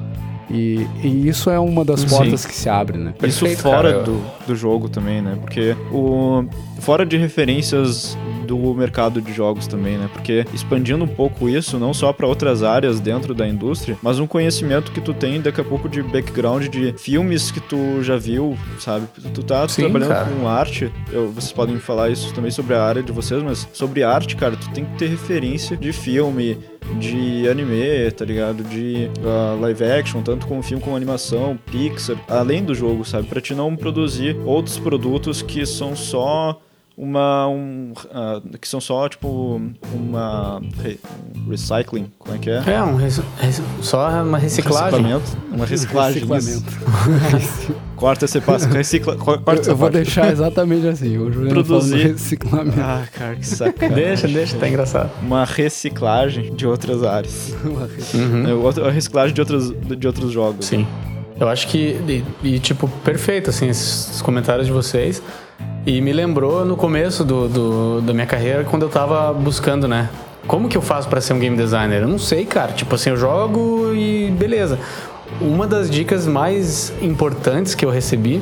E, 0.49 0.87
e, 1.03 1.27
isso 1.27 1.49
é 1.49 1.59
uma 1.59 1.83
das 1.83 2.03
portas 2.05 2.41
Sim. 2.41 2.47
que 2.47 2.55
se 2.55 2.69
abre, 2.69 2.97
né? 2.97 3.13
Isso 3.23 3.47
fora 3.57 3.91
cara, 3.91 4.03
do, 4.03 4.21
do 4.45 4.55
jogo 4.55 4.87
também, 4.87 5.21
né? 5.21 5.37
Porque 5.39 5.75
o 5.91 6.45
fora 6.83 7.05
de 7.05 7.15
referências 7.15 8.17
do 8.45 8.57
mercado 8.73 9.21
de 9.21 9.31
jogos 9.31 9.67
também, 9.67 9.97
né? 9.97 10.09
Porque 10.11 10.45
expandindo 10.53 11.05
um 11.05 11.07
pouco 11.07 11.47
isso, 11.47 11.79
não 11.79 11.93
só 11.93 12.11
para 12.11 12.27
outras 12.27 12.61
áreas 12.61 12.99
dentro 12.99 13.33
da 13.33 13.47
indústria, 13.47 13.97
mas 14.01 14.19
um 14.19 14.27
conhecimento 14.27 14.91
que 14.91 14.99
tu 14.99 15.13
tem 15.13 15.39
daqui 15.39 15.61
a 15.61 15.63
pouco 15.63 15.87
de 15.87 16.03
background 16.03 16.67
de 16.67 16.93
filmes 16.97 17.51
que 17.51 17.61
tu 17.61 18.03
já 18.03 18.17
viu, 18.17 18.57
sabe? 18.79 19.07
Tu 19.33 19.43
tá 19.43 19.65
Sim, 19.69 19.83
trabalhando 19.83 20.09
cara. 20.09 20.25
com 20.25 20.45
arte, 20.45 20.91
eu, 21.11 21.31
vocês 21.31 21.53
podem 21.53 21.79
falar 21.79 22.09
isso 22.09 22.33
também 22.33 22.51
sobre 22.51 22.75
a 22.75 22.83
área 22.83 23.01
de 23.01 23.13
vocês, 23.13 23.41
mas 23.41 23.65
sobre 23.71 24.03
arte, 24.03 24.35
cara, 24.35 24.57
tu 24.57 24.69
tem 24.71 24.83
que 24.83 24.97
ter 24.97 25.07
referência 25.07 25.77
de 25.77 25.93
filme, 25.93 26.57
de 26.99 27.47
anime, 27.47 28.11
tá 28.11 28.25
ligado? 28.25 28.61
De 28.61 29.09
uh, 29.19 29.59
live 29.61 29.85
action, 29.85 30.21
tanto 30.21 30.45
com 30.47 30.61
filme 30.61 30.83
como 30.83 30.97
animação, 30.97 31.57
Pixar, 31.71 32.17
além 32.27 32.61
do 32.61 32.75
jogo, 32.75 33.05
sabe? 33.05 33.25
Pra 33.27 33.39
te 33.39 33.55
não 33.55 33.73
produzir 33.73 34.35
outros 34.45 34.77
produtos 34.77 35.41
que 35.41 35.65
são 35.65 35.95
só 35.95 36.59
uma 36.95 37.47
um, 37.47 37.91
uh, 37.91 38.57
que 38.59 38.67
são 38.67 38.79
só 38.79 39.09
tipo 39.09 39.59
uma 39.93 40.61
re, 40.81 40.99
um 41.35 41.49
recycling 41.49 42.11
como 42.19 42.35
é 42.35 42.37
que 42.39 42.49
é? 42.51 42.63
É 42.67 42.83
um 42.83 42.95
res, 42.95 43.19
res, 43.39 43.61
só 43.81 44.21
uma 44.21 44.37
reciclagem. 44.37 45.03
Uma 45.51 45.65
reciclagem 45.65 46.23
corta 47.95 48.25
esse 48.25 48.39
passo 48.41 48.67
recicla 48.69 49.15
corta 49.15 49.53
eu, 49.53 49.71
eu 49.71 49.75
vou 49.75 49.89
deixar 49.89 50.31
exatamente 50.31 50.87
assim 50.87 51.17
o 51.17 51.31
Juliano 51.31 51.63
produzir. 51.63 52.11
reciclamento. 52.11 52.79
Ah 52.79 53.07
cara 53.11 53.35
que 53.35 53.45
sacanagem 53.47 53.95
deixa 53.95 54.27
deixa 54.27 54.57
tá 54.57 54.67
engraçado. 54.67 55.11
Uma 55.21 55.45
reciclagem 55.45 56.53
de 56.53 56.67
outras 56.67 57.03
áreas. 57.03 57.53
Uhum. 57.63 58.85
a 58.85 58.91
reciclagem 58.91 59.33
de 59.33 59.41
outros 59.41 59.71
de 59.97 60.07
outros 60.07 60.31
jogos. 60.31 60.67
Sim. 60.67 60.85
Eu 61.39 61.49
acho 61.49 61.67
que 61.67 62.23
e, 62.43 62.47
e 62.47 62.59
tipo 62.59 62.87
perfeito 63.03 63.49
assim 63.49 63.67
esses 63.67 64.21
comentários 64.21 64.67
de 64.67 64.73
vocês 64.73 65.21
e 65.85 65.99
me 66.01 66.13
lembrou 66.13 66.65
no 66.65 66.77
começo 66.77 67.23
do, 67.23 67.47
do, 67.47 68.01
da 68.01 68.13
minha 68.13 68.25
carreira, 68.25 68.63
quando 68.63 68.83
eu 68.83 68.89
tava 68.89 69.33
buscando, 69.33 69.87
né? 69.87 70.09
Como 70.47 70.67
que 70.67 70.77
eu 70.77 70.81
faço 70.81 71.07
para 71.07 71.21
ser 71.21 71.33
um 71.33 71.39
game 71.39 71.55
designer? 71.55 72.01
Eu 72.01 72.07
não 72.07 72.19
sei, 72.19 72.45
cara. 72.45 72.71
Tipo 72.73 72.95
assim, 72.95 73.09
eu 73.09 73.17
jogo 73.17 73.93
e 73.93 74.31
beleza. 74.31 74.79
Uma 75.41 75.65
das 75.65 75.89
dicas 75.89 76.27
mais 76.27 76.93
importantes 77.01 77.75
que 77.75 77.85
eu 77.85 77.89
recebi 77.89 78.41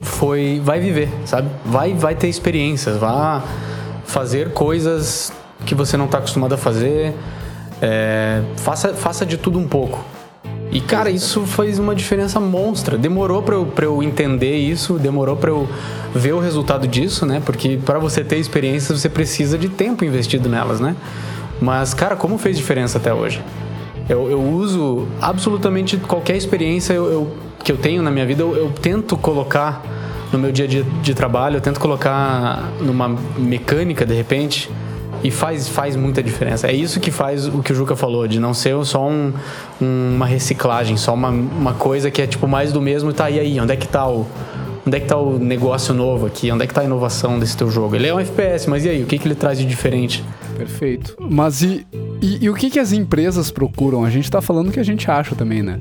foi 0.00 0.60
vai 0.62 0.80
viver, 0.80 1.08
sabe? 1.24 1.48
Vai 1.64 1.94
vai 1.94 2.14
ter 2.14 2.28
experiências, 2.28 2.96
vá 2.96 3.42
fazer 4.04 4.52
coisas 4.52 5.32
que 5.64 5.74
você 5.74 5.96
não 5.96 6.06
está 6.06 6.18
acostumado 6.18 6.54
a 6.54 6.58
fazer. 6.58 7.14
É, 7.82 8.42
faça, 8.56 8.94
faça 8.94 9.26
de 9.26 9.36
tudo 9.36 9.58
um 9.58 9.68
pouco. 9.68 10.04
E, 10.74 10.80
cara, 10.80 11.08
isso 11.08 11.46
fez 11.46 11.78
uma 11.78 11.94
diferença 11.94 12.40
monstra. 12.40 12.98
Demorou 12.98 13.40
pra 13.40 13.54
eu, 13.54 13.72
eu 13.82 14.02
entender 14.02 14.56
isso, 14.56 14.94
demorou 14.98 15.36
pra 15.36 15.48
eu 15.48 15.68
ver 16.12 16.34
o 16.34 16.40
resultado 16.40 16.88
disso, 16.88 17.24
né? 17.24 17.40
Porque 17.46 17.78
para 17.84 18.00
você 18.00 18.24
ter 18.24 18.38
experiências, 18.38 19.00
você 19.00 19.08
precisa 19.08 19.56
de 19.56 19.68
tempo 19.68 20.04
investido 20.04 20.48
nelas, 20.48 20.80
né? 20.80 20.96
Mas, 21.60 21.94
cara, 21.94 22.16
como 22.16 22.36
fez 22.38 22.56
diferença 22.56 22.98
até 22.98 23.14
hoje? 23.14 23.40
Eu, 24.08 24.28
eu 24.28 24.42
uso 24.42 25.06
absolutamente 25.22 25.96
qualquer 25.96 26.36
experiência 26.36 26.92
eu, 26.92 27.04
eu, 27.10 27.36
que 27.62 27.70
eu 27.70 27.76
tenho 27.76 28.02
na 28.02 28.10
minha 28.10 28.26
vida, 28.26 28.42
eu, 28.42 28.56
eu 28.56 28.70
tento 28.70 29.16
colocar 29.16 29.80
no 30.32 30.40
meu 30.40 30.50
dia 30.50 30.64
a 30.64 30.68
dia 30.68 30.84
de 31.02 31.14
trabalho, 31.14 31.58
eu 31.58 31.60
tento 31.60 31.78
colocar 31.78 32.68
numa 32.80 33.16
mecânica, 33.38 34.04
de 34.04 34.14
repente, 34.14 34.68
e 35.24 35.30
faz, 35.30 35.66
faz 35.66 35.96
muita 35.96 36.22
diferença. 36.22 36.68
É 36.68 36.74
isso 36.74 37.00
que 37.00 37.10
faz 37.10 37.48
o 37.48 37.62
que 37.62 37.72
o 37.72 37.74
Juca 37.74 37.96
falou, 37.96 38.28
de 38.28 38.38
não 38.38 38.52
ser 38.52 38.76
só 38.84 39.08
um, 39.08 39.32
um, 39.80 40.14
uma 40.14 40.26
reciclagem, 40.26 40.98
só 40.98 41.14
uma, 41.14 41.30
uma 41.30 41.72
coisa 41.72 42.10
que 42.10 42.20
é 42.20 42.26
tipo 42.26 42.46
mais 42.46 42.70
do 42.70 42.80
mesmo 42.80 43.10
e 43.10 43.14
tá 43.14 43.30
e 43.30 43.40
aí, 43.40 43.58
onde 43.58 43.72
é 43.72 43.76
que 43.76 43.88
tá 43.88 44.06
o. 44.06 44.26
Onde 44.86 44.98
é 44.98 45.00
que 45.00 45.06
tá 45.06 45.16
o 45.16 45.38
negócio 45.38 45.94
novo 45.94 46.26
aqui? 46.26 46.52
Onde 46.52 46.64
é 46.64 46.66
que 46.66 46.74
tá 46.74 46.82
a 46.82 46.84
inovação 46.84 47.38
desse 47.38 47.56
teu 47.56 47.70
jogo? 47.70 47.96
Ele 47.96 48.06
é 48.06 48.14
um 48.14 48.20
FPS, 48.20 48.68
mas 48.68 48.84
e 48.84 48.90
aí? 48.90 49.02
O 49.02 49.06
que, 49.06 49.18
que 49.18 49.26
ele 49.26 49.34
traz 49.34 49.58
de 49.58 49.64
diferente? 49.64 50.22
Perfeito. 50.58 51.16
Mas 51.18 51.62
e, 51.62 51.86
e, 52.20 52.44
e 52.44 52.50
o 52.50 52.54
que, 52.54 52.68
que 52.68 52.78
as 52.78 52.92
empresas 52.92 53.50
procuram? 53.50 54.04
A 54.04 54.10
gente 54.10 54.30
tá 54.30 54.42
falando 54.42 54.68
o 54.68 54.72
que 54.72 54.78
a 54.78 54.84
gente 54.84 55.10
acha 55.10 55.34
também, 55.34 55.62
né? 55.62 55.80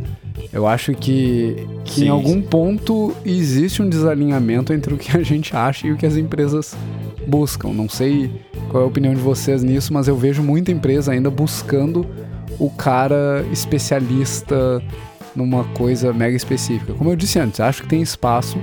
Eu 0.54 0.66
acho 0.66 0.94
que, 0.94 1.68
que 1.84 1.96
sim, 1.96 2.06
em 2.06 2.10
algum 2.10 2.36
sim. 2.36 2.42
ponto 2.44 3.14
existe 3.26 3.82
um 3.82 3.90
desalinhamento 3.90 4.72
entre 4.72 4.94
o 4.94 4.98
que 4.98 5.18
a 5.18 5.22
gente 5.22 5.54
acha 5.54 5.86
e 5.86 5.92
o 5.92 5.98
que 5.98 6.06
as 6.06 6.16
empresas 6.16 6.74
buscam. 7.28 7.70
Não 7.74 7.90
sei 7.90 8.32
qual 8.70 8.84
é 8.84 8.86
a 8.86 8.88
opinião 8.88 9.14
de 9.14 9.22
vocês 9.22 9.64
nisso, 9.64 9.94
mas 9.94 10.08
eu 10.08 10.16
vejo 10.16 10.42
muita 10.42 10.72
empresa 10.72 11.12
ainda 11.12 11.30
buscando 11.30 12.06
o 12.60 12.70
cara 12.70 13.46
especialista 13.52 14.82
numa 15.36 15.64
coisa 15.64 16.14
mega 16.14 16.36
específica. 16.36 16.94
Como 16.94 17.10
eu 17.10 17.16
disse 17.16 17.40
antes, 17.40 17.60
acho 17.60 17.84
que 17.84 17.90
tem 17.90 18.02
espaço, 18.02 18.58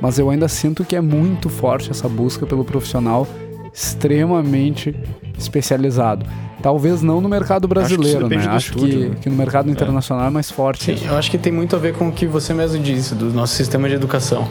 mas 0.00 0.18
eu 0.18 0.30
ainda 0.30 0.48
sinto 0.48 0.84
que 0.84 0.96
é 0.96 1.00
muito 1.00 1.48
forte 1.48 1.90
essa 1.90 2.08
busca 2.08 2.46
pelo 2.46 2.64
profissional 2.64 3.26
extremamente 3.72 4.94
especializado. 5.38 6.26
Talvez 6.62 7.02
não 7.02 7.20
no 7.20 7.28
mercado 7.28 7.68
brasileiro, 7.68 8.26
acho 8.26 8.28
né? 8.28 8.46
Acho 8.48 8.70
estúdio, 8.70 8.98
que, 8.98 9.08
né? 9.08 9.16
que, 9.22 9.30
no 9.30 9.36
mercado 9.36 9.68
é. 9.68 9.72
internacional 9.72 10.24
é, 10.24 10.28
é 10.28 10.30
mais 10.30 10.50
forte. 10.50 10.96
Sim, 10.96 11.06
eu 11.06 11.16
acho 11.16 11.30
que 11.30 11.38
tem 11.38 11.52
muito 11.52 11.76
a 11.76 11.78
ver 11.78 11.94
com 11.94 12.08
o 12.08 12.12
que 12.12 12.26
você 12.26 12.52
mesmo 12.52 12.82
disse, 12.82 13.14
do 13.14 13.26
nosso 13.26 13.54
sistema 13.54 13.88
de 13.88 13.94
educação. 13.94 14.48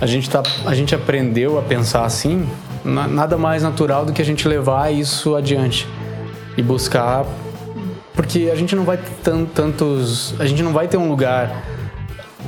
A 0.00 0.06
gente, 0.06 0.30
tá, 0.30 0.42
a 0.64 0.74
gente 0.74 0.94
aprendeu 0.94 1.58
a 1.58 1.62
pensar 1.62 2.04
assim 2.04 2.46
nada 2.84 3.36
mais 3.36 3.62
natural 3.62 4.04
do 4.04 4.12
que 4.12 4.22
a 4.22 4.24
gente 4.24 4.46
levar 4.48 4.92
isso 4.92 5.34
adiante 5.36 5.86
e 6.56 6.62
buscar 6.62 7.24
porque 8.14 8.50
a 8.52 8.54
gente 8.54 8.74
não 8.74 8.84
vai 8.84 8.96
ter 8.96 9.46
tantos 9.54 10.34
a 10.38 10.46
gente 10.46 10.62
não 10.62 10.72
vai 10.72 10.88
ter 10.88 10.96
um 10.96 11.08
lugar 11.08 11.62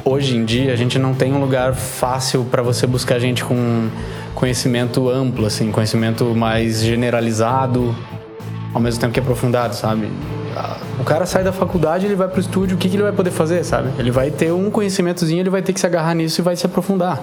hoje 0.05 0.37
em 0.37 0.45
dia 0.45 0.73
a 0.73 0.77
gente 0.77 0.99
não 0.99 1.15
tem 1.15 1.33
um 1.33 1.41
lugar 1.41 1.75
fácil 1.75 2.45
para 2.45 2.63
você 2.63 2.87
buscar 2.87 3.19
gente 3.19 3.45
com 3.45 3.89
conhecimento 4.35 5.09
amplo 5.09 5.47
assim 5.47 5.71
conhecimento 5.71 6.25
mais 6.35 6.83
generalizado 6.83 7.95
ao 8.75 8.81
mesmo 8.81 9.01
tempo 9.01 9.13
que 9.13 9.21
aprofundado 9.21 9.75
sabe? 9.75 10.11
O 11.01 11.05
cara 11.05 11.25
sai 11.27 11.43
da 11.43 11.53
faculdade 11.53 12.07
ele 12.07 12.15
vai 12.15 12.29
pro 12.29 12.41
estúdio 12.41 12.77
o 12.77 12.79
que, 12.79 12.89
que 12.89 12.97
ele 12.97 13.03
vai 13.03 13.13
poder 13.13 13.31
fazer 13.31 13.65
sabe? 13.65 13.91
Ele 13.99 14.11
vai 14.11 14.31
ter 14.31 14.53
um 14.53 14.71
conhecimentozinho 14.71 15.41
ele 15.41 15.51
vai 15.51 15.63
ter 15.63 15.73
que 15.73 15.81
se 15.81 15.87
agarrar 15.87 16.15
nisso 16.15 16.41
e 16.41 16.43
vai 16.43 16.57
se 16.57 16.67
aprofundar 16.67 17.21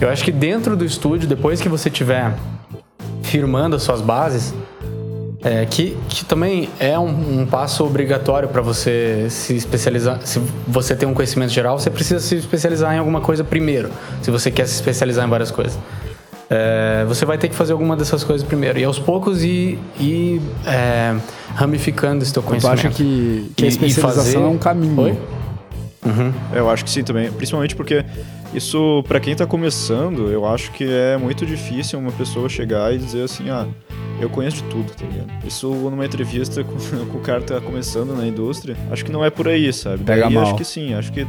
eu 0.00 0.08
acho 0.08 0.24
que 0.24 0.32
dentro 0.32 0.76
do 0.76 0.84
estúdio, 0.84 1.28
depois 1.28 1.60
que 1.60 1.68
você 1.68 1.88
tiver 1.88 2.34
firmando 3.22 3.76
as 3.76 3.82
suas 3.82 4.00
bases, 4.00 4.54
é, 5.44 5.66
que, 5.66 5.96
que 6.08 6.24
também 6.24 6.68
é 6.78 6.98
um, 6.98 7.40
um 7.40 7.46
passo 7.46 7.84
obrigatório 7.84 8.48
para 8.48 8.62
você 8.62 9.26
se 9.28 9.56
especializar. 9.56 10.20
Se 10.24 10.40
você 10.68 10.94
tem 10.94 11.08
um 11.08 11.14
conhecimento 11.14 11.50
geral, 11.50 11.78
você 11.78 11.90
precisa 11.90 12.20
se 12.20 12.36
especializar 12.36 12.94
em 12.94 12.98
alguma 12.98 13.20
coisa 13.20 13.42
primeiro, 13.42 13.90
se 14.22 14.30
você 14.30 14.50
quer 14.50 14.66
se 14.66 14.74
especializar 14.74 15.26
em 15.26 15.30
várias 15.30 15.50
coisas. 15.50 15.78
É, 16.48 17.04
você 17.08 17.24
vai 17.24 17.38
ter 17.38 17.48
que 17.48 17.54
fazer 17.54 17.72
alguma 17.72 17.96
dessas 17.96 18.22
coisas 18.22 18.46
primeiro. 18.46 18.78
E 18.78 18.84
aos 18.84 18.98
poucos 18.98 19.42
ir, 19.42 19.78
ir 19.98 20.40
é, 20.66 21.16
ramificando 21.54 22.22
esse 22.22 22.32
teu 22.32 22.42
conhecimento. 22.42 22.84
Eu 22.84 22.90
acho 22.90 22.96
que, 22.96 23.50
que 23.56 23.64
a 23.64 23.68
especialização 23.68 24.24
fazer... 24.24 24.36
é 24.36 24.46
um 24.46 24.58
caminho. 24.58 25.00
Oi? 25.00 25.18
Uhum. 26.04 26.32
Eu 26.52 26.68
acho 26.68 26.84
que 26.84 26.90
sim 26.90 27.04
também. 27.04 27.30
Principalmente 27.30 27.76
porque 27.76 28.04
isso, 28.52 29.04
para 29.06 29.20
quem 29.20 29.34
tá 29.34 29.46
começando, 29.46 30.30
eu 30.30 30.46
acho 30.46 30.72
que 30.72 30.84
é 30.84 31.16
muito 31.16 31.46
difícil 31.46 31.98
uma 31.98 32.12
pessoa 32.12 32.48
chegar 32.48 32.92
e 32.92 32.98
dizer 32.98 33.22
assim, 33.22 33.50
ah, 33.50 33.66
eu 34.20 34.28
conheço 34.28 34.56
de 34.56 34.64
tudo, 34.64 34.92
tá 34.92 35.04
ligado? 35.04 35.46
Isso 35.46 35.68
numa 35.68 36.04
entrevista 36.04 36.62
com, 36.64 36.76
com 37.06 37.18
o 37.18 37.20
cara 37.20 37.40
que 37.40 37.46
tá 37.46 37.60
começando 37.60 38.14
na 38.16 38.26
indústria, 38.26 38.76
acho 38.90 39.04
que 39.04 39.12
não 39.12 39.24
é 39.24 39.30
por 39.30 39.48
aí, 39.48 39.72
sabe? 39.72 40.04
Pega 40.04 40.22
Daí 40.22 40.34
mal. 40.34 40.44
acho 40.44 40.56
que 40.56 40.64
sim, 40.64 40.94
acho 40.94 41.12
que 41.12 41.26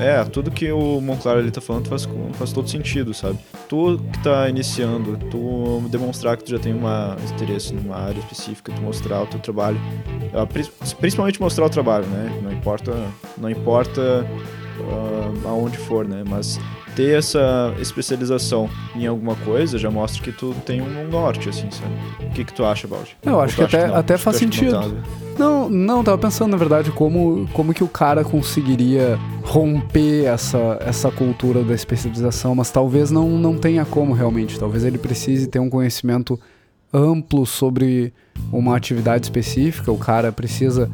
é, 0.00 0.24
tudo 0.24 0.50
que 0.50 0.70
o 0.72 1.00
Monclar 1.00 1.38
ali 1.38 1.50
tá 1.50 1.60
falando 1.60 1.88
faz, 1.88 2.08
faz 2.34 2.52
todo 2.52 2.68
sentido, 2.68 3.14
sabe? 3.14 3.38
Tu 3.68 3.98
que 4.12 4.22
tá 4.22 4.48
iniciando, 4.48 5.16
tu 5.30 5.82
demonstrar 5.88 6.36
que 6.36 6.44
tu 6.44 6.50
já 6.50 6.58
tem 6.58 6.74
uma 6.74 7.16
interesse 7.32 7.72
numa 7.74 7.96
área 7.96 8.18
específica, 8.18 8.72
tu 8.72 8.82
mostrar 8.82 9.22
o 9.22 9.26
teu 9.26 9.40
trabalho, 9.40 9.80
ah, 10.32 10.46
principalmente 10.98 11.40
mostrar 11.40 11.66
o 11.66 11.70
trabalho, 11.70 12.06
né? 12.06 12.40
Não 12.42 12.52
importa, 12.52 12.92
não 13.38 13.50
importa 13.50 14.26
uh, 14.80 15.48
aonde 15.48 15.78
for, 15.78 16.06
né? 16.06 16.24
Mas 16.26 16.58
ter 16.94 17.18
essa 17.18 17.74
especialização 17.78 18.68
em 18.94 19.06
alguma 19.06 19.34
coisa 19.36 19.78
já 19.78 19.90
mostra 19.90 20.22
que 20.22 20.32
tu 20.32 20.54
tem 20.64 20.80
um 20.80 21.08
norte, 21.08 21.48
assim, 21.48 21.68
sabe? 21.70 21.92
O 22.26 22.30
que, 22.30 22.44
que 22.44 22.52
tu 22.52 22.64
acha, 22.64 22.86
Baldi? 22.86 23.16
Eu 23.22 23.40
acho 23.40 23.56
que 23.56 23.62
até, 23.62 23.88
que 23.88 23.94
até 23.94 24.16
faz 24.16 24.36
sentido. 24.36 24.96
Não, 25.38 25.68
não, 25.68 26.04
tava 26.04 26.16
pensando, 26.18 26.52
na 26.52 26.56
verdade, 26.56 26.90
como, 26.92 27.48
como 27.52 27.74
que 27.74 27.82
o 27.82 27.88
cara 27.88 28.24
conseguiria 28.24 29.18
romper 29.42 30.26
essa, 30.26 30.78
essa 30.80 31.10
cultura 31.10 31.64
da 31.64 31.74
especialização, 31.74 32.54
mas 32.54 32.70
talvez 32.70 33.10
não, 33.10 33.28
não 33.28 33.58
tenha 33.58 33.84
como 33.84 34.12
realmente. 34.12 34.58
Talvez 34.58 34.84
ele 34.84 34.98
precise 34.98 35.48
ter 35.48 35.58
um 35.58 35.68
conhecimento 35.68 36.38
amplo 36.92 37.44
sobre 37.44 38.12
uma 38.52 38.76
atividade 38.76 39.26
específica. 39.26 39.90
O 39.90 39.98
cara 39.98 40.30
precisa, 40.30 40.88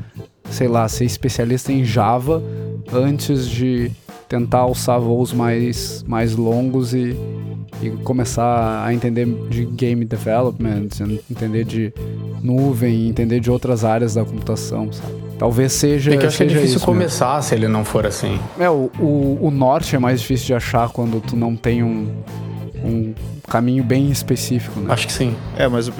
sei 0.50 0.68
lá, 0.68 0.88
ser 0.88 1.04
especialista 1.04 1.70
em 1.70 1.84
Java 1.84 2.42
antes 2.90 3.46
de 3.46 3.92
tentar 4.30 4.58
alçar 4.58 5.00
voos 5.00 5.32
mais, 5.32 6.04
mais 6.06 6.36
longos 6.36 6.94
e, 6.94 7.16
e 7.82 7.90
começar 8.04 8.86
a 8.86 8.94
entender 8.94 9.26
de 9.50 9.64
game 9.64 10.04
development, 10.04 10.86
entender 11.28 11.64
de 11.64 11.92
nuvem, 12.40 13.08
entender 13.08 13.40
de 13.40 13.50
outras 13.50 13.84
áreas 13.84 14.14
da 14.14 14.24
computação, 14.24 14.90
sabe? 14.92 15.12
Talvez 15.36 15.72
seja. 15.72 16.14
É 16.14 16.16
que 16.16 16.24
eu 16.24 16.28
acho 16.28 16.36
que 16.36 16.42
é 16.44 16.46
difícil 16.46 16.80
começar 16.80 17.34
mesmo. 17.34 17.42
se 17.42 17.54
ele 17.56 17.66
não 17.66 17.84
for 17.84 18.06
assim. 18.06 18.38
É, 18.58 18.70
o, 18.70 18.88
o, 19.00 19.38
o 19.40 19.50
norte 19.50 19.96
é 19.96 19.98
mais 19.98 20.20
difícil 20.20 20.46
de 20.46 20.54
achar 20.54 20.88
quando 20.90 21.20
tu 21.20 21.34
não 21.34 21.56
tem 21.56 21.82
um, 21.82 22.06
um 22.84 23.14
caminho 23.48 23.82
bem 23.82 24.10
específico, 24.10 24.80
né? 24.80 24.92
Acho 24.92 25.06
que 25.06 25.12
sim. 25.12 25.34
É, 25.56 25.66
mas 25.68 25.88
o, 25.88 25.92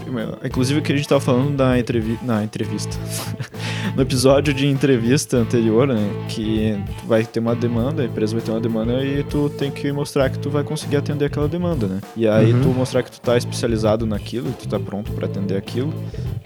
inclusive 0.45 0.81
o 0.81 0.83
que 0.83 0.93
a 0.93 0.97
gente 0.97 1.09
tava 1.09 1.21
falando 1.21 1.57
na, 1.57 1.79
entrevi 1.79 2.19
na 2.23 2.45
entrevista. 2.45 2.97
no 3.95 4.03
episódio 4.03 4.55
de 4.55 4.67
entrevista 4.67 5.37
anterior, 5.37 5.87
né? 5.87 6.09
Que 6.29 6.79
vai 7.07 7.25
ter 7.25 7.41
uma 7.41 7.55
demanda, 7.55 8.03
a 8.03 8.07
empresa 8.07 8.35
vai 8.35 8.43
ter 8.43 8.51
uma 8.51 8.61
demanda 8.61 9.05
e 9.05 9.23
tu 9.25 9.51
tem 9.51 9.71
que 9.71 9.91
mostrar 9.93 10.31
que 10.31 10.39
tu 10.39 10.51
vai 10.51 10.63
conseguir 10.63 10.97
atender 10.97 11.27
aquela 11.27 11.49
demanda, 11.49 11.87
né? 11.87 12.01
E 12.17 12.29
aí 12.29 12.53
uhum. 12.53 12.63
tu 12.63 12.69
mostrar 12.69 13.03
que 13.03 13.11
tu 13.11 13.21
tá 13.21 13.37
especializado 13.37 14.07
naquilo, 14.07 14.53
tu 14.53 14.69
tá 14.69 14.79
pronto 14.79 15.13
para 15.13 15.27
atender 15.27 15.57
aquilo, 15.57 15.93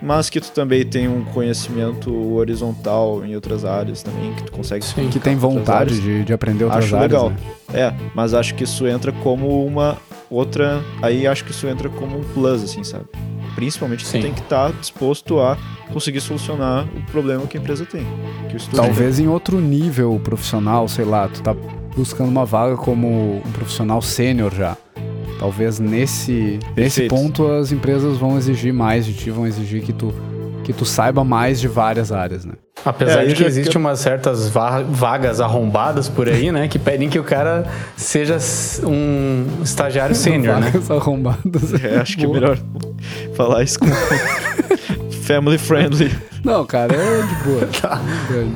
mas 0.02 0.30
que 0.30 0.40
tu 0.40 0.50
também 0.52 0.84
tem 0.84 1.08
um 1.08 1.24
conhecimento 1.24 2.12
horizontal 2.34 3.24
em 3.24 3.34
outras 3.34 3.64
áreas 3.64 4.02
também, 4.02 4.32
que 4.34 4.44
tu 4.44 4.52
consegue... 4.52 4.84
Sim, 4.84 5.08
que 5.08 5.18
tem 5.18 5.36
vontade 5.36 6.00
de, 6.00 6.24
de 6.24 6.32
aprender 6.32 6.64
outras 6.64 6.84
acho 6.84 6.96
áreas. 6.96 7.12
legal. 7.12 7.30
Né? 7.30 7.36
É, 7.72 7.92
mas 8.14 8.34
acho 8.34 8.54
que 8.54 8.64
isso 8.64 8.86
entra 8.86 9.12
como 9.12 9.64
uma 9.66 9.98
outra. 10.34 10.82
Aí 11.02 11.26
acho 11.26 11.44
que 11.44 11.50
isso 11.50 11.66
entra 11.66 11.88
como 11.88 12.18
um 12.18 12.24
plus, 12.24 12.62
assim, 12.62 12.82
sabe? 12.82 13.06
Principalmente 13.54 14.04
você 14.04 14.18
tem 14.18 14.34
que 14.34 14.40
estar 14.40 14.70
tá 14.70 14.76
disposto 14.78 15.38
a 15.40 15.56
conseguir 15.92 16.20
solucionar 16.20 16.86
o 16.96 17.02
problema 17.10 17.46
que 17.46 17.56
a 17.56 17.60
empresa 17.60 17.86
tem. 17.86 18.04
Talvez 18.74 19.20
em 19.20 19.28
outro 19.28 19.60
nível 19.60 20.20
profissional, 20.22 20.88
sei 20.88 21.04
lá, 21.04 21.28
tu 21.28 21.40
tá 21.40 21.54
buscando 21.96 22.28
uma 22.28 22.44
vaga 22.44 22.76
como 22.76 23.36
um 23.36 23.52
profissional 23.52 24.02
sênior 24.02 24.52
já. 24.52 24.76
Talvez 25.38 25.78
nesse, 25.78 26.58
nesse 26.76 27.06
ponto 27.08 27.46
as 27.46 27.70
empresas 27.70 28.16
vão 28.16 28.36
exigir 28.36 28.72
mais 28.72 29.06
de 29.06 29.14
ti, 29.14 29.30
vão 29.30 29.46
exigir 29.46 29.82
que 29.82 29.92
tu, 29.92 30.12
que 30.64 30.72
tu 30.72 30.84
saiba 30.84 31.22
mais 31.22 31.60
de 31.60 31.68
várias 31.68 32.10
áreas, 32.10 32.44
né? 32.44 32.54
Apesar 32.84 33.24
é, 33.24 33.26
de 33.26 33.34
que 33.34 33.44
existem 33.44 33.76
umas 33.76 33.98
certas 34.00 34.48
vagas 34.48 35.40
arrombadas 35.40 36.08
por 36.08 36.28
aí, 36.28 36.52
né? 36.52 36.68
Que 36.68 36.78
pedem 36.78 37.08
que 37.08 37.18
o 37.18 37.24
cara 37.24 37.66
seja 37.96 38.36
um 38.84 39.46
estagiário 39.62 40.14
sênior, 40.14 40.60
né? 40.60 40.70
Vagas 40.70 40.90
arrombadas. 40.90 41.82
É, 41.82 41.96
acho 41.98 42.16
que 42.16 42.24
é 42.24 42.28
melhor 42.28 42.58
falar 43.34 43.62
isso 43.62 43.78
com 43.78 43.86
family 45.24 45.56
friendly. 45.56 46.14
Não, 46.44 46.64
cara, 46.66 46.94
é 46.94 47.22
de 47.22 47.34
boa. 47.42 47.66
tá. 47.80 48.00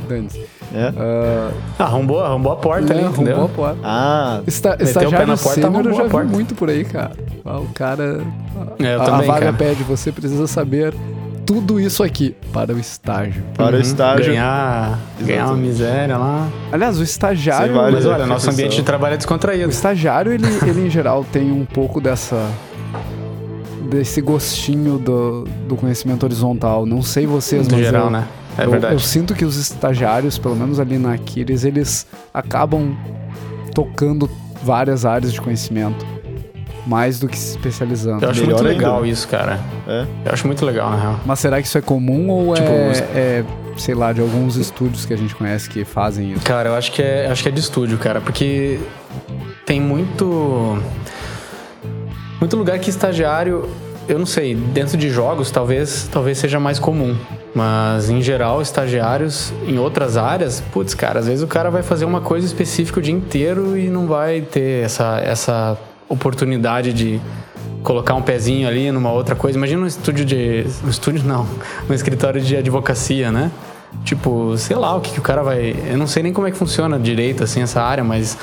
dane 0.07 0.29
É. 0.75 0.91
Uh... 0.91 1.55
arrombou, 1.79 2.21
arrombou 2.21 2.53
a 2.53 2.57
porta 2.57 2.93
ali, 2.93 3.03
entendeu? 3.03 3.37
Arrombou 3.37 3.45
a 3.45 3.49
porta. 3.49 3.81
Ah, 3.83 4.41
Está, 4.47 4.77
estagiário 4.79 5.37
sênior 5.39 5.87
eu 5.87 5.95
já 5.95 6.05
vi 6.05 6.27
muito 6.27 6.55
por 6.55 6.69
aí, 6.69 6.85
cara. 6.85 7.13
O 7.43 7.73
cara... 7.73 8.21
É, 8.79 8.95
eu 8.95 9.01
a, 9.01 9.05
também, 9.07 9.31
a 9.31 9.33
vaga 9.33 9.47
cara. 9.47 9.53
pede, 9.55 9.83
você 9.85 10.13
precisa 10.13 10.47
saber 10.47 10.93
tudo 11.49 11.81
isso 11.81 12.03
aqui 12.03 12.37
para 12.53 12.75
o 12.75 12.79
estágio. 12.79 13.43
Para 13.55 13.77
uhum. 13.77 13.79
o 13.79 13.81
estágio. 13.81 14.27
Ganhar, 14.27 14.99
ganhar 15.19 15.47
uma 15.47 15.57
miséria 15.57 16.19
lá. 16.19 16.47
Aliás, 16.71 16.99
o 17.01 17.03
estagiário. 17.03 17.75
Mas 17.75 18.05
olha, 18.05 18.27
nosso 18.27 18.51
ambiente 18.51 18.77
de 18.77 18.83
trabalho 18.83 19.15
é 19.15 19.17
descontraído. 19.17 19.67
O 19.67 19.71
estagiário, 19.71 20.31
ele, 20.31 20.45
ele 20.67 20.87
em 20.87 20.91
geral 20.91 21.25
tem 21.25 21.51
um 21.51 21.65
pouco 21.65 22.03
dessa. 22.03 22.37
desse 23.89 24.21
gostinho 24.21 24.99
do, 24.99 25.45
do 25.67 25.75
conhecimento 25.75 26.23
horizontal. 26.25 26.85
Não 26.85 27.01
sei 27.01 27.27
vocês, 27.27 27.67
no 27.67 27.77
mas. 27.77 27.83
geral, 27.83 28.05
eu, 28.05 28.11
né? 28.11 28.29
É 28.59 28.67
eu, 28.67 28.71
verdade. 28.71 28.93
Eu 28.93 29.01
sinto 29.01 29.35
que 29.35 29.47
os 29.47 29.57
estagiários, 29.57 30.37
pelo 30.37 30.55
menos 30.55 30.79
ali 30.79 30.99
na 30.99 31.15
Aquiles, 31.15 31.65
eles 31.65 32.07
acabam 32.35 32.95
tocando 33.75 34.29
várias 34.63 35.07
áreas 35.07 35.33
de 35.33 35.41
conhecimento 35.41 36.05
mais 36.89 37.21
do 37.21 37.29
que 37.29 37.39
se 37.39 37.51
especializando. 37.51 38.25
Eu 38.25 38.31
acho 38.31 38.41
Melhor 38.41 38.63
muito 38.63 38.69
legal 38.69 38.97
ainda. 38.97 39.09
isso, 39.09 39.29
cara. 39.29 39.61
É? 39.87 40.07
Eu 40.25 40.33
acho 40.33 40.47
muito 40.47 40.65
legal, 40.65 40.91
na 40.91 40.97
real. 40.97 41.21
Mas 41.27 41.39
será 41.39 41.61
que 41.61 41.69
isso 41.69 41.77
é 41.77 41.83
comum 41.83 42.31
ou 42.31 42.55
tipo, 42.55 42.67
é, 42.67 42.99
é, 43.15 43.45
sei 43.77 43.95
lá, 43.95 44.11
de 44.13 44.23
alguns 44.23 44.57
estúdios 44.57 45.05
que 45.05 45.13
a 45.13 45.17
gente 45.17 45.35
conhece 45.35 45.69
que 45.69 45.85
fazem 45.85 46.33
isso? 46.33 46.45
Cara, 46.45 46.71
eu 46.71 46.75
acho 46.75 46.91
que 46.91 47.03
é, 47.03 47.29
acho 47.31 47.43
que 47.43 47.49
é 47.51 47.53
de 47.53 47.61
estúdio, 47.61 47.99
cara, 47.99 48.23
porque 48.23 48.81
tem 49.67 49.81
muito 49.81 50.83
muito 52.41 52.57
lugar 52.57 52.79
que 52.79 52.89
estagiário, 52.89 53.69
eu 54.09 54.19
não 54.19 54.27
sei, 54.27 54.55
dentro 54.55 54.97
de 54.97 55.11
jogos 55.11 55.51
talvez 55.51 56.09
talvez 56.11 56.39
seja 56.39 56.59
mais 56.59 56.79
comum. 56.79 57.15
Mas 57.55 58.09
em 58.09 58.23
geral, 58.23 58.63
estagiários 58.63 59.53
em 59.67 59.79
outras 59.79 60.17
áreas, 60.17 60.63
putz, 60.73 60.95
cara, 60.95 61.21
às 61.21 61.27
vezes 61.27 61.43
o 61.43 61.47
cara 61.47 61.71
vai 61.71 61.83
fazer 61.83 62.07
uma 62.07 62.21
coisa 62.21 62.47
específica 62.47 62.99
o 62.99 63.03
dia 63.03 63.13
inteiro 63.13 63.77
e 63.77 63.89
não 63.89 64.07
vai 64.07 64.41
ter 64.41 64.85
essa, 64.85 65.19
essa 65.19 65.77
oportunidade 66.09 66.93
de 66.93 67.21
colocar 67.83 68.15
um 68.15 68.23
pezinho 68.23 68.69
ali 68.69 68.91
numa 68.91 69.13
outra 69.13 69.35
coisa. 69.35 69.57
Imagina 69.59 69.83
um 69.83 69.87
estúdio 69.87 70.25
de. 70.25 70.67
Um 70.85 70.89
estúdio 70.89 71.25
não, 71.25 71.47
um 71.89 71.95
escritório 71.95 72.41
de 72.41 72.57
advocacia, 72.57 73.31
né? 73.31 73.51
Tipo, 74.05 74.57
sei 74.57 74.77
lá, 74.77 74.95
o 74.97 75.01
que, 75.01 75.13
que 75.13 75.19
o 75.19 75.23
cara 75.23 75.43
vai. 75.43 75.75
Eu 75.89 75.97
não 75.97 76.07
sei 76.07 76.23
nem 76.23 76.33
como 76.33 76.47
é 76.47 76.51
que 76.51 76.57
funciona 76.57 76.99
direito 76.99 77.43
assim 77.43 77.63
essa 77.63 77.83
área, 77.83 78.05
mas 78.05 78.37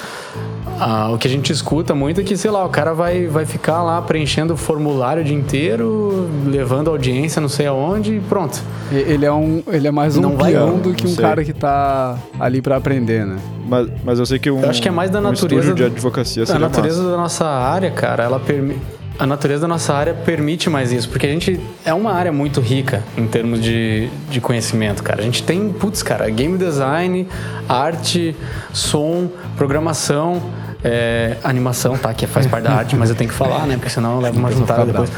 ah, 0.80 1.10
o 1.12 1.18
que 1.18 1.28
a 1.28 1.32
gente 1.32 1.52
escuta 1.52 1.96
muito 1.96 2.22
é 2.22 2.24
que, 2.24 2.36
sei 2.36 2.52
lá, 2.52 2.66
o 2.66 2.70
cara 2.70 2.94
vai, 2.94 3.28
vai 3.28 3.46
ficar 3.46 3.82
lá 3.82 4.02
preenchendo 4.02 4.54
o 4.54 4.58
formulário 4.58 5.22
o 5.22 5.26
dia 5.26 5.36
inteiro, 5.36 6.30
levando 6.46 6.90
audiência 6.90 7.42
não 7.42 7.50
sei 7.50 7.68
aonde 7.68 8.16
e 8.16 8.20
pronto. 8.20 8.62
Ele 8.92 9.26
é, 9.26 9.32
um, 9.32 9.64
ele 9.68 9.88
é 9.88 9.92
mais 9.92 10.18
um 10.18 10.22
não 10.22 10.38
peão 10.38 10.78
do 10.78 10.94
que 10.94 11.06
um 11.06 11.10
sei. 11.10 11.24
cara 11.24 11.44
que 11.44 11.54
tá 11.54 12.18
ali 12.40 12.62
para 12.62 12.76
aprender, 12.76 13.26
né? 13.26 13.38
Mas, 13.68 13.88
mas 14.04 14.20
eu 14.20 14.26
sei 14.26 14.38
que 14.38 14.52
um. 14.52 14.62
Eu 14.62 14.70
acho 14.70 14.82
que 14.82 14.88
é 14.88 14.92
mais 14.92 15.10
da 15.10 15.20
um 15.20 15.24
natureza. 15.24 15.74
de 15.74 15.84
advocacia 15.84 16.44
A 16.50 16.60
natureza 16.60 17.00
massa. 17.02 17.12
da 17.12 17.18
nossa 17.18 17.46
área, 17.46 17.92
cara, 17.92 18.24
ela 18.24 18.40
permite. 18.40 18.80
A 19.18 19.26
natureza 19.26 19.62
da 19.62 19.68
nossa 19.70 19.94
área 19.94 20.14
permite 20.14 20.70
mais 20.70 20.92
isso, 20.92 21.08
porque 21.08 21.26
a 21.26 21.30
gente 21.30 21.58
é 21.86 21.94
uma 21.94 22.12
área 22.12 22.34
muito 22.34 22.60
rica 22.60 23.02
em 23.18 23.26
termos 23.26 23.62
de, 23.62 24.10
de 24.30 24.42
conhecimento, 24.42 25.02
cara. 25.02 25.22
A 25.22 25.24
gente 25.24 25.42
tem, 25.42 25.70
putz, 25.72 26.04
cara, 26.04 26.30
game 26.30 26.58
design, 26.58 27.26
arte, 27.70 28.36
som, 28.74 29.30
programação, 29.56 30.44
é, 30.88 31.38
animação, 31.44 31.98
tá? 31.98 32.14
Que 32.14 32.28
faz 32.28 32.46
parte 32.46 32.66
da 32.66 32.74
arte, 32.74 32.96
mas 32.96 33.10
eu 33.10 33.16
tenho 33.16 33.28
que 33.28 33.36
falar, 33.36 33.66
né? 33.66 33.76
Porque 33.76 33.90
senão 33.90 34.16
eu 34.16 34.22
levo 34.22 34.38
uma 34.38 34.52
juntada 34.52 34.86
depois. 34.86 35.10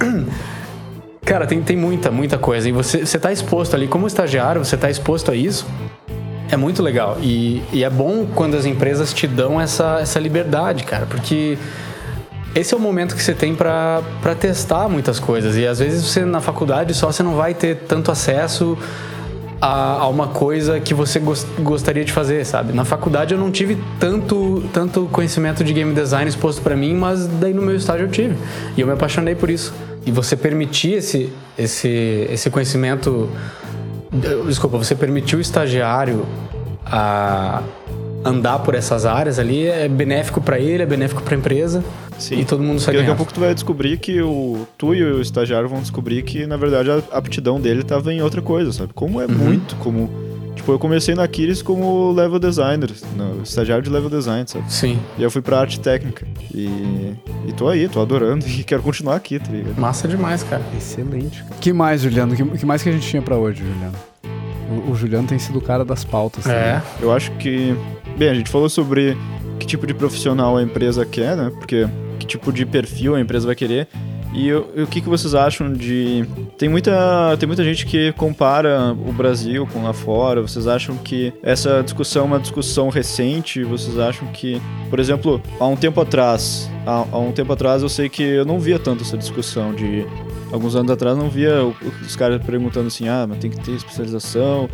Cara, 1.24 1.46
tem, 1.46 1.62
tem 1.62 1.76
muita, 1.76 2.10
muita 2.10 2.36
coisa. 2.36 2.68
E 2.68 2.72
você, 2.72 3.06
você 3.06 3.18
tá 3.18 3.32
exposto 3.32 3.74
ali, 3.74 3.88
como 3.88 4.06
estagiário, 4.06 4.62
você 4.62 4.76
tá 4.76 4.90
exposto 4.90 5.30
a 5.30 5.34
isso. 5.34 5.66
É 6.50 6.58
muito 6.58 6.82
legal. 6.82 7.16
E, 7.22 7.62
e 7.72 7.82
é 7.84 7.88
bom 7.88 8.26
quando 8.34 8.54
as 8.54 8.66
empresas 8.66 9.14
te 9.14 9.26
dão 9.26 9.58
essa, 9.58 9.98
essa 10.00 10.20
liberdade, 10.20 10.84
cara, 10.84 11.06
porque 11.06 11.56
esse 12.54 12.74
é 12.74 12.76
o 12.76 12.80
momento 12.80 13.14
que 13.14 13.22
você 13.22 13.34
tem 13.34 13.54
para 13.54 14.02
testar 14.38 14.88
muitas 14.88 15.18
coisas. 15.18 15.56
E 15.56 15.66
às 15.66 15.78
vezes 15.78 16.04
você 16.04 16.24
na 16.24 16.40
faculdade 16.40 16.92
só 16.92 17.10
você 17.10 17.22
não 17.22 17.34
vai 17.34 17.54
ter 17.54 17.76
tanto 17.88 18.10
acesso 18.10 18.76
a, 19.60 19.94
a 20.00 20.08
uma 20.08 20.28
coisa 20.28 20.78
que 20.80 20.94
você 20.94 21.18
gost, 21.18 21.46
gostaria 21.60 22.04
de 22.04 22.12
fazer, 22.12 22.44
sabe? 22.44 22.72
Na 22.72 22.84
faculdade 22.84 23.34
eu 23.34 23.40
não 23.40 23.50
tive 23.50 23.76
tanto, 23.98 24.64
tanto 24.72 25.08
conhecimento 25.12 25.64
de 25.64 25.72
game 25.72 25.94
design 25.94 26.28
exposto 26.28 26.62
para 26.62 26.76
mim, 26.76 26.94
mas 26.94 27.26
daí 27.26 27.52
no 27.52 27.62
meu 27.62 27.76
estágio 27.76 28.06
eu 28.06 28.10
tive. 28.10 28.36
E 28.76 28.80
eu 28.80 28.86
me 28.86 28.92
apaixonei 28.92 29.34
por 29.34 29.50
isso. 29.50 29.74
E 30.06 30.10
você 30.10 30.36
permitir 30.36 30.94
esse, 30.94 31.32
esse, 31.58 31.88
esse 32.30 32.50
conhecimento 32.50 33.28
Desculpa, 34.46 34.78
você 34.78 34.94
permitiu 34.94 35.38
o 35.38 35.40
estagiário 35.40 36.24
a 36.84 37.62
andar 38.24 38.58
por 38.60 38.74
essas 38.74 39.06
áreas 39.06 39.38
ali, 39.38 39.66
é 39.66 39.88
benéfico 39.88 40.40
para 40.40 40.58
ele, 40.58 40.82
é 40.82 40.86
benéfico 40.86 41.22
para 41.22 41.34
a 41.34 41.38
empresa. 41.38 41.84
Sim. 42.18 42.40
E 42.40 42.44
todo 42.44 42.62
mundo 42.62 42.80
sai 42.80 42.96
Daqui 42.96 43.10
a 43.10 43.14
pouco 43.14 43.32
tu 43.32 43.40
vai 43.40 43.54
descobrir 43.54 43.96
que 43.98 44.20
o 44.20 44.66
tu 44.76 44.94
e 44.94 45.02
o 45.02 45.20
estagiário 45.20 45.68
vão 45.68 45.80
descobrir 45.80 46.22
que 46.22 46.46
na 46.46 46.56
verdade 46.56 46.90
a 46.90 47.16
aptidão 47.16 47.60
dele 47.60 47.82
estava 47.82 48.12
em 48.12 48.20
outra 48.20 48.42
coisa, 48.42 48.72
sabe? 48.72 48.92
Como 48.92 49.20
é 49.20 49.26
uhum. 49.26 49.34
muito 49.34 49.76
como 49.76 50.10
Tipo, 50.68 50.72
eu 50.72 50.78
comecei 50.78 51.14
na 51.14 51.26
Kiris 51.26 51.62
como 51.62 52.12
level 52.12 52.38
designer, 52.38 52.90
no, 53.16 53.42
estagiário 53.42 53.82
de 53.82 53.88
level 53.88 54.10
design, 54.10 54.44
sabe? 54.46 54.70
Sim. 54.70 54.98
E 55.16 55.22
eu 55.22 55.30
fui 55.30 55.40
pra 55.40 55.60
arte 55.60 55.78
técnica. 55.78 56.26
E, 56.52 57.14
e 57.46 57.52
tô 57.56 57.68
aí, 57.68 57.88
tô 57.88 58.02
adorando 58.02 58.44
e 58.48 58.64
quero 58.64 58.82
continuar 58.82 59.14
aqui, 59.14 59.38
tá 59.38 59.50
ligado? 59.50 59.80
Massa 59.80 60.08
demais, 60.08 60.42
cara. 60.42 60.60
Excelente. 60.76 61.44
Cara. 61.44 61.54
que 61.60 61.72
mais, 61.72 62.02
Juliano? 62.02 62.34
que, 62.34 62.44
que 62.44 62.66
mais 62.66 62.82
que 62.82 62.88
a 62.88 62.92
gente 62.92 63.06
tinha 63.06 63.22
pra 63.22 63.36
hoje, 63.36 63.62
Juliano? 63.64 63.94
O, 64.68 64.90
o 64.90 64.94
Juliano 64.94 65.26
tem 65.26 65.38
sido 65.38 65.58
o 65.58 65.62
cara 65.62 65.84
das 65.84 66.04
pautas. 66.04 66.44
É. 66.46 66.50
Né? 66.50 66.82
Eu 67.00 67.12
acho 67.12 67.30
que. 67.32 67.74
Bem, 68.18 68.30
a 68.30 68.34
gente 68.34 68.50
falou 68.50 68.68
sobre 68.68 69.16
que 69.60 69.66
tipo 69.66 69.86
de 69.86 69.94
profissional 69.94 70.56
a 70.56 70.62
empresa 70.62 71.06
quer, 71.06 71.36
né? 71.36 71.52
Porque 71.56 71.86
que 72.18 72.26
tipo 72.26 72.52
de 72.52 72.66
perfil 72.66 73.14
a 73.14 73.20
empresa 73.20 73.46
vai 73.46 73.54
querer. 73.54 73.86
E 74.34 74.52
o 74.52 74.86
que, 74.88 75.00
que 75.00 75.08
vocês 75.08 75.36
acham 75.36 75.72
de. 75.72 76.24
Tem 76.58 76.68
muita, 76.68 77.36
tem 77.38 77.46
muita 77.46 77.62
gente 77.62 77.86
que 77.86 78.12
compara 78.12 78.92
o 78.92 79.12
Brasil 79.12 79.68
com 79.72 79.84
lá 79.84 79.92
fora. 79.92 80.42
Vocês 80.42 80.66
acham 80.66 80.96
que 80.96 81.32
essa 81.44 81.80
discussão 81.82 82.24
é 82.24 82.26
uma 82.26 82.40
discussão 82.40 82.88
recente? 82.88 83.62
Vocês 83.62 83.96
acham 83.98 84.26
que, 84.32 84.60
por 84.90 84.98
exemplo, 84.98 85.40
há 85.60 85.66
um 85.66 85.76
tempo 85.76 86.00
atrás, 86.00 86.68
há, 86.84 87.06
há 87.10 87.18
um 87.18 87.30
tempo 87.30 87.52
atrás 87.52 87.82
eu 87.82 87.88
sei 87.88 88.08
que 88.08 88.22
eu 88.22 88.44
não 88.44 88.58
via 88.58 88.80
tanto 88.80 89.04
essa 89.04 89.16
discussão 89.16 89.72
de. 89.72 90.04
Alguns 90.52 90.74
anos 90.74 90.90
atrás 90.90 91.16
não 91.16 91.28
via 91.28 91.62
o- 91.64 91.74
os 92.02 92.16
caras 92.16 92.40
perguntando 92.44 92.86
assim, 92.86 93.06
ah, 93.08 93.26
mas 93.28 93.38
tem 93.38 93.50
que 93.50 93.60
ter 93.60 93.72
especialização, 93.72 94.68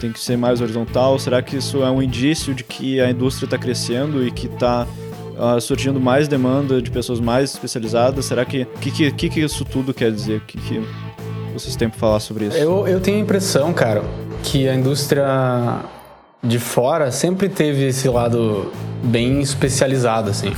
tem 0.00 0.10
que 0.10 0.18
ser 0.20 0.36
mais 0.36 0.60
horizontal. 0.60 1.18
Será 1.18 1.40
que 1.40 1.56
isso 1.56 1.82
é 1.82 1.90
um 1.90 2.02
indício 2.02 2.52
de 2.54 2.64
que 2.64 3.00
a 3.00 3.10
indústria 3.10 3.46
está 3.46 3.56
crescendo 3.58 4.26
e 4.26 4.30
que 4.30 4.46
está 4.46 4.86
ah, 5.38 5.60
surgindo 5.60 6.00
mais 6.00 6.26
demanda 6.28 6.82
de 6.82 6.90
pessoas 6.90 7.20
mais 7.20 7.52
especializadas? 7.52 8.24
Será 8.24 8.44
que 8.44 8.64
que, 8.80 8.90
que, 8.90 9.10
que, 9.12 9.28
que 9.28 9.40
isso 9.40 9.64
tudo 9.64 9.94
quer 9.94 10.10
dizer? 10.10 10.38
O 10.38 10.40
que, 10.40 10.58
que 10.58 10.82
vocês 11.54 11.76
têm 11.76 11.88
para 11.88 11.98
falar 11.98 12.20
sobre 12.20 12.46
isso? 12.46 12.56
Eu, 12.56 12.86
eu 12.88 13.00
tenho 13.00 13.18
a 13.18 13.20
impressão, 13.20 13.72
cara, 13.72 14.02
que 14.42 14.68
a 14.68 14.74
indústria 14.74 15.24
de 16.42 16.58
fora 16.58 17.12
sempre 17.12 17.48
teve 17.48 17.84
esse 17.86 18.08
lado 18.08 18.72
bem 19.04 19.40
especializado, 19.40 20.30
assim. 20.30 20.52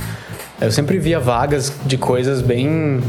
Eu 0.61 0.71
sempre 0.71 0.97
via 0.97 1.19
vagas 1.19 1.73
de 1.85 1.97
coisas 1.97 2.41
bem. 2.41 3.01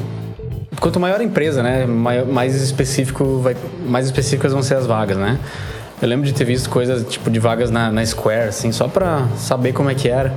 Quanto 0.81 0.99
maior 1.01 1.20
a 1.20 1.25
empresa, 1.25 1.62
né? 1.62 1.87
mai- 1.87 2.25
Mais 2.25 2.55
específico 2.55 3.39
vai, 3.43 3.57
mais 3.87 4.07
específicas 4.07 4.53
vão 4.53 4.62
ser 4.62 4.75
as 4.77 4.87
vagas, 4.87 5.16
né? 5.16 5.39
Eu 6.03 6.09
lembro 6.09 6.27
de 6.27 6.35
ter 6.35 6.45
visto 6.45 6.68
coisas 6.68 7.07
tipo 7.09 7.31
de 7.31 7.39
vagas 7.39 7.70
na, 7.70 7.91
na 7.91 8.05
Square, 8.05 8.49
assim, 8.49 8.72
só 8.72 8.89
pra 8.89 9.27
saber 9.37 9.72
como 9.72 9.89
é 9.91 9.95
que 9.95 10.09
era. 10.09 10.35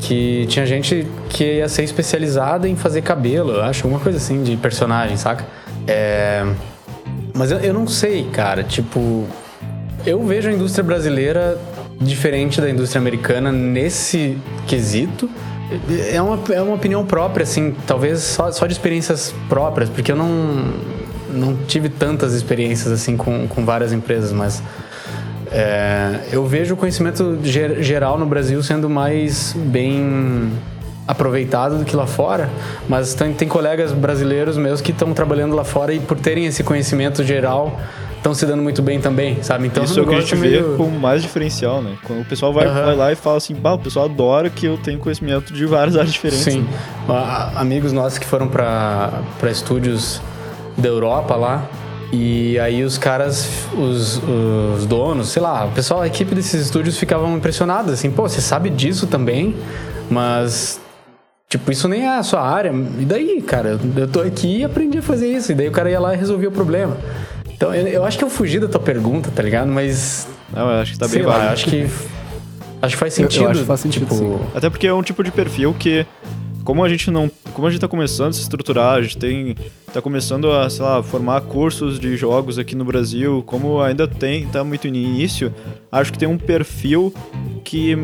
Que 0.00 0.46
tinha 0.48 0.64
gente 0.66 1.06
que 1.28 1.58
ia 1.58 1.68
ser 1.68 1.84
especializada 1.84 2.66
em 2.68 2.74
fazer 2.74 3.02
cabelo, 3.02 3.52
eu 3.52 3.62
acho, 3.62 3.84
alguma 3.86 4.02
coisa 4.02 4.18
assim 4.18 4.42
de 4.42 4.56
personagem, 4.56 5.16
saca? 5.16 5.44
É. 5.86 6.44
Mas 7.34 7.50
eu, 7.50 7.58
eu 7.58 7.74
não 7.74 7.86
sei, 7.86 8.24
cara. 8.32 8.64
Tipo, 8.64 9.24
eu 10.04 10.24
vejo 10.24 10.48
a 10.48 10.52
indústria 10.52 10.82
brasileira 10.82 11.58
diferente 12.00 12.60
da 12.60 12.68
indústria 12.68 12.98
americana 13.00 13.52
nesse 13.52 14.36
quesito. 14.66 15.30
É 16.12 16.20
uma, 16.20 16.38
é 16.52 16.60
uma 16.62 16.74
opinião 16.74 17.04
própria, 17.04 17.44
assim, 17.44 17.74
talvez 17.86 18.20
só, 18.20 18.50
só 18.50 18.66
de 18.66 18.72
experiências 18.72 19.34
próprias, 19.48 19.88
porque 19.90 20.12
eu 20.12 20.16
não, 20.16 20.72
não 21.30 21.56
tive 21.66 21.88
tantas 21.88 22.34
experiências 22.34 22.92
assim 22.92 23.16
com, 23.16 23.46
com 23.48 23.64
várias 23.64 23.92
empresas, 23.92 24.32
mas 24.32 24.62
é, 25.50 26.20
eu 26.32 26.46
vejo 26.46 26.74
o 26.74 26.76
conhecimento 26.76 27.38
ge- 27.42 27.82
geral 27.82 28.18
no 28.18 28.26
Brasil 28.26 28.62
sendo 28.62 28.88
mais 28.88 29.54
bem 29.56 30.50
aproveitado 31.06 31.78
do 31.78 31.84
que 31.84 31.94
lá 31.96 32.06
fora, 32.06 32.48
mas 32.88 33.12
tem, 33.14 33.32
tem 33.34 33.48
colegas 33.48 33.92
brasileiros 33.92 34.56
meus 34.56 34.80
que 34.80 34.92
estão 34.92 35.12
trabalhando 35.12 35.54
lá 35.54 35.64
fora 35.64 35.92
e 35.92 36.00
por 36.00 36.18
terem 36.18 36.46
esse 36.46 36.62
conhecimento 36.62 37.22
geral 37.24 37.78
estão 38.22 38.32
se 38.34 38.46
dando 38.46 38.62
muito 38.62 38.80
bem 38.80 39.00
também, 39.00 39.42
sabe? 39.42 39.66
Então 39.66 39.82
isso 39.82 39.98
é 39.98 40.02
o 40.04 40.06
que 40.06 40.14
a 40.14 40.20
gente 40.20 40.34
negócio 40.36 40.50
vê 40.50 40.62
meio- 40.62 40.76
como 40.76 40.96
mais 40.98 41.22
diferencial, 41.22 41.82
né? 41.82 41.96
Quando 42.04 42.20
o 42.22 42.24
pessoal 42.24 42.52
vai, 42.52 42.66
Aham. 42.66 42.84
vai 42.86 42.96
lá 42.96 43.12
e 43.12 43.16
fala 43.16 43.36
assim, 43.38 43.52
bah, 43.52 43.72
o 43.74 43.78
pessoal 43.80 44.04
adora 44.04 44.48
que 44.48 44.64
eu 44.64 44.78
tenho 44.78 45.00
conhecimento 45.00 45.52
de 45.52 45.66
várias 45.66 45.96
áreas 45.96 46.12
diferentes. 46.12 46.44
Sim. 46.44 46.60
né? 47.08 47.50
Amigos 47.56 47.92
nossos 47.92 48.18
que 48.18 48.24
foram 48.26 48.46
para 48.46 49.10
estúdios 49.50 50.22
da 50.78 50.88
Europa 50.88 51.34
lá. 51.34 51.64
E 52.12 52.58
aí 52.60 52.84
os 52.84 52.96
caras, 52.96 53.48
os, 53.76 54.20
os 54.76 54.86
donos, 54.86 55.28
sei 55.30 55.42
lá, 55.42 55.64
o 55.64 55.70
pessoal, 55.72 56.02
a 56.02 56.06
equipe 56.06 56.34
desses 56.34 56.60
estúdios 56.66 56.96
ficavam 56.98 57.34
impressionados, 57.36 57.90
assim, 57.92 58.10
pô, 58.10 58.28
você 58.28 58.40
sabe 58.40 58.68
disso 58.70 59.06
também, 59.06 59.56
mas 60.10 60.78
tipo, 61.48 61.72
isso 61.72 61.88
nem 61.88 62.02
é 62.06 62.18
a 62.18 62.22
sua 62.22 62.42
área. 62.42 62.70
E 63.00 63.04
daí, 63.04 63.40
cara, 63.42 63.78
eu 63.96 64.06
tô 64.08 64.20
aqui 64.20 64.58
e 64.58 64.64
aprendi 64.64 64.98
a 64.98 65.02
fazer 65.02 65.26
isso. 65.28 65.52
E 65.52 65.54
daí 65.54 65.68
o 65.68 65.72
cara 65.72 65.90
ia 65.90 65.98
lá 66.00 66.14
e 66.14 66.16
resolvia 66.16 66.48
o 66.48 66.52
problema. 66.52 66.96
Então, 67.62 67.72
eu, 67.72 67.86
eu 67.86 68.04
acho 68.04 68.18
que 68.18 68.24
eu 68.24 68.28
fugi 68.28 68.58
da 68.58 68.66
tua 68.66 68.80
pergunta, 68.80 69.30
tá 69.30 69.40
ligado? 69.40 69.68
Mas 69.70 70.26
Não, 70.52 70.62
eu 70.68 70.80
acho 70.80 70.94
que 70.94 70.98
tá 70.98 71.06
bem 71.06 71.22
lá, 71.22 71.34
válido. 71.34 71.52
acho 71.52 71.66
que 71.66 71.86
acho 72.82 72.94
que 72.94 72.98
faz 73.00 73.16
Eu- 73.18 73.24
eu 73.26 73.30
sentido. 73.30 73.48
acho 73.50 73.60
que 73.60 73.66
faz 73.66 73.80
sentido, 73.80 74.02
tipo, 74.02 74.14
sim. 74.16 74.38
Até 74.52 74.68
porque 74.68 74.84
é 74.88 74.92
um 74.92 75.00
tipo 75.02 75.22
de 75.22 75.30
perfil 75.30 75.72
que, 75.78 76.04
como 76.64 76.82
a 76.82 76.88
gente 76.88 77.08
não. 77.08 77.30
Como 77.54 77.68
a 77.68 77.70
gente 77.70 77.80
tá 77.80 77.86
começando 77.86 78.30
a 78.30 78.32
se 78.32 78.40
estruturar, 78.40 78.94
a 78.94 79.02
gente 79.02 79.16
tem. 79.16 79.54
tá 79.92 80.00
começando 80.02 80.50
a, 80.50 80.68
sei 80.70 80.82
lá, 80.82 81.02
formar 81.04 81.42
cursos 81.42 82.00
de 82.00 82.16
jogos 82.16 82.58
aqui 82.58 82.74
no 82.74 82.84
Brasil, 82.84 83.44
como 83.46 83.80
ainda 83.80 84.08
tem, 84.08 84.46
tá 84.46 84.64
muito 84.64 84.88
no 84.88 84.96
início, 84.96 85.52
acho 85.92 86.10
que 86.10 86.18
tem 86.18 86.26
um 86.26 86.38
perfil 86.38 87.12
que, 87.62 87.94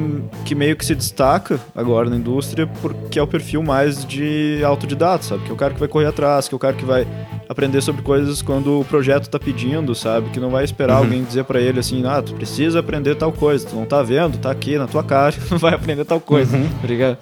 que 0.44 0.54
meio 0.54 0.76
que 0.76 0.84
se 0.84 0.94
destaca 0.94 1.58
agora 1.74 2.08
na 2.10 2.16
indústria, 2.16 2.66
porque 2.82 3.18
é 3.18 3.22
o 3.22 3.26
perfil 3.26 3.62
mais 3.62 4.04
de 4.04 4.60
autodidata, 4.62 5.24
sabe? 5.24 5.44
Que 5.44 5.50
é 5.50 5.52
o 5.54 5.56
cara 5.56 5.72
que 5.74 5.80
vai 5.80 5.88
correr 5.88 6.06
atrás, 6.06 6.46
que 6.46 6.54
é 6.54 6.56
o 6.56 6.58
cara 6.58 6.74
que 6.76 6.84
vai 6.84 7.06
aprender 7.48 7.80
sobre 7.80 8.02
coisas 8.02 8.42
quando 8.42 8.80
o 8.80 8.84
projeto 8.84 9.28
tá 9.28 9.38
pedindo, 9.38 9.94
sabe? 9.94 10.30
Que 10.30 10.38
não 10.38 10.50
vai 10.50 10.64
esperar 10.64 10.96
alguém 10.96 11.24
dizer 11.24 11.44
pra 11.44 11.60
ele 11.60 11.80
assim, 11.80 12.04
ah, 12.06 12.20
tu 12.20 12.34
precisa 12.34 12.80
aprender 12.80 13.14
tal 13.14 13.32
coisa, 13.32 13.66
tu 13.66 13.74
não 13.74 13.86
tá 13.86 14.02
vendo, 14.02 14.38
tá 14.38 14.50
aqui 14.50 14.76
na 14.76 14.86
tua 14.86 15.02
cara, 15.02 15.34
tu 15.48 15.56
vai 15.56 15.74
aprender 15.74 16.04
tal 16.04 16.20
coisa, 16.20 16.58
tá 16.80 16.86
ligado? 16.86 17.18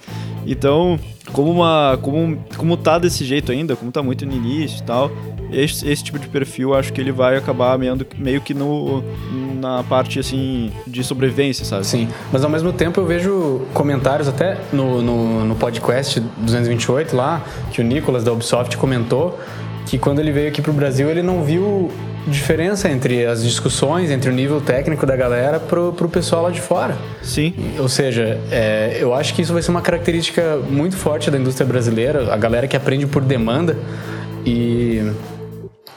Então, 0.47 0.99
como 1.33 1.51
uma 1.51 1.99
como 2.01 2.39
como 2.57 2.77
tá 2.77 2.99
desse 2.99 3.25
jeito 3.25 3.51
ainda, 3.51 3.75
como 3.75 3.91
tá 3.91 4.03
muito 4.03 4.25
no 4.25 4.33
início 4.33 4.79
e 4.79 4.83
tal, 4.83 5.11
esse, 5.51 5.89
esse 5.89 6.05
tipo 6.05 6.19
de 6.19 6.29
perfil 6.29 6.75
acho 6.75 6.93
que 6.93 7.01
ele 7.01 7.11
vai 7.11 7.37
acabar 7.37 7.77
meio, 7.79 7.99
meio 8.17 8.41
que 8.41 8.55
no 8.55 9.03
na 9.61 9.83
parte 9.83 10.21
assim 10.21 10.71
de 10.87 11.03
sobrevivência, 11.03 11.65
sabe? 11.65 11.85
Sim, 11.87 12.09
mas 12.33 12.45
ao 12.45 12.51
mesmo 12.51 12.73
tempo 12.73 13.01
eu 13.01 13.07
vejo 13.07 13.63
comentários 13.75 14.29
até 14.29 14.59
no, 14.73 15.03
no, 15.03 15.45
no 15.45 15.55
podcast 15.57 16.21
228 16.21 17.17
lá, 17.17 17.43
que 17.73 17.81
o 17.81 17.85
Nicolas 17.85 18.23
da 18.23 18.33
Ubisoft 18.33 18.77
comentou 18.77 19.39
que 19.87 19.99
quando 19.99 20.19
ele 20.19 20.33
veio 20.33 20.49
aqui 20.49 20.61
pro 20.61 20.73
Brasil 20.73 21.09
ele 21.09 21.23
não 21.23 21.43
viu 21.43 21.91
diferença 22.27 22.91
entre 22.91 23.25
as 23.25 23.43
discussões, 23.43 24.11
entre 24.11 24.29
o 24.29 24.33
nível 24.33 24.61
técnico 24.61 25.07
da 25.07 25.17
galera 25.17 25.61
pro, 25.61 25.93
pro 25.93 26.09
pessoal 26.09 26.43
lá 26.43 26.51
de 26.51 26.61
fora. 26.61 26.97
Sim. 27.23 27.55
Ou 27.79 27.89
seja, 27.89 28.41
é, 28.51 28.99
eu 29.01 29.15
acho 29.15 29.33
que 29.33 29.43
isso 29.43 29.53
vai 29.53 29.63
ser 29.63 29.71
uma 29.71 29.81
característica 29.81 30.59
muito 30.69 30.97
forte 30.97 31.31
da 31.31 31.39
indústria 31.39 31.67
brasileira, 31.67 32.33
a 32.33 32.37
galera 32.37 32.67
que 32.67 32.77
aprende 32.77 33.07
por 33.07 33.23
demanda. 33.23 33.77
E 34.45 35.13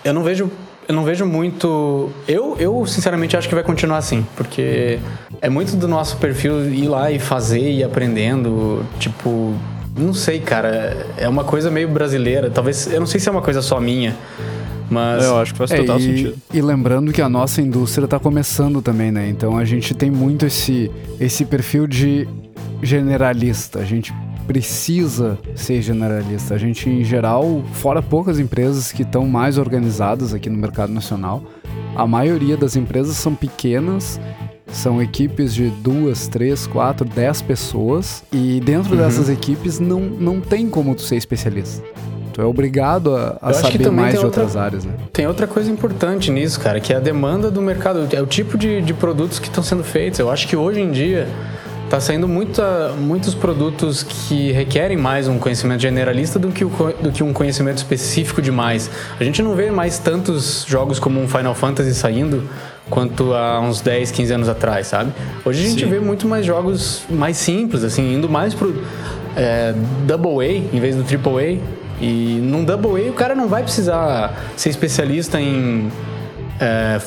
eu 0.03 0.13
não 0.13 0.23
vejo. 0.23 0.51
Eu 0.87 0.95
não 0.95 1.03
vejo 1.03 1.25
muito. 1.25 2.09
Eu, 2.27 2.55
eu, 2.59 2.83
sinceramente, 2.87 3.37
acho 3.37 3.47
que 3.47 3.53
vai 3.53 3.63
continuar 3.63 3.97
assim. 3.97 4.25
Porque 4.35 4.99
é 5.39 5.49
muito 5.49 5.75
do 5.75 5.87
nosso 5.87 6.17
perfil 6.17 6.73
ir 6.73 6.87
lá 6.87 7.11
e 7.11 7.19
fazer 7.19 7.59
e 7.59 7.79
ir 7.79 7.83
aprendendo. 7.83 8.83
Tipo. 8.99 9.53
Não 9.97 10.13
sei, 10.13 10.39
cara. 10.39 11.05
É 11.17 11.27
uma 11.27 11.43
coisa 11.43 11.69
meio 11.69 11.89
brasileira. 11.89 12.49
Talvez. 12.49 12.91
Eu 12.91 12.99
não 12.99 13.07
sei 13.07 13.19
se 13.19 13.27
é 13.27 13.31
uma 13.31 13.41
coisa 13.41 13.61
só 13.61 13.79
minha. 13.79 14.15
Mas. 14.89 15.23
Eu 15.23 15.37
acho 15.37 15.51
que 15.53 15.57
faz 15.57 15.71
É, 15.71 15.77
total 15.77 15.99
e, 15.99 16.01
sentido. 16.01 16.35
e 16.53 16.61
lembrando 16.61 17.11
que 17.11 17.21
a 17.21 17.29
nossa 17.29 17.61
indústria 17.61 18.05
está 18.05 18.17
começando 18.19 18.81
também, 18.81 19.11
né? 19.11 19.27
Então 19.29 19.57
a 19.57 19.65
gente 19.65 19.93
tem 19.93 20.09
muito 20.09 20.45
esse, 20.45 20.89
esse 21.19 21.45
perfil 21.45 21.85
de 21.85 22.27
generalista. 22.81 23.79
A 23.79 23.85
gente 23.85 24.13
precisa 24.47 25.37
ser 25.53 25.79
generalista. 25.81 26.55
A 26.55 26.57
gente, 26.57 26.89
em 26.89 27.03
geral, 27.03 27.61
fora 27.73 28.01
poucas 28.01 28.39
empresas 28.39 28.91
que 28.91 29.03
estão 29.03 29.27
mais 29.27 29.57
organizadas 29.59 30.33
aqui 30.33 30.49
no 30.49 30.57
mercado 30.57 30.91
nacional, 30.91 31.43
a 31.95 32.07
maioria 32.07 32.57
das 32.57 32.75
empresas 32.75 33.15
são 33.15 33.35
pequenas, 33.35 34.19
são 34.71 35.01
equipes 35.01 35.53
de 35.53 35.69
duas, 35.69 36.27
três, 36.27 36.65
quatro, 36.67 37.05
dez 37.05 37.41
pessoas, 37.41 38.23
e 38.31 38.59
dentro 38.59 38.95
dessas 38.95 39.29
equipes 39.29 39.79
não, 39.79 39.99
não 40.01 40.39
tem 40.39 40.69
como 40.69 40.95
tu 40.95 41.01
ser 41.01 41.15
especialista. 41.15 41.83
Tu 42.33 42.41
é 42.41 42.45
obrigado 42.45 43.15
a, 43.15 43.37
a 43.41 43.53
saber 43.53 43.89
mais 43.91 44.11
de 44.17 44.23
outra- 44.23 44.43
outras 44.43 44.55
áreas, 44.55 44.85
né? 44.85 44.93
Tem 45.11 45.27
outra 45.27 45.47
coisa 45.47 45.69
importante 45.71 46.31
nisso, 46.31 46.59
cara, 46.59 46.79
que 46.79 46.93
é 46.93 46.95
a 46.95 46.99
demanda 46.99 47.49
do 47.51 47.61
mercado. 47.61 48.07
É 48.13 48.21
o 48.21 48.27
tipo 48.27 48.57
de, 48.57 48.81
de 48.81 48.93
produtos 48.93 49.39
que 49.39 49.47
estão 49.47 49.63
sendo 49.63 49.83
feitos. 49.83 50.19
Eu 50.19 50.29
acho 50.31 50.47
que 50.47 50.55
hoje 50.55 50.79
em 50.79 50.91
dia 50.91 51.27
tá 51.89 51.99
saindo 51.99 52.27
muita, 52.27 52.93
muitos 52.99 53.33
produtos 53.33 54.03
que 54.03 54.51
requerem 54.51 54.95
mais 54.95 55.27
um 55.27 55.39
conhecimento 55.39 55.81
generalista 55.81 56.37
do 56.37 56.49
que, 56.49 56.63
o 56.63 56.69
do 57.01 57.11
que 57.11 57.23
um 57.23 57.33
conhecimento 57.33 57.77
específico 57.77 58.41
demais. 58.41 58.91
A 59.19 59.23
gente 59.23 59.41
não 59.41 59.55
vê 59.55 59.71
mais 59.71 59.97
tantos 59.97 60.65
jogos 60.67 60.99
como 60.99 61.19
um 61.19 61.27
Final 61.27 61.55
Fantasy 61.55 61.95
saindo 61.95 62.47
quanto 62.91 63.33
há 63.33 63.59
uns 63.59 63.81
10, 63.81 64.11
15 64.11 64.33
anos 64.33 64.49
atrás, 64.49 64.87
sabe? 64.87 65.11
Hoje 65.43 65.65
a 65.65 65.69
gente 65.69 65.83
Sim. 65.83 65.89
vê 65.89 65.99
muito 65.99 66.27
mais 66.27 66.45
jogos 66.45 67.01
mais 67.09 67.37
simples, 67.37 67.83
assim, 67.83 68.13
indo 68.13 68.29
mais 68.29 68.53
pro 68.53 68.83
é, 69.35 69.73
Double 70.05 70.45
A 70.45 70.75
em 70.75 70.79
vez 70.79 70.95
do 70.95 71.03
Triple 71.03 71.37
A. 71.37 71.79
E 72.01 72.39
num 72.41 72.63
Double 72.63 73.07
A 73.07 73.09
o 73.09 73.13
cara 73.13 73.33
não 73.33 73.47
vai 73.47 73.63
precisar 73.63 74.37
ser 74.55 74.69
especialista 74.69 75.41
em, 75.41 75.91
é, 76.59 77.01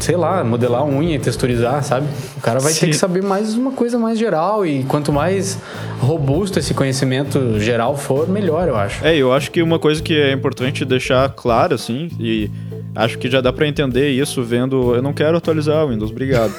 sei 0.00 0.16
lá, 0.16 0.42
modelar 0.44 0.84
unha 0.86 1.16
e 1.16 1.18
texturizar, 1.18 1.82
sabe? 1.82 2.06
O 2.36 2.40
cara 2.40 2.60
vai 2.60 2.72
Sim. 2.72 2.80
ter 2.80 2.86
que 2.88 2.96
saber 2.96 3.22
mais 3.22 3.54
uma 3.54 3.72
coisa 3.72 3.98
mais 3.98 4.18
geral 4.18 4.64
e 4.64 4.84
quanto 4.84 5.12
mais 5.12 5.58
robusto 6.00 6.58
esse 6.58 6.72
conhecimento 6.74 7.58
geral 7.58 7.96
for, 7.96 8.28
melhor, 8.28 8.68
eu 8.68 8.76
acho. 8.76 9.04
É, 9.04 9.16
eu 9.16 9.32
acho 9.32 9.50
que 9.50 9.62
uma 9.62 9.78
coisa 9.78 10.02
que 10.02 10.14
é 10.14 10.32
importante 10.32 10.84
deixar 10.84 11.28
claro, 11.30 11.74
assim, 11.74 12.10
e 12.18 12.50
acho 12.94 13.18
que 13.18 13.30
já 13.30 13.40
dá 13.40 13.52
pra 13.52 13.66
entender 13.66 14.10
isso 14.10 14.42
vendo. 14.42 14.94
Eu 14.94 15.02
não 15.02 15.12
quero 15.12 15.36
atualizar 15.36 15.84
o 15.84 15.88
Windows, 15.88 16.10
obrigado. 16.10 16.52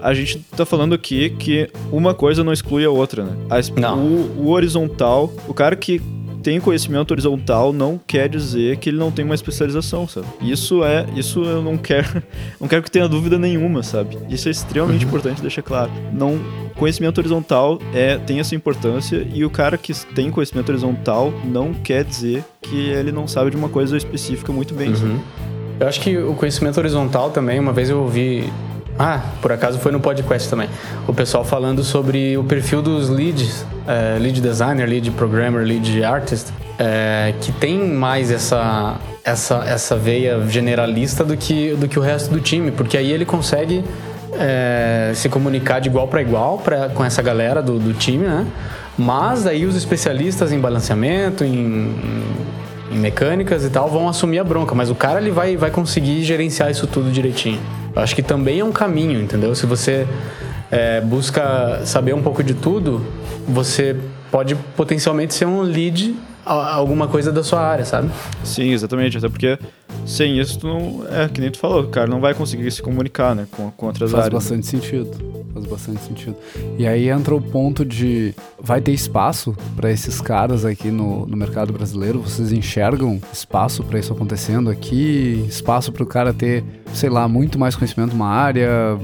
A 0.00 0.12
gente 0.12 0.38
tá 0.54 0.66
falando 0.66 0.94
aqui 0.94 1.30
que 1.30 1.70
uma 1.90 2.12
coisa 2.12 2.44
não 2.44 2.52
exclui 2.52 2.84
a 2.84 2.90
outra, 2.90 3.24
né? 3.24 3.32
A 3.48 3.80
Não. 3.80 3.98
O, 3.98 4.44
o 4.44 4.50
horizontal, 4.50 5.32
o 5.48 5.54
cara 5.54 5.74
que 5.74 5.98
tem 6.44 6.60
conhecimento 6.60 7.10
horizontal 7.10 7.72
não 7.72 7.98
quer 8.06 8.28
dizer 8.28 8.76
que 8.76 8.90
ele 8.90 8.98
não 8.98 9.10
tem 9.10 9.24
uma 9.24 9.34
especialização, 9.34 10.06
sabe? 10.06 10.26
Isso 10.42 10.84
é, 10.84 11.06
isso 11.16 11.42
eu 11.42 11.62
não 11.62 11.78
quero, 11.78 12.22
não 12.60 12.68
quero 12.68 12.82
que 12.82 12.90
tenha 12.90 13.08
dúvida 13.08 13.38
nenhuma, 13.38 13.82
sabe? 13.82 14.18
Isso 14.28 14.48
é 14.48 14.50
extremamente 14.50 15.04
uhum. 15.04 15.08
importante 15.08 15.40
deixar 15.40 15.62
claro. 15.62 15.90
Não, 16.12 16.38
conhecimento 16.76 17.16
horizontal 17.16 17.80
é 17.94 18.18
tem 18.18 18.40
essa 18.40 18.54
importância 18.54 19.26
e 19.32 19.42
o 19.42 19.48
cara 19.48 19.78
que 19.78 19.94
tem 20.14 20.30
conhecimento 20.30 20.68
horizontal 20.68 21.32
não 21.46 21.72
quer 21.72 22.04
dizer 22.04 22.44
que 22.60 22.90
ele 22.90 23.10
não 23.10 23.26
sabe 23.26 23.50
de 23.50 23.56
uma 23.56 23.70
coisa 23.70 23.96
específica 23.96 24.52
muito 24.52 24.74
bem. 24.74 24.90
Uhum. 24.90 25.20
Eu 25.80 25.88
acho 25.88 25.98
que 25.98 26.16
o 26.18 26.34
conhecimento 26.34 26.76
horizontal 26.76 27.30
também, 27.30 27.58
uma 27.58 27.72
vez 27.72 27.88
eu 27.88 28.02
ouvi 28.02 28.44
ah, 28.98 29.20
por 29.42 29.50
acaso 29.50 29.78
foi 29.78 29.90
no 29.90 29.98
podcast 29.98 30.48
também. 30.48 30.68
O 31.06 31.12
pessoal 31.12 31.44
falando 31.44 31.82
sobre 31.82 32.36
o 32.36 32.44
perfil 32.44 32.80
dos 32.80 33.08
leads, 33.08 33.66
é, 33.86 34.18
lead 34.18 34.40
designer, 34.40 34.88
lead 34.88 35.10
programmer, 35.12 35.64
lead 35.64 36.04
artist, 36.04 36.52
é, 36.78 37.34
que 37.40 37.50
tem 37.50 37.78
mais 37.78 38.30
essa, 38.30 38.96
essa, 39.24 39.64
essa 39.66 39.96
veia 39.96 40.40
generalista 40.48 41.24
do 41.24 41.36
que, 41.36 41.74
do 41.74 41.88
que 41.88 41.98
o 41.98 42.02
resto 42.02 42.32
do 42.32 42.40
time, 42.40 42.70
porque 42.70 42.96
aí 42.96 43.10
ele 43.10 43.24
consegue 43.24 43.84
é, 44.38 45.10
se 45.14 45.28
comunicar 45.28 45.80
de 45.80 45.88
igual 45.88 46.06
para 46.06 46.22
igual 46.22 46.58
pra, 46.58 46.88
com 46.88 47.04
essa 47.04 47.20
galera 47.20 47.60
do, 47.60 47.78
do 47.78 47.92
time, 47.94 48.26
né? 48.26 48.46
Mas 48.96 49.44
aí 49.44 49.66
os 49.66 49.74
especialistas 49.74 50.52
em 50.52 50.60
balanceamento, 50.60 51.42
em, 51.44 51.96
em 52.92 52.96
mecânicas 52.96 53.64
e 53.64 53.70
tal, 53.70 53.88
vão 53.88 54.08
assumir 54.08 54.38
a 54.38 54.44
bronca. 54.44 54.72
Mas 54.72 54.88
o 54.88 54.94
cara 54.94 55.20
ele 55.20 55.32
vai, 55.32 55.56
vai 55.56 55.72
conseguir 55.72 56.22
gerenciar 56.22 56.70
isso 56.70 56.86
tudo 56.86 57.10
direitinho. 57.10 57.60
Acho 57.96 58.14
que 58.14 58.22
também 58.22 58.60
é 58.60 58.64
um 58.64 58.72
caminho, 58.72 59.20
entendeu? 59.20 59.54
Se 59.54 59.66
você 59.66 60.06
é, 60.70 61.00
busca 61.00 61.82
saber 61.84 62.14
um 62.14 62.22
pouco 62.22 62.42
de 62.42 62.54
tudo, 62.54 63.04
você 63.46 63.96
pode 64.30 64.54
potencialmente 64.76 65.34
ser 65.34 65.46
um 65.46 65.60
lead 65.62 66.14
a 66.44 66.74
alguma 66.74 67.08
coisa 67.08 67.32
da 67.32 67.42
sua 67.42 67.60
área, 67.60 67.84
sabe? 67.84 68.10
Sim, 68.42 68.72
exatamente. 68.72 69.16
Até 69.16 69.28
porque 69.28 69.58
sem 70.04 70.38
isso, 70.38 70.58
tu 70.58 70.66
não, 70.66 71.06
é 71.10 71.28
que 71.28 71.40
nem 71.40 71.50
tu 71.50 71.58
falou, 71.58 71.84
o 71.84 71.88
cara 71.88 72.06
não 72.06 72.20
vai 72.20 72.34
conseguir 72.34 72.70
se 72.70 72.82
comunicar 72.82 73.34
né, 73.34 73.46
com, 73.50 73.70
com 73.70 73.86
outras 73.86 74.10
Faz 74.10 74.26
áreas. 74.26 74.44
Faz 74.44 74.50
bastante 74.50 74.66
sentido. 74.66 75.33
Faz 75.54 75.66
bastante 75.66 76.02
sentido. 76.02 76.36
E 76.76 76.84
aí 76.84 77.08
entra 77.08 77.32
o 77.32 77.40
ponto 77.40 77.84
de 77.84 78.34
vai 78.60 78.80
ter 78.80 78.90
espaço 78.90 79.56
para 79.76 79.90
esses 79.90 80.20
caras 80.20 80.64
aqui 80.64 80.90
no, 80.90 81.24
no 81.26 81.36
mercado 81.36 81.72
brasileiro? 81.72 82.18
Vocês 82.20 82.50
enxergam 82.50 83.20
espaço 83.32 83.84
para 83.84 84.00
isso 84.00 84.12
acontecendo 84.12 84.68
aqui? 84.68 85.44
Espaço 85.48 85.92
para 85.92 86.02
o 86.02 86.06
cara 86.06 86.34
ter, 86.34 86.64
sei 86.92 87.08
lá, 87.08 87.28
muito 87.28 87.56
mais 87.56 87.76
conhecimento 87.76 88.10
numa 88.10 88.28
área? 88.28 88.98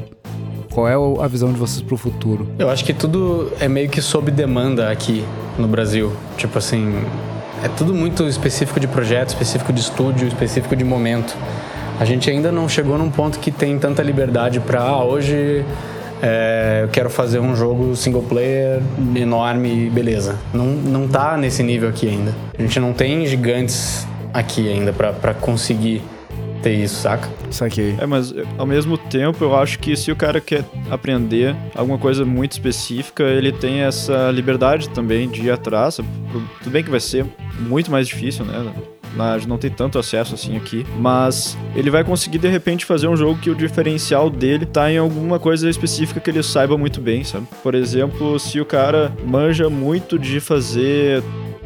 Qual 0.72 0.88
é 0.88 1.24
a 1.24 1.28
visão 1.28 1.52
de 1.52 1.58
vocês 1.58 1.82
para 1.82 1.94
o 1.94 1.98
futuro? 1.98 2.48
Eu 2.58 2.68
acho 2.68 2.84
que 2.84 2.92
tudo 2.92 3.52
é 3.60 3.68
meio 3.68 3.88
que 3.88 4.02
sob 4.02 4.30
demanda 4.30 4.90
aqui 4.90 5.24
no 5.56 5.68
Brasil. 5.68 6.12
Tipo 6.36 6.58
assim, 6.58 6.92
é 7.62 7.68
tudo 7.68 7.94
muito 7.94 8.26
específico 8.26 8.80
de 8.80 8.88
projeto, 8.88 9.28
específico 9.28 9.72
de 9.72 9.80
estúdio, 9.80 10.26
específico 10.26 10.74
de 10.74 10.84
momento. 10.84 11.36
A 12.00 12.04
gente 12.04 12.30
ainda 12.30 12.50
não 12.50 12.68
chegou 12.68 12.96
num 12.96 13.10
ponto 13.10 13.38
que 13.38 13.50
tem 13.50 13.78
tanta 13.78 14.02
liberdade 14.02 14.58
para 14.58 14.80
ah, 14.80 15.04
hoje 15.04 15.64
é, 16.22 16.80
eu 16.84 16.88
quero 16.88 17.08
fazer 17.10 17.38
um 17.38 17.54
jogo 17.54 17.96
single 17.96 18.22
player 18.22 18.80
enorme, 19.14 19.90
beleza. 19.90 20.38
Não, 20.52 20.66
não 20.66 21.08
tá 21.08 21.36
nesse 21.36 21.62
nível 21.62 21.88
aqui 21.88 22.08
ainda. 22.08 22.34
A 22.58 22.62
gente 22.62 22.78
não 22.78 22.92
tem 22.92 23.26
gigantes 23.26 24.06
aqui 24.32 24.68
ainda 24.68 24.92
para 24.92 25.34
conseguir 25.34 26.02
ter 26.62 26.74
isso, 26.74 27.02
saca? 27.02 27.28
Saquei. 27.50 27.96
É, 27.98 28.06
mas 28.06 28.34
ao 28.58 28.66
mesmo 28.66 28.96
tempo 28.98 29.42
eu 29.42 29.56
acho 29.56 29.78
que 29.78 29.96
se 29.96 30.12
o 30.12 30.16
cara 30.16 30.40
quer 30.40 30.64
aprender 30.90 31.56
alguma 31.74 31.98
coisa 31.98 32.24
muito 32.24 32.52
específica, 32.52 33.22
ele 33.22 33.52
tem 33.52 33.80
essa 33.80 34.30
liberdade 34.30 34.88
também 34.90 35.28
de 35.28 35.42
ir 35.42 35.50
atrás. 35.50 35.96
Tudo 35.96 36.70
bem 36.70 36.84
que 36.84 36.90
vai 36.90 37.00
ser 37.00 37.24
muito 37.58 37.90
mais 37.90 38.06
difícil, 38.06 38.44
né? 38.44 38.72
Gente 39.36 39.48
não 39.48 39.58
tem 39.58 39.70
tanto 39.70 39.98
acesso 39.98 40.34
assim 40.34 40.56
aqui, 40.56 40.86
mas 40.98 41.56
ele 41.74 41.90
vai 41.90 42.04
conseguir 42.04 42.38
de 42.38 42.48
repente 42.48 42.84
fazer 42.84 43.08
um 43.08 43.16
jogo 43.16 43.40
que 43.40 43.50
o 43.50 43.54
diferencial 43.54 44.30
dele 44.30 44.64
tá 44.64 44.90
em 44.90 44.98
alguma 44.98 45.38
coisa 45.38 45.68
específica 45.68 46.20
que 46.20 46.30
ele 46.30 46.42
saiba 46.42 46.76
muito 46.78 47.00
bem, 47.00 47.24
sabe? 47.24 47.46
Por 47.62 47.74
exemplo, 47.74 48.38
se 48.38 48.60
o 48.60 48.64
cara 48.64 49.12
manja 49.26 49.68
muito 49.68 50.18
de 50.18 50.40
fazer 50.40 51.22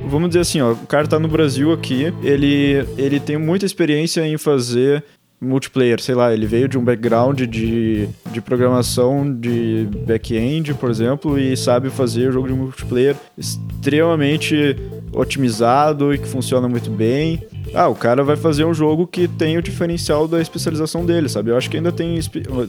vamos 0.07 0.28
dizer 0.28 0.40
assim, 0.40 0.61
ó, 0.61 0.72
o 0.72 0.86
cara 0.86 1.07
tá 1.07 1.18
no 1.18 1.28
Brasil 1.28 1.72
aqui, 1.72 2.12
ele, 2.22 2.86
ele 2.99 3.18
tem 3.18 3.38
muita 3.38 3.64
experiência 3.64 4.26
em 4.26 4.36
fazer 4.36 5.03
multiplayer, 5.40 6.01
sei 6.01 6.14
lá, 6.14 6.32
ele 6.32 6.47
veio 6.47 6.68
de 6.68 6.78
um 6.78 6.84
background 6.84 7.42
de, 7.42 8.09
de 8.32 8.40
programação 8.40 9.32
de 9.32 9.86
back-end, 10.07 10.74
por 10.74 10.90
exemplo, 10.90 11.38
e 11.38 11.57
sabe 11.57 11.90
fazer 11.90 12.32
jogo 12.32 12.49
de 12.49 12.55
multiplayer 12.55 13.14
extremamente 13.36 14.76
otimizado 15.15 16.12
e 16.12 16.19
que 16.19 16.29
funciona 16.29 16.69
muito 16.69 16.91
bem. 16.91 17.43
Ah, 17.73 17.89
o 17.89 17.95
cara 17.95 18.23
vai 18.23 18.37
fazer 18.37 18.65
um 18.65 18.75
jogo 18.75 19.07
que 19.07 19.27
tem 19.27 19.57
o 19.57 19.62
diferencial 19.62 20.29
da 20.29 20.41
especialização 20.41 21.05
dele, 21.05 21.29
sabe? 21.29 21.51
Eu 21.51 21.57
acho 21.57 21.69
que 21.71 21.77
ainda 21.77 21.91
tem, 21.91 22.19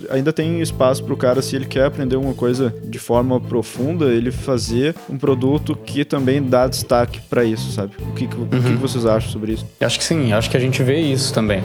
ainda 0.10 0.34
tem 0.34 0.62
espaço 0.62 1.04
para 1.04 1.14
o 1.14 1.18
cara, 1.18 1.42
se 1.42 1.56
ele 1.56 1.66
quer 1.66 1.86
aprender 1.86 2.16
uma 2.16 2.34
coisa 2.34 2.74
de 2.86 2.98
forma 2.98 3.40
profunda, 3.40 4.06
ele 4.06 4.32
fazer 4.32 4.96
um 5.10 5.18
produto 5.18 5.76
que 5.76 6.04
também 6.04 6.42
dá 6.42 6.68
destaque 6.68 7.20
para 7.30 7.44
isso, 7.44 7.72
sabe? 7.72 7.94
O 8.00 8.14
que, 8.14 8.26
uhum. 8.26 8.44
o 8.44 8.48
que 8.48 8.56
uhum. 8.56 8.78
vocês 8.78 9.06
acham 9.06 9.30
sobre 9.30 9.54
isso? 9.54 9.66
Eu 9.80 9.86
acho 9.86 10.00
que 10.00 10.06
sim, 10.06 10.34
acho 10.34 10.50
que 10.50 10.58
a 10.58 10.60
gente 10.60 10.82
vê 10.82 11.00
isso 11.00 11.34
também. 11.34 11.64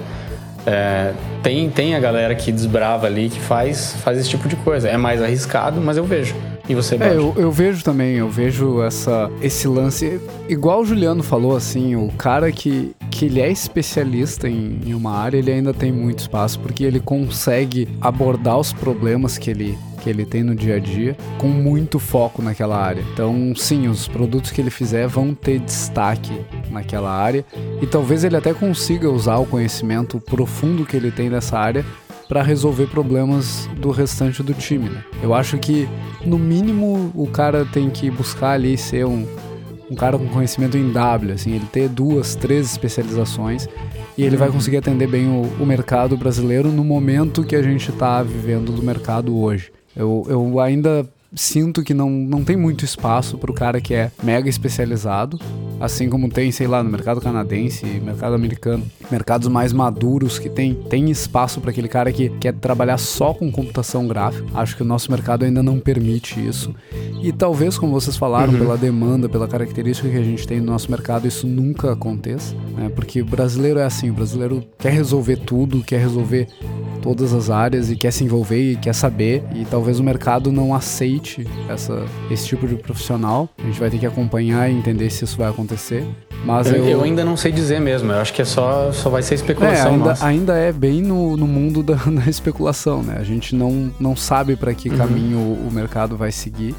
É, 0.67 1.15
tem, 1.43 1.71
tem 1.71 1.95
a 1.95 2.01
galera 2.01 2.35
que 2.35 2.53
desbrava 2.53 3.07
ali, 3.07 3.31
que 3.31 3.41
faz, 3.41 3.95
faz 4.03 4.19
esse 4.19 4.29
tipo 4.29 4.49
de 4.49 4.57
coisa. 4.57 4.89
É 4.89 4.97
mais 4.97 5.23
arriscado, 5.23 5.81
mas 5.81 5.97
eu 5.97 6.05
vejo. 6.05 6.35
E 6.71 6.75
você, 6.75 6.95
É, 6.95 7.17
eu, 7.17 7.35
eu, 7.37 7.51
vejo 7.51 7.83
também, 7.83 8.19
eu 8.19 8.29
vejo 8.29 8.81
essa, 8.81 9.29
esse 9.43 9.67
lance. 9.67 10.21
Igual 10.49 10.83
o 10.83 10.85
Juliano 10.85 11.21
falou, 11.21 11.57
assim, 11.57 11.97
o 11.97 12.13
cara 12.13 12.53
que, 12.53 12.95
que 13.11 13.25
ele 13.25 13.41
é 13.41 13.51
especialista 13.51 14.49
em, 14.49 14.81
em 14.87 14.95
uma 14.95 15.11
área, 15.11 15.37
ele 15.37 15.51
ainda 15.51 15.75
tem 15.75 15.91
muito 15.91 16.21
espaço, 16.21 16.61
porque 16.61 16.85
ele 16.85 17.01
consegue 17.01 17.89
abordar 18.01 18.57
os 18.57 18.73
problemas 18.73 19.37
que 19.37 19.51
ele 19.51 19.77
que 20.01 20.09
ele 20.09 20.25
tem 20.25 20.43
no 20.43 20.55
dia 20.55 20.77
a 20.77 20.79
dia, 20.79 21.15
com 21.37 21.49
muito 21.49 21.99
foco 21.99 22.41
naquela 22.41 22.75
área. 22.75 23.05
Então, 23.13 23.53
sim, 23.55 23.87
os 23.87 24.09
produtos 24.09 24.51
que 24.51 24.59
ele 24.59 24.71
fizer 24.71 25.07
vão 25.07 25.35
ter 25.35 25.59
destaque 25.59 26.33
naquela 26.71 27.11
área 27.11 27.45
e 27.83 27.87
talvez 27.87 28.25
ele 28.25 28.35
até 28.35 28.55
consiga 28.55 29.11
usar 29.11 29.37
o 29.37 29.45
conhecimento 29.45 30.19
profundo 30.19 30.87
que 30.87 30.97
ele 30.97 31.11
tem 31.11 31.29
nessa 31.29 31.59
área 31.59 31.85
para 32.31 32.45
resolver 32.45 32.87
problemas 32.87 33.69
do 33.77 33.91
restante 33.91 34.41
do 34.41 34.55
time. 34.55 34.89
Né? 34.89 35.05
Eu 35.21 35.35
acho 35.35 35.59
que, 35.59 35.89
no 36.25 36.39
mínimo, 36.39 37.11
o 37.13 37.27
cara 37.27 37.65
tem 37.65 37.91
que 37.91 38.09
buscar 38.09 38.53
ali 38.53 38.79
ser 38.79 39.05
um, 39.05 39.27
um 39.91 39.97
cara 39.97 40.17
com 40.17 40.29
conhecimento 40.29 40.79
em 40.79 40.93
W, 40.93 41.33
assim, 41.33 41.57
ele 41.57 41.67
ter 41.73 41.89
duas, 41.89 42.37
três 42.37 42.71
especializações 42.71 43.69
e 44.17 44.23
ele 44.23 44.37
vai 44.37 44.47
uhum. 44.47 44.55
conseguir 44.55 44.77
atender 44.77 45.09
bem 45.09 45.27
o, 45.27 45.43
o 45.61 45.67
mercado 45.67 46.17
brasileiro 46.17 46.71
no 46.71 46.85
momento 46.85 47.43
que 47.43 47.57
a 47.57 47.63
gente 47.63 47.91
está 47.91 48.23
vivendo 48.23 48.71
do 48.71 48.81
mercado 48.81 49.37
hoje. 49.37 49.73
Eu, 49.97 50.25
eu 50.29 50.61
ainda 50.61 51.09
sinto 51.35 51.83
que 51.83 51.95
não, 51.95 52.11
não 52.11 52.45
tem 52.45 52.57
muito 52.57 52.85
espaço 52.85 53.39
para 53.39 53.51
o 53.51 53.55
cara 53.55 53.81
que 53.81 53.95
é 53.95 54.11
mega 54.23 54.49
especializado, 54.49 55.39
assim 55.81 56.09
como 56.09 56.29
tem, 56.29 56.51
sei 56.51 56.67
lá, 56.67 56.83
no 56.83 56.91
mercado 56.91 57.21
canadense, 57.21 57.87
mercado 57.87 58.35
americano, 58.35 58.85
mercados 59.11 59.49
mais 59.49 59.73
maduros 59.73 60.39
que 60.39 60.49
tem, 60.49 60.75
tem 60.75 61.11
espaço 61.11 61.61
para 61.61 61.71
aquele 61.71 61.89
cara 61.89 62.13
que 62.13 62.29
quer 62.41 62.53
trabalhar 62.55 62.99
só 62.99 63.33
com 63.33 63.51
computação 63.51 64.07
gráfica. 64.07 64.47
Acho 64.55 64.77
que 64.77 64.83
o 64.83 64.87
nosso 64.87 65.11
mercado 65.11 65.45
ainda 65.45 65.63
não 65.63 65.79
permite 65.79 66.45
isso. 66.45 66.75
E 67.23 67.33
talvez, 67.33 67.79
como 67.79 67.93
vocês 67.93 68.17
falaram, 68.17 68.53
uhum. 68.53 68.59
pela 68.59 68.77
demanda, 68.77 69.29
pela 69.29 69.49
característica 69.49 70.09
que 70.09 70.17
a 70.17 70.23
gente 70.23 70.47
tem 70.47 70.61
no 70.61 70.67
nosso 70.67 70.91
mercado, 70.91 71.27
isso 71.27 71.47
nunca 71.47 71.93
aconteça, 71.93 72.55
né? 72.77 72.91
Porque 72.95 73.23
o 73.23 73.27
brasileiro 73.27 73.79
é 73.79 73.85
assim, 73.85 74.11
o 74.11 74.15
brasileiro 74.15 74.65
quer 74.79 74.93
resolver 74.93 75.37
tudo, 75.37 75.83
quer 75.83 76.01
resolver 76.01 76.49
todas 77.01 77.33
as 77.33 77.51
áreas 77.51 77.91
e 77.91 77.97
quer 77.97 78.11
se 78.11 78.25
envolver 78.25 78.73
e 78.73 78.77
quer 78.77 78.95
saber 78.95 79.43
e 79.55 79.65
talvez 79.65 79.99
o 79.99 80.05
mercado 80.05 80.53
não 80.53 80.75
aceite 80.75 81.20
essa, 81.69 82.05
esse 82.31 82.47
tipo 82.47 82.67
de 82.67 82.77
profissional. 82.77 83.49
A 83.59 83.63
gente 83.63 83.79
vai 83.79 83.91
ter 83.91 83.99
que 83.99 84.07
acompanhar 84.07 84.71
e 84.71 84.75
entender 84.75 85.11
se 85.11 85.25
isso 85.25 85.37
vai 85.37 85.49
acontecer. 85.49 86.07
Mas 86.45 86.69
eu, 86.69 86.77
eu, 86.77 86.89
eu 86.89 87.03
ainda 87.03 87.25
não 87.25 87.37
sei 87.37 87.53
dizer 87.53 87.81
mesmo. 87.81 88.11
Eu 88.13 88.19
acho 88.19 88.33
que 88.33 88.43
é 88.43 88.45
só, 88.45 88.93
só 88.93 89.11
vai 89.11 89.23
ser 89.23 89.35
especulação. 89.35 89.87
É, 89.87 89.95
ainda, 89.95 90.17
ainda 90.21 90.57
é 90.57 90.73
bem 90.73 91.03
no, 91.03 91.37
no 91.37 91.47
mundo 91.47 91.83
da, 91.83 91.95
da 92.11 92.29
especulação, 92.29 93.03
né? 93.03 93.17
A 93.19 93.25
gente 93.25 93.55
não, 93.55 93.93
não 94.01 94.17
sabe 94.17 94.57
para 94.57 94.73
que 94.75 94.89
uhum. 94.89 94.97
caminho 94.97 95.39
o, 95.39 95.69
o 95.69 95.71
mercado 95.73 96.17
vai 96.17 96.33
seguir 96.33 96.75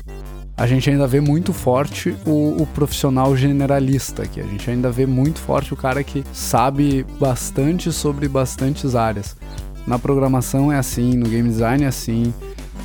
a 0.61 0.67
gente 0.67 0.87
ainda 0.91 1.07
vê 1.07 1.19
muito 1.19 1.53
forte 1.53 2.15
o, 2.23 2.61
o, 2.61 2.67
profissional 2.67 3.35
generalista 3.35 4.21
aqui. 4.21 4.39
A 4.39 4.45
gente 4.45 4.69
ainda 4.69 4.91
vê 4.91 5.07
muito 5.07 5.39
forte 5.39 5.73
o 5.73 5.77
cara 5.77 6.03
que 6.03 6.23
sabe 6.31 7.03
bastante 7.19 7.91
sobre 7.91 8.27
bastantes 8.27 8.93
áreas. 8.93 9.35
Na 9.87 9.97
programação 9.97 10.71
é 10.71 10.77
assim, 10.77 11.15
no 11.15 11.27
game 11.27 11.49
design 11.49 11.83
é 11.83 11.87
assim, 11.87 12.31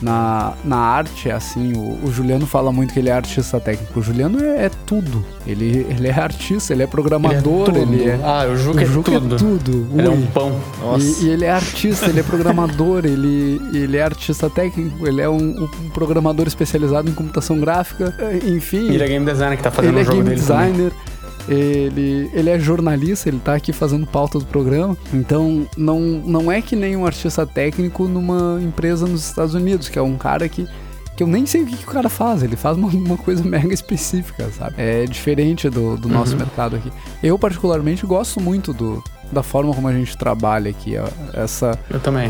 na, 0.01 0.55
na 0.65 0.77
arte 0.77 1.29
é 1.29 1.33
assim. 1.33 1.73
O, 1.75 2.07
o 2.07 2.13
Juliano 2.13 2.47
fala 2.47 2.73
muito 2.73 2.93
que 2.93 2.99
ele 2.99 3.09
é 3.09 3.13
artista 3.13 3.59
técnico. 3.61 3.99
O 3.99 4.03
Juliano 4.03 4.43
é, 4.43 4.67
é 4.67 4.71
tudo. 4.87 5.25
Ele, 5.47 5.87
ele 5.89 6.09
é 6.09 6.13
artista, 6.13 6.73
ele 6.73 6.83
é 6.83 6.87
programador, 6.87 7.71
ele 7.71 7.79
é. 7.79 7.83
Ele 7.83 8.11
é 8.11 8.21
ah, 8.23 8.49
o 8.51 8.57
Juca, 8.57 8.83
o 8.83 8.87
Juca 8.87 9.13
é, 9.13 9.21
tudo. 9.21 9.35
é 9.35 9.39
tudo. 9.39 9.87
Ele 9.97 10.07
é 10.07 10.11
um 10.11 10.27
pão. 10.27 10.61
E, 10.99 11.25
e, 11.25 11.29
ele 11.31 11.45
é 11.45 11.51
artista, 11.51 12.07
ele 12.07 12.21
é 12.21 12.23
programador, 12.23 13.05
ele, 13.07 13.61
ele 13.73 13.97
é 13.97 14.03
artista 14.03 14.51
técnico, 14.51 15.07
ele 15.07 15.21
é 15.21 15.29
um, 15.29 15.65
um, 15.65 15.89
programador 15.91 16.47
especializado 16.47 17.09
em 17.09 17.15
computação 17.15 17.59
gráfica, 17.59 18.15
enfim. 18.45 18.89
Ele 18.89 19.03
é 19.03 19.09
game 19.09 19.25
designer 19.25 19.57
que 19.57 19.63
tá 19.63 19.71
fazendo 19.71 19.91
ele 19.93 19.99
um 19.99 20.01
é 20.01 20.05
jogo 20.05 20.17
game 20.17 20.29
dele 20.31 20.41
designer. 20.41 20.91
Também. 20.91 21.16
Ele, 21.49 22.31
ele 22.33 22.51
é 22.51 22.59
jornalista, 22.59 23.29
ele 23.29 23.39
tá 23.39 23.55
aqui 23.55 23.73
fazendo 23.73 24.07
pauta 24.07 24.39
do 24.39 24.45
programa. 24.47 24.97
Então, 25.13 25.67
não, 25.77 26.01
não 26.01 26.51
é 26.51 26.61
que 26.61 26.75
nem 26.75 26.97
um 26.97 27.07
artista 27.07 27.47
técnico 27.47 28.09
numa 28.09 28.61
empresa 28.63 29.07
nos 29.07 29.25
Estados 29.25 29.55
Unidos, 29.55 29.89
que 29.89 29.99
é 29.99 30.03
um 30.03 30.17
cara 30.17 30.49
que 30.49 30.69
que 31.17 31.23
eu 31.23 31.27
nem 31.27 31.47
sei 31.47 31.63
o 31.63 31.67
que, 31.67 31.79
que 31.79 31.85
o 31.85 31.91
cara 31.91 32.11
faz, 32.11 32.43
ele 32.43 32.57
faz 32.57 32.77
uma, 32.77 32.89
uma, 32.89 33.17
coisa 33.17 33.43
mega 33.49 33.73
específica, 33.73 34.51
sabe? 34.51 34.75
É 34.77 35.07
diferente 35.07 35.71
do, 35.71 35.97
do 35.97 36.11
nosso 36.11 36.33
uhum. 36.33 36.41
mercado 36.41 36.77
aqui. 36.77 36.93
Eu, 37.23 37.39
particularmente, 37.39 38.05
gosto 38.05 38.39
muito 38.39 38.75
do, 38.75 39.03
da 39.31 39.43
forma 39.43 39.75
como 39.75 39.89
a 39.89 39.93
gente 39.93 40.17
trabalha 40.17 40.71
aqui, 40.71 40.95
essa 41.33 41.79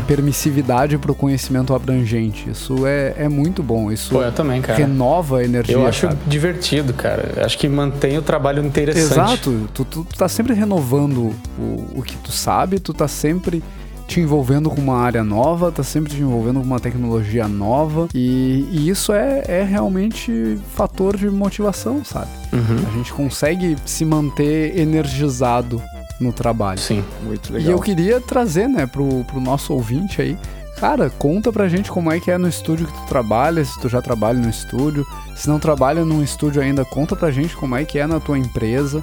permissividade 0.05 0.97
para 0.97 1.11
o 1.11 1.15
conhecimento 1.15 1.73
abrangente. 1.73 2.49
Isso 2.49 2.85
é, 2.85 3.13
é 3.17 3.29
muito 3.29 3.61
bom. 3.61 3.91
Isso 3.91 4.15
Pô, 4.15 4.31
também, 4.31 4.61
renova 4.61 5.39
a 5.39 5.43
energia. 5.43 5.75
Eu 5.75 5.85
acho 5.85 6.07
sabe? 6.07 6.17
divertido, 6.27 6.93
cara. 6.93 7.45
Acho 7.45 7.57
que 7.57 7.67
mantém 7.67 8.17
o 8.17 8.21
trabalho 8.21 8.65
interessante. 8.65 9.11
Exato. 9.11 9.69
Tu, 9.73 9.85
tu, 9.85 10.03
tu 10.03 10.17
tá 10.17 10.27
sempre 10.27 10.53
renovando 10.53 11.33
o, 11.57 11.99
o 11.99 12.03
que 12.03 12.15
tu 12.17 12.31
sabe, 12.31 12.79
tu 12.79 12.93
tá 12.93 13.07
sempre 13.07 13.63
te 14.07 14.21
envolvendo 14.21 14.69
com 14.69 14.79
uma 14.79 14.97
área 14.97 15.23
nova, 15.23 15.71
tá 15.71 15.83
sempre 15.83 16.13
te 16.13 16.21
envolvendo 16.21 16.61
com 16.61 16.65
uma 16.65 16.79
tecnologia 16.79 17.47
nova. 17.47 18.07
E, 18.13 18.65
e 18.71 18.89
isso 18.89 19.11
é, 19.11 19.43
é 19.47 19.63
realmente 19.63 20.57
fator 20.73 21.17
de 21.17 21.29
motivação, 21.29 22.03
sabe? 22.03 22.31
Uhum. 22.53 22.87
A 22.87 22.95
gente 22.95 23.11
consegue 23.13 23.75
se 23.85 24.05
manter 24.05 24.79
energizado 24.79 25.81
no 26.19 26.33
trabalho. 26.33 26.79
Sim, 26.79 27.03
muito 27.23 27.53
legal. 27.53 27.69
E 27.69 27.71
eu 27.71 27.79
queria 27.79 28.19
trazer, 28.19 28.67
né, 28.67 28.85
pro, 28.85 29.23
pro 29.25 29.39
nosso 29.39 29.73
ouvinte 29.73 30.21
aí, 30.21 30.37
Cara, 30.79 31.09
conta 31.09 31.51
pra 31.51 31.67
gente 31.67 31.89
como 31.89 32.11
é 32.11 32.19
que 32.19 32.29
é 32.29 32.37
no 32.37 32.47
estúdio 32.47 32.85
que 32.85 32.93
tu 32.93 33.07
trabalha, 33.07 33.65
se 33.65 33.79
tu 33.81 33.89
já 33.89 33.99
trabalha 33.99 34.37
no 34.37 34.47
estúdio. 34.47 35.05
Se 35.35 35.49
não 35.49 35.59
trabalha 35.59 36.05
num 36.05 36.21
estúdio 36.21 36.61
ainda, 36.61 36.85
conta 36.85 37.15
pra 37.15 37.31
gente 37.31 37.55
como 37.55 37.75
é 37.75 37.83
que 37.83 37.97
é 37.97 38.05
na 38.05 38.19
tua 38.19 38.37
empresa. 38.37 39.01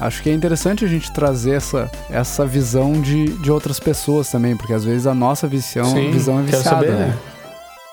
Acho 0.00 0.22
que 0.22 0.30
é 0.30 0.32
interessante 0.32 0.84
a 0.84 0.88
gente 0.88 1.10
trazer 1.12 1.52
essa, 1.52 1.90
essa 2.10 2.46
visão 2.46 2.92
de, 2.92 3.28
de 3.38 3.50
outras 3.50 3.80
pessoas 3.80 4.30
também, 4.30 4.56
porque 4.56 4.72
às 4.72 4.84
vezes 4.84 5.06
a 5.06 5.14
nossa 5.14 5.48
visão, 5.48 5.86
Sim, 5.86 6.12
visão 6.12 6.38
é 6.38 6.42
viciada, 6.42 6.64
saber, 6.64 6.92
né? 6.92 7.16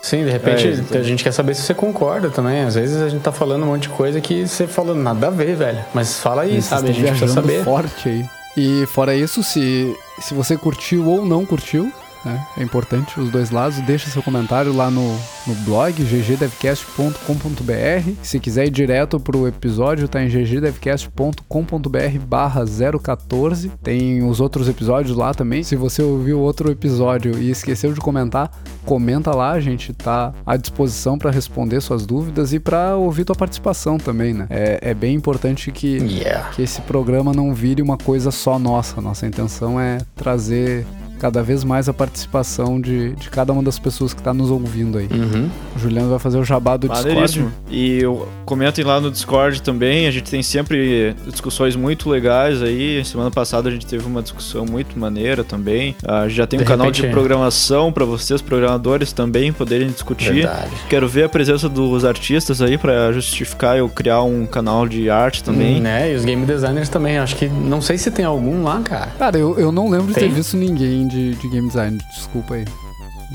Sim, 0.01 0.25
de 0.25 0.29
repente 0.29 0.83
é, 0.91 0.97
a 0.97 1.01
gente 1.01 1.23
quer 1.23 1.31
saber 1.31 1.55
se 1.55 1.61
você 1.61 1.73
concorda 1.73 2.29
também. 2.29 2.61
Às 2.61 2.75
vezes 2.75 3.01
a 3.01 3.09
gente 3.09 3.21
tá 3.21 3.31
falando 3.31 3.63
um 3.63 3.67
monte 3.67 3.83
de 3.83 3.89
coisa 3.89 4.19
que 4.21 4.45
você 4.45 4.67
fala 4.67 4.93
nada 4.93 5.27
a 5.27 5.29
ver, 5.31 5.55
velho. 5.55 5.79
Mas 5.93 6.19
fala 6.19 6.43
aí, 6.43 6.61
sabe? 6.61 6.89
A 6.89 6.93
gente 6.93 7.07
precisa 7.07 7.33
saber. 7.33 7.63
forte 7.63 8.09
aí. 8.09 8.25
E 8.55 8.85
fora 8.85 9.15
isso, 9.15 9.43
se, 9.43 9.95
se 10.19 10.33
você 10.33 10.55
curtiu 10.57 11.07
ou 11.07 11.25
não 11.25 11.45
curtiu, 11.45 11.91
né? 12.23 12.47
É 12.57 12.63
importante 12.63 13.19
os 13.19 13.29
dois 13.29 13.51
lados. 13.51 13.79
Deixa 13.81 14.09
seu 14.09 14.23
comentário 14.23 14.73
lá 14.73 14.89
no, 14.89 15.13
no 15.45 15.55
blog 15.65 15.93
ggdevcast.com.br. 15.93 18.11
Se 18.21 18.39
quiser 18.39 18.67
ir 18.67 18.71
direto 18.71 19.19
pro 19.19 19.47
episódio, 19.47 20.07
tá 20.07 20.23
em 20.23 20.29
ggdevcast.com.br 20.29 22.19
barra 22.27 22.63
014. 22.65 23.69
Tem 23.81 24.23
os 24.23 24.39
outros 24.39 24.69
episódios 24.69 25.15
lá 25.15 25.33
também. 25.33 25.63
Se 25.63 25.75
você 25.75 26.01
ouviu 26.01 26.39
outro 26.39 26.71
episódio 26.71 27.37
e 27.37 27.49
esqueceu 27.49 27.93
de 27.93 27.99
comentar, 27.99 28.51
comenta 28.85 29.31
lá, 29.31 29.51
a 29.51 29.59
gente 29.59 29.93
tá 29.93 30.33
à 30.45 30.57
disposição 30.57 31.17
para 31.17 31.31
responder 31.31 31.81
suas 31.81 32.05
dúvidas 32.05 32.53
e 32.53 32.59
para 32.59 32.95
ouvir 32.95 33.25
tua 33.25 33.35
participação 33.35 33.97
também, 33.97 34.33
né? 34.33 34.47
É, 34.49 34.79
é 34.81 34.93
bem 34.93 35.15
importante 35.15 35.71
que, 35.71 35.97
yeah. 35.97 36.49
que 36.49 36.61
esse 36.61 36.81
programa 36.81 37.33
não 37.33 37.53
vire 37.53 37.81
uma 37.81 37.97
coisa 37.97 38.31
só 38.31 38.57
nossa. 38.57 39.01
Nossa 39.01 39.25
intenção 39.25 39.79
é 39.79 39.99
trazer 40.15 40.85
cada 41.23 41.41
vez 41.41 41.63
mais 41.63 41.87
a 41.87 41.93
participação 41.93 42.81
de, 42.81 43.15
de 43.15 43.29
cada 43.29 43.53
uma 43.53 43.63
das 43.63 43.79
pessoas 43.79 44.13
que 44.13 44.19
está 44.19 44.33
nos 44.33 44.51
ouvindo 44.51 44.97
aí. 44.97 45.07
Uhum. 45.09 45.49
O 45.73 45.79
Juliano 45.79 46.09
vai 46.09 46.19
fazer 46.19 46.37
o 46.37 46.43
jabá 46.43 46.75
do 46.75 46.89
Discord. 46.89 47.47
E 47.71 48.01
comentem 48.43 48.83
lá 48.83 48.99
no 48.99 49.09
Discord 49.09 49.61
também, 49.61 50.05
a 50.05 50.11
gente 50.11 50.29
tem 50.29 50.43
sempre 50.43 51.15
discussões 51.25 51.77
muito 51.77 52.09
legais 52.09 52.61
aí. 52.61 53.05
Semana 53.05 53.31
passada 53.31 53.69
a 53.69 53.71
gente 53.71 53.85
teve 53.85 54.05
uma 54.05 54.21
discussão 54.21 54.65
muito 54.65 54.99
maneira 54.99 55.45
também. 55.45 55.95
A 56.05 56.27
gente 56.27 56.35
já 56.35 56.45
tem 56.45 56.59
de 56.59 56.65
um 56.65 56.67
repente, 56.67 56.77
canal 56.77 56.91
de 56.91 57.07
programação 57.07 57.93
para 57.93 58.03
vocês, 58.03 58.41
programadores, 58.41 59.13
também 59.13 59.53
poderem 59.53 59.87
discutir. 59.87 60.33
Verdade. 60.33 60.71
Quero 60.89 61.07
ver 61.07 61.23
a 61.23 61.29
presença 61.29 61.69
dos 61.69 62.03
artistas 62.03 62.61
aí 62.61 62.77
para 62.77 63.13
justificar 63.13 63.77
eu 63.77 63.87
criar 63.87 64.23
um 64.23 64.45
canal 64.45 64.85
de 64.89 65.09
arte 65.09 65.41
também. 65.41 65.77
Hum, 65.77 65.83
né, 65.83 66.11
e 66.11 66.15
os 66.15 66.25
game 66.25 66.45
designers 66.45 66.89
também. 66.89 67.17
Acho 67.17 67.37
que 67.37 67.47
não 67.47 67.79
sei 67.79 67.97
se 67.97 68.11
tem 68.11 68.25
algum 68.25 68.63
lá, 68.63 68.81
cara. 68.81 69.11
Cara, 69.17 69.37
eu, 69.37 69.57
eu 69.57 69.71
não 69.71 69.89
lembro 69.89 70.13
tem? 70.13 70.27
de 70.27 70.29
ter 70.29 70.35
visto 70.35 70.57
ninguém 70.57 71.07
de, 71.13 71.35
de 71.35 71.47
game 71.47 71.67
design, 71.67 71.97
desculpa 72.11 72.55
aí. 72.55 72.65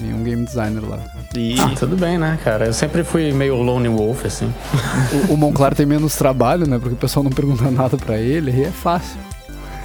Nenhum 0.01 0.23
game 0.23 0.45
designer 0.45 0.85
lá. 0.85 0.99
E... 1.35 1.59
Ah, 1.59 1.73
tudo 1.77 1.97
bem, 1.97 2.19
né, 2.19 2.39
cara? 2.45 2.67
Eu 2.67 2.73
sempre 2.73 3.03
fui 3.03 3.33
meio 3.33 3.57
lone 3.57 3.89
wolf, 3.89 4.25
assim. 4.27 4.53
o, 5.29 5.35
o 5.35 5.37
Monclar 5.37 5.75
tem 5.75 5.87
menos 5.87 6.17
trabalho, 6.17 6.69
né? 6.69 6.79
Porque 6.79 6.95
o 6.95 6.99
pessoal 6.99 7.23
não 7.23 7.31
pergunta 7.31 7.69
nada 7.71 7.97
pra 7.97 8.19
ele, 8.19 8.51
aí 8.51 8.65
é 8.65 8.71
fácil. 8.71 9.19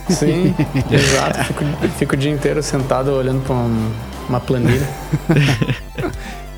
Sim, 0.10 0.54
exato. 0.92 1.44
Fico, 1.46 1.64
fico, 1.98 2.14
o 2.16 2.18
dia 2.18 2.32
inteiro 2.32 2.62
sentado 2.62 3.12
olhando 3.12 3.42
pra 3.44 3.54
uma, 3.54 3.92
uma 4.30 4.40
planilha. 4.40 4.88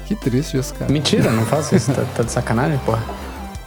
que 0.06 0.16
triste 0.16 0.58
isso, 0.58 0.74
cara. 0.74 0.92
Mentira, 0.92 1.32
não 1.32 1.46
faço 1.46 1.76
isso. 1.76 1.94
Tá, 1.94 2.04
tá 2.16 2.24
de 2.24 2.32
sacanagem, 2.32 2.78
porra. 2.80 3.04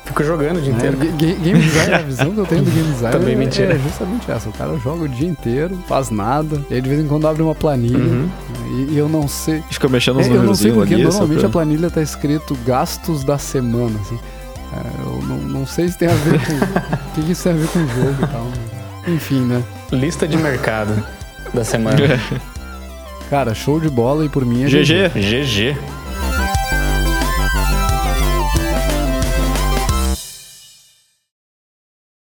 Fico 0.09 0.24
jogando 0.24 0.56
o 0.56 0.61
dia 0.62 0.72
é, 0.72 0.76
inteiro. 0.76 0.96
game 0.96 1.61
design, 1.61 1.94
a 1.94 1.98
visão 1.98 2.32
que 2.32 2.38
eu 2.38 2.46
tenho 2.46 2.62
do 2.62 2.70
game 2.70 2.92
design 2.92 3.18
Também 3.18 3.34
é, 3.34 3.36
mentira. 3.36 3.74
é 3.74 3.78
justamente 3.78 4.30
essa. 4.30 4.48
O 4.48 4.52
cara 4.52 4.74
joga 4.78 5.04
o 5.04 5.09
dia 5.09 5.28
inteiro, 5.28 5.78
faz 5.86 6.09
nada, 6.09 6.64
e 6.70 6.74
aí 6.74 6.80
de 6.80 6.88
vez 6.88 7.04
em 7.04 7.06
quando 7.06 7.28
abre 7.28 7.42
uma 7.42 7.54
planilha 7.54 7.98
uhum. 7.98 8.28
e, 8.70 8.94
e, 8.94 8.98
eu 8.98 9.06
não 9.06 9.28
sei. 9.28 9.62
Fica 9.70 9.86
mexendo 9.86 10.16
nos 10.16 10.26
é, 10.26 10.30
Eu 10.30 10.42
não 10.42 10.54
sei 10.54 10.72
porque 10.72 10.94
ali, 10.94 11.02
normalmente 11.02 11.44
a 11.44 11.48
planilha 11.50 11.90
tá 11.90 12.00
escrito 12.00 12.56
gastos 12.64 13.22
da 13.22 13.36
semana, 13.36 14.00
assim. 14.00 14.18
É, 14.72 15.02
eu 15.02 15.22
não, 15.26 15.36
não 15.36 15.66
sei 15.66 15.88
se 15.88 15.98
tem 15.98 16.09
a 16.09 16.14
ver 16.14 16.40
com. 16.40 16.54
o 17.20 17.24
que 17.26 17.32
isso 17.32 17.42
tem 17.42 17.52
a 17.52 17.56
ver 17.56 17.68
com 17.68 17.78
o 17.78 17.88
jogo 17.88 18.16
e 18.22 18.26
tal. 18.26 18.46
Enfim, 19.09 19.40
né? 19.40 19.62
Lista 19.92 20.26
de 20.26 20.38
mercado 20.38 21.04
da 21.52 21.64
semana. 21.64 21.98
Cara, 23.28 23.54
show 23.54 23.78
de 23.78 23.90
bola 23.90 24.24
e 24.24 24.28
por 24.30 24.46
mim 24.46 24.64
é 24.64 24.68
GG. 24.68 25.11
GG. 25.14 25.97